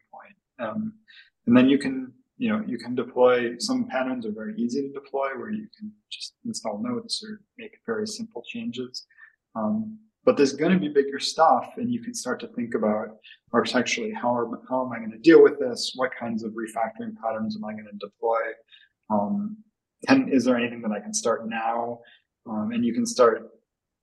Um, 0.59 0.94
and 1.46 1.57
then 1.57 1.68
you 1.68 1.78
can 1.78 2.12
you 2.36 2.48
know, 2.48 2.62
you 2.66 2.78
can 2.78 2.94
deploy, 2.94 3.57
some 3.59 3.86
patterns 3.86 4.26
are 4.26 4.32
very 4.32 4.55
easy 4.57 4.82
to 4.82 4.92
deploy 4.92 5.28
where 5.36 5.50
you 5.50 5.68
can 5.78 5.92
just 6.11 6.34
install 6.44 6.82
notes 6.82 7.22
or 7.24 7.40
make 7.59 7.78
very 7.86 8.07
simple 8.07 8.42
changes. 8.46 9.07
Um, 9.55 9.98
but 10.24 10.36
there's 10.36 10.55
going 10.55 10.72
to 10.72 10.78
be 10.78 10.88
bigger 10.88 11.20
stuff 11.20 11.74
and 11.76 11.92
you 11.92 12.02
can 12.02 12.14
start 12.14 12.40
to 12.40 12.48
think 12.48 12.74
about 12.74 13.18
architecturally, 13.52 14.12
how, 14.12 14.34
are, 14.34 14.48
how 14.68 14.84
am 14.84 14.92
I 14.92 14.98
going 14.98 15.12
to 15.12 15.18
deal 15.18 15.42
with 15.42 15.61
this? 15.61 15.92
What 15.94 16.11
kinds 16.18 16.42
of 16.42 16.52
refactoring 16.52 17.14
patterns 17.22 17.57
am 17.57 17.64
I 17.64 17.72
going 17.72 17.86
to 17.86 17.98
deploy? 17.98 18.40
Um, 19.11 19.59
can, 20.09 20.28
is 20.28 20.44
there 20.44 20.57
anything 20.57 20.82
that 20.82 20.92
I 20.92 21.00
can 21.00 21.14
start 21.14 21.48
now? 21.48 22.00
Um, 22.48 22.72
and 22.72 22.84
you 22.84 22.94
can 22.94 23.07
start 23.07 23.50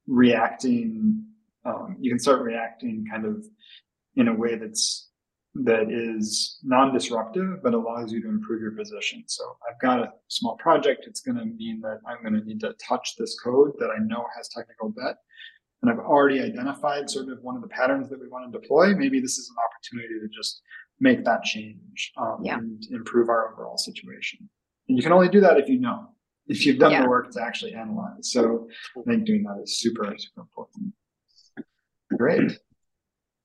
reacting, 0.07 1.25
um, 1.65 1.97
you 1.99 2.09
can 2.09 2.19
start 2.19 2.41
reacting 2.43 3.05
kind 3.11 3.25
of 3.25 3.45
in 4.15 4.29
a 4.29 4.33
way 4.33 4.55
that's 4.55 5.10
that 5.53 5.91
is 5.91 6.59
non-disruptive 6.63 7.61
but 7.61 7.73
allows 7.73 8.11
you 8.11 8.21
to 8.21 8.29
improve 8.29 8.61
your 8.61 8.71
position. 8.71 9.23
So 9.27 9.43
I've 9.69 9.79
got 9.81 9.99
a 9.99 10.13
small 10.29 10.55
project. 10.57 11.05
It's 11.07 11.21
going 11.21 11.37
to 11.37 11.45
mean 11.45 11.81
that 11.81 11.99
I'm 12.07 12.21
going 12.21 12.39
to 12.39 12.45
need 12.45 12.61
to 12.61 12.73
touch 12.87 13.15
this 13.17 13.37
code 13.39 13.73
that 13.79 13.89
I 13.89 14.01
know 14.01 14.25
has 14.35 14.47
technical 14.47 14.89
debt. 14.89 15.17
And 15.81 15.91
I've 15.91 15.99
already 15.99 16.39
identified 16.39 17.09
sort 17.09 17.29
of 17.29 17.39
one 17.41 17.55
of 17.55 17.61
the 17.61 17.67
patterns 17.67 18.09
that 18.09 18.19
we 18.19 18.27
want 18.27 18.51
to 18.51 18.59
deploy. 18.59 18.95
Maybe 18.95 19.19
this 19.19 19.37
is 19.37 19.49
an 19.49 19.55
opportunity 19.65 20.19
to 20.19 20.27
just 20.33 20.61
make 20.99 21.25
that 21.25 21.43
change 21.43 22.11
um, 22.17 22.37
yeah. 22.43 22.57
and 22.57 22.81
improve 22.91 23.29
our 23.29 23.51
overall 23.51 23.77
situation. 23.77 24.47
And 24.87 24.97
you 24.97 25.03
can 25.03 25.11
only 25.11 25.27
do 25.27 25.41
that 25.41 25.57
if 25.57 25.67
you 25.67 25.79
know, 25.79 26.07
if 26.47 26.65
you've 26.65 26.77
done 26.77 26.91
yeah. 26.91 27.01
the 27.01 27.09
work 27.09 27.31
to 27.31 27.41
actually 27.41 27.73
analyze. 27.73 28.31
So 28.31 28.67
I 28.97 29.01
think 29.09 29.25
doing 29.25 29.43
that 29.43 29.59
is 29.63 29.79
super, 29.79 30.13
super 30.17 30.41
important. 30.41 30.93
Great. 32.15 32.51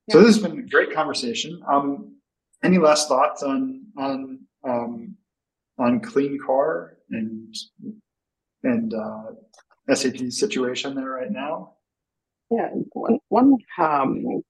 So 0.09 0.21
this 0.21 0.35
has 0.35 0.39
been 0.39 0.59
a 0.59 0.61
great 0.61 0.93
conversation. 0.93 1.61
Um, 1.69 2.15
any 2.63 2.77
last 2.77 3.07
thoughts 3.07 3.43
on 3.43 3.83
on 3.97 4.39
um, 4.63 5.15
on 5.77 5.99
Clean 5.99 6.37
core 6.39 6.97
and 7.09 7.53
and 8.63 8.93
uh, 8.93 9.93
SAP's 9.93 10.39
situation 10.39 10.95
there 10.95 11.09
right 11.09 11.31
now? 11.31 11.73
Yeah, 12.49 12.69
one, 12.93 13.19
one 13.27 13.57
um, 13.77 14.41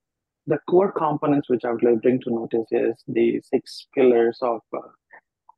the 0.46 0.60
core 0.70 0.92
components 0.92 1.50
which 1.50 1.66
I 1.66 1.72
would 1.72 1.84
like 1.84 1.96
to 1.96 2.00
bring 2.00 2.22
to 2.22 2.32
notice 2.32 2.68
is 2.72 3.04
the 3.08 3.42
six 3.42 3.88
pillars 3.96 4.38
of 4.42 4.62
uh, 4.76 4.88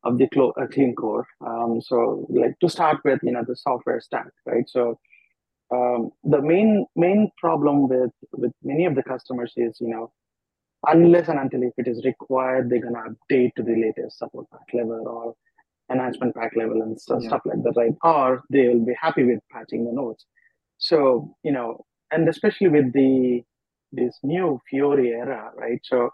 of 0.03 0.17
the 0.17 0.27
uh, 0.57 0.67
Clean 0.67 0.95
Core. 0.95 1.27
Um, 1.45 1.81
so, 1.81 2.25
like 2.29 2.57
to 2.59 2.69
start 2.69 2.99
with, 3.03 3.19
you 3.21 3.31
know, 3.31 3.43
the 3.45 3.55
software 3.55 3.99
stack, 3.99 4.29
right? 4.45 4.67
So 4.67 4.99
um, 5.71 6.09
the 6.23 6.41
main 6.41 6.85
main 6.95 7.31
problem 7.37 7.87
with 7.87 8.11
with 8.33 8.51
many 8.63 8.85
of 8.85 8.95
the 8.95 9.03
customers 9.03 9.53
is 9.57 9.77
you 9.79 9.89
know 9.89 10.11
unless 10.87 11.27
and 11.27 11.39
until 11.39 11.63
if 11.63 11.73
it 11.77 11.87
is 11.87 12.03
required 12.05 12.69
they're 12.69 12.81
gonna 12.81 13.03
update 13.09 13.53
to 13.55 13.63
the 13.63 13.75
latest 13.75 14.17
support 14.17 14.45
pack 14.51 14.73
level 14.73 15.03
or 15.07 15.35
enhancement 15.91 16.35
pack 16.35 16.51
level 16.55 16.81
and 16.81 16.99
stuff, 16.99 17.19
yeah. 17.21 17.29
stuff 17.29 17.41
like 17.45 17.61
that 17.63 17.73
right 17.75 17.93
or 18.03 18.41
they 18.49 18.67
will 18.67 18.85
be 18.85 18.93
happy 18.99 19.23
with 19.23 19.39
patching 19.51 19.85
the 19.85 19.91
notes 19.91 20.25
so 20.77 21.35
you 21.43 21.51
know 21.51 21.83
and 22.11 22.27
especially 22.27 22.67
with 22.67 22.91
the 22.93 23.43
this 23.91 24.17
new 24.23 24.59
Fiori 24.69 25.09
era, 25.09 25.51
right? 25.55 25.79
So 25.83 26.09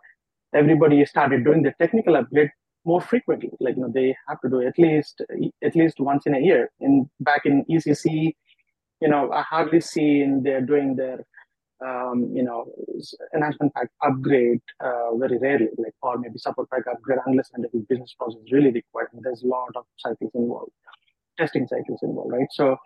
everybody 0.53 1.05
started 1.05 1.43
doing 1.43 1.63
the 1.63 1.73
technical 1.79 2.15
upgrade 2.15 2.49
more 2.85 3.01
frequently. 3.01 3.51
Like 3.59 3.75
you 3.75 3.83
know, 3.83 3.91
they 3.93 4.15
have 4.27 4.39
to 4.41 4.49
do 4.49 4.61
at 4.61 4.77
least 4.77 5.21
at 5.63 5.75
least 5.75 5.99
once 5.99 6.25
in 6.25 6.35
a 6.35 6.39
year. 6.39 6.71
In 6.79 7.09
back 7.19 7.41
in 7.45 7.65
ECC, 7.69 8.35
you 9.01 9.09
know, 9.09 9.31
I 9.31 9.41
hardly 9.43 9.81
seen 9.81 10.43
they're 10.43 10.61
doing 10.61 10.95
their 10.95 11.25
um, 11.85 12.31
you 12.33 12.43
know 12.43 12.65
enhancement 13.35 13.73
pack 13.73 13.89
upgrade 14.03 14.61
uh, 14.79 15.15
very 15.15 15.37
rarely, 15.37 15.69
like 15.77 15.93
or 16.01 16.17
maybe 16.17 16.37
support 16.37 16.69
pack 16.69 16.83
upgrade 16.91 17.19
unless 17.25 17.49
and 17.53 17.63
the 17.63 17.85
business 17.89 18.15
process 18.17 18.41
really 18.51 18.71
required. 18.71 19.09
And 19.13 19.23
There's 19.23 19.43
a 19.43 19.47
lot 19.47 19.69
of 19.75 19.85
cycles 19.97 20.31
involved, 20.33 20.71
testing 21.37 21.67
cycles 21.67 21.99
involved, 22.01 22.31
right? 22.31 22.47
So 22.51 22.77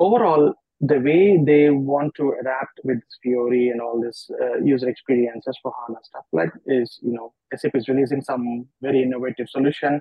overall, 0.00 0.54
the 0.80 0.98
way 0.98 1.38
they 1.44 1.70
want 1.70 2.12
to 2.16 2.34
adapt 2.40 2.80
with 2.82 2.98
Fiori 3.22 3.68
and 3.68 3.80
all 3.80 4.00
this 4.00 4.28
uh, 4.42 4.58
user 4.64 4.88
experiences 4.88 5.56
for 5.62 5.72
HANA 5.86 6.00
stuff 6.02 6.24
like 6.32 6.50
is, 6.66 6.98
you 7.02 7.12
know, 7.12 7.32
SAP 7.54 7.76
is 7.76 7.88
releasing 7.88 8.20
some 8.20 8.66
very 8.80 9.02
innovative 9.02 9.48
solution. 9.48 10.00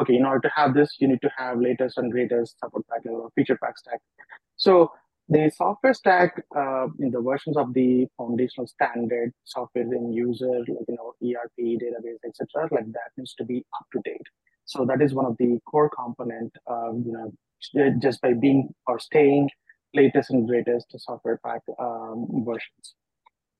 Okay, 0.00 0.16
in 0.16 0.24
order 0.24 0.48
to 0.48 0.54
have 0.54 0.74
this, 0.74 0.96
you 0.98 1.08
need 1.08 1.20
to 1.22 1.30
have 1.36 1.60
latest 1.60 1.98
and 1.98 2.10
greatest 2.10 2.58
support 2.58 2.84
pack 2.88 3.02
or 3.04 3.30
feature 3.34 3.58
pack 3.62 3.78
stack. 3.78 4.00
So 4.56 4.90
the 5.28 5.50
software 5.54 5.94
stack 5.94 6.42
uh, 6.56 6.86
in 6.98 7.10
the 7.10 7.20
versions 7.20 7.56
of 7.56 7.74
the 7.74 8.06
foundational 8.16 8.66
standard 8.66 9.32
software 9.44 9.84
in 9.84 10.12
user, 10.12 10.50
like 10.50 10.86
you 10.88 10.96
know, 10.96 11.12
ERP, 11.22 11.80
database, 11.80 12.18
etc., 12.26 12.68
like 12.70 12.86
that 12.92 13.10
needs 13.16 13.34
to 13.34 13.44
be 13.44 13.64
up 13.78 13.86
to 13.92 14.00
date. 14.04 14.26
So 14.64 14.84
that 14.86 15.02
is 15.02 15.14
one 15.14 15.26
of 15.26 15.36
the 15.38 15.58
core 15.70 15.90
component, 15.90 16.52
uh, 16.70 16.92
you 16.92 17.12
know, 17.12 17.32
just 18.00 18.20
by 18.20 18.32
being 18.32 18.70
or 18.86 18.98
staying 18.98 19.50
latest 19.94 20.30
and 20.30 20.48
greatest 20.48 20.86
software 20.98 21.38
pack 21.44 21.60
um, 21.78 22.26
versions. 22.46 22.94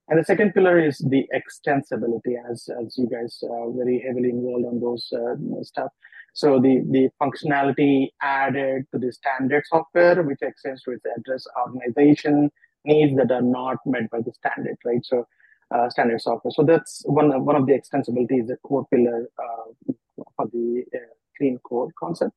And 0.09 0.19
the 0.19 0.25
second 0.25 0.53
pillar 0.53 0.79
is 0.79 0.99
the 0.99 1.27
extensibility, 1.33 2.35
as 2.51 2.69
as 2.81 2.99
you 2.99 3.09
guys 3.09 3.43
are 3.49 3.71
very 3.71 4.03
heavily 4.07 4.31
involved 4.31 4.67
on 4.67 4.81
those 4.81 5.13
uh, 5.13 5.37
stuff. 5.63 5.93
So 6.33 6.61
the 6.61 6.83
the 6.91 7.09
functionality 7.21 8.09
added 8.21 8.85
to 8.93 8.99
the 8.99 9.13
standard 9.13 9.65
software, 9.67 10.23
which 10.23 10.39
extends 10.43 10.83
to 10.83 10.93
its 10.93 11.05
address 11.17 11.45
organization 11.67 12.51
needs 12.85 13.17
that 13.17 13.31
are 13.31 13.43
not 13.43 13.79
met 13.87 14.11
by 14.11 14.21
the 14.21 14.33
standard, 14.33 14.77
right? 14.85 15.05
So 15.05 15.27
uh, 15.71 15.89
standard 15.91 16.21
software. 16.21 16.53
So 16.53 16.65
that's 16.65 17.03
one 17.07 17.33
of, 17.33 17.43
one 17.45 17.57
of 17.57 17.67
the 17.67 17.73
extensibility 17.73 18.41
is 18.41 18.49
the 18.49 18.57
core 18.63 18.87
pillar 18.93 19.29
uh, 19.39 19.93
for 20.37 20.47
the 20.53 20.85
uh, 20.95 20.99
clean 21.37 21.59
core 21.59 21.89
concept 21.99 22.33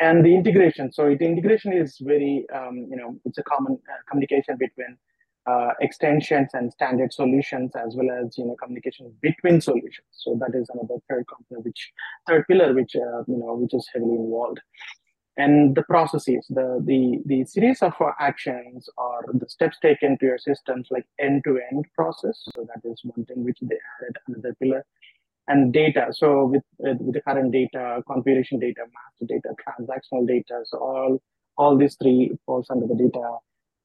and 0.00 0.24
the 0.24 0.34
integration. 0.34 0.92
So 0.92 1.14
the 1.18 1.26
integration 1.26 1.72
is 1.72 1.98
very, 2.00 2.46
um, 2.54 2.86
you 2.90 2.96
know, 2.96 3.18
it's 3.24 3.38
a 3.38 3.42
common 3.42 3.78
uh, 3.88 4.00
communication 4.08 4.56
between 4.58 4.96
uh, 5.46 5.70
extensions 5.80 6.50
and 6.54 6.72
standard 6.72 7.12
solutions, 7.12 7.72
as 7.76 7.94
well 7.96 8.10
as 8.10 8.36
you 8.38 8.46
know 8.46 8.56
communication 8.56 9.12
between 9.20 9.60
solutions. 9.60 10.06
So 10.12 10.38
that 10.40 10.58
is 10.58 10.68
another 10.70 11.00
third 11.08 11.26
component, 11.28 11.66
which 11.66 11.92
third 12.26 12.44
pillar, 12.48 12.72
which 12.74 12.96
uh, 12.96 13.24
you 13.26 13.38
know, 13.38 13.54
which 13.54 13.74
is 13.74 13.88
heavily 13.92 14.16
involved. 14.16 14.60
And 15.36 15.74
the 15.74 15.82
processes, 15.82 16.46
the 16.48 16.80
the 16.84 17.18
the 17.26 17.44
series 17.44 17.82
of 17.82 17.94
actions 18.20 18.88
or 18.96 19.24
the 19.32 19.48
steps 19.48 19.78
taken 19.80 20.16
to 20.18 20.26
your 20.26 20.38
systems, 20.38 20.88
like 20.90 21.06
end-to-end 21.18 21.86
process. 21.94 22.42
So 22.54 22.66
that 22.68 22.88
is 22.88 23.00
one 23.04 23.24
thing 23.26 23.44
which 23.44 23.58
they 23.60 23.78
added 24.00 24.16
another 24.28 24.54
pillar 24.60 24.84
and 25.48 25.72
data. 25.72 26.06
So 26.12 26.46
with, 26.46 26.62
with, 26.78 26.98
with 27.00 27.14
the 27.14 27.20
current 27.20 27.52
data, 27.52 28.02
configuration 28.06 28.58
data, 28.60 28.82
master 28.94 29.26
data, 29.26 29.54
transactional 29.62 30.26
data, 30.26 30.62
so 30.64 30.78
all 30.78 31.22
all 31.56 31.76
these 31.76 31.96
three 31.96 32.32
falls 32.46 32.66
under 32.70 32.86
the 32.86 32.94
data 32.94 33.36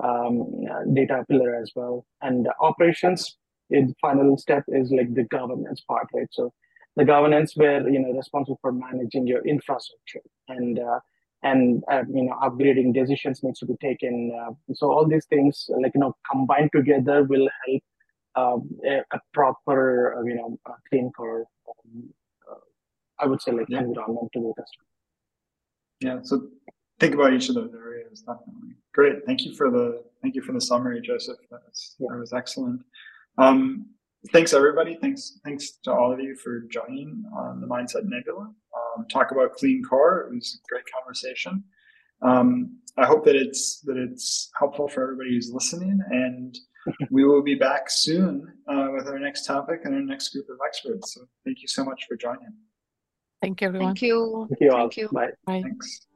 um, 0.04 0.46
data 0.94 1.26
pillar 1.30 1.56
as 1.56 1.72
well. 1.76 2.06
And 2.22 2.48
operations, 2.62 3.38
the 3.70 3.94
final 4.02 4.38
step 4.38 4.64
is 4.68 4.92
like 4.92 5.14
the 5.14 5.24
governance 5.24 5.82
part, 5.82 6.08
right? 6.14 6.28
So 6.32 6.54
the 6.96 7.06
governance 7.06 7.56
where 7.56 7.88
you 7.88 8.00
know 8.00 8.12
responsible 8.12 8.60
for 8.62 8.72
managing 8.72 9.28
your 9.28 9.46
infrastructure 9.46 10.22
and 10.48 10.80
uh, 10.80 11.00
and 11.44 11.84
uh, 11.92 12.04
you 12.14 12.24
know 12.24 12.36
upgrading 12.44 12.94
decisions 12.94 13.44
needs 13.44 13.60
to 13.60 13.66
be 13.66 13.76
taken. 13.82 14.32
Uh, 14.40 14.54
so 14.74 14.92
all 14.92 15.08
these 15.08 15.26
things 15.26 15.70
like 15.82 15.92
you 15.96 16.02
know 16.02 16.16
combined 16.30 16.72
together 16.74 17.24
will 17.24 17.48
help 17.66 17.84
um, 18.36 18.70
a, 18.86 19.00
a, 19.12 19.20
proper, 19.34 20.18
uh, 20.18 20.24
you 20.24 20.36
know, 20.36 20.58
clean 20.90 21.12
core, 21.12 21.46
um, 21.68 22.10
uh, 22.50 22.56
I 23.20 23.26
would 23.26 23.42
say 23.42 23.52
like 23.52 23.68
yeah. 23.70 23.80
environment 23.80 24.30
to 24.34 24.40
the 24.40 24.54
customer. 24.58 24.86
Yeah. 26.02 26.20
So 26.24 26.48
think 27.00 27.14
about 27.14 27.34
each 27.34 27.50
of 27.50 27.56
those 27.56 27.74
areas. 27.74 28.22
Definitely. 28.22 28.76
Great. 28.94 29.26
Thank 29.26 29.46
you 29.46 29.56
for 29.56 29.70
the 29.70 30.04
thank 30.22 30.36
you 30.36 30.42
for 30.42 30.52
the 30.52 30.62
summary, 30.62 31.02
Josphen. 31.02 31.36
That 31.52 31.62
was, 31.66 31.96
yeah. 32.00 32.08
that 32.12 32.20
was 32.20 32.34
excellent. 32.34 32.82
Um, 33.38 33.88
thanks 34.32 34.54
everybody. 34.54 34.98
Thanks 35.02 35.40
thanks 35.44 35.78
to 35.84 35.94
all 35.94 36.12
of 36.12 36.20
you 36.20 36.36
for 36.36 36.62
joining 36.72 37.24
on 37.36 37.62
the 37.62 37.68
Mindset 37.68 38.06
Nebula. 38.06 38.52
Um, 38.98 39.06
talk 39.12 39.32
about 39.32 39.54
clean 39.54 39.84
core. 39.84 40.28
It 40.28 40.36
was 40.36 40.60
a 40.64 40.68
great 40.68 40.86
conversation. 40.94 41.64
Um, 42.22 42.78
I 42.98 43.06
hope 43.06 43.24
that 43.26 43.36
it's 43.36 43.80
that 43.82 43.96
it's 43.96 44.50
helpful 44.58 44.90
for 44.90 45.04
everybody 45.04 45.32
who's 45.32 45.52
listening 45.54 46.02
and 46.10 46.58
we 47.12 47.24
will 47.24 47.42
be 47.42 47.56
back 47.56 47.90
soon 47.90 48.52
uh, 48.68 48.88
with 48.92 49.08
our 49.08 49.20
next 49.20 49.46
topic 49.46 49.82
and 49.84 49.94
our 49.94 50.02
next 50.02 50.30
group 50.30 50.48
of 50.50 50.58
experts. 50.66 51.14
So 51.14 51.22
thank 51.46 51.62
you 51.62 51.68
so 51.68 51.84
much 51.86 52.06
for 52.08 52.16
joining. 52.16 52.54
Thank 53.42 53.62
you, 53.62 53.68
everyone. 53.68 53.90
Thank 53.90 54.02
you. 54.02 54.48
Thank 54.50 54.62
you 54.62 54.72
all. 54.72 54.80
Thank 54.80 54.98
you. 54.98 55.10
Bye. 55.10 55.30
Bye. 55.46 55.62
Thanks. 55.62 56.08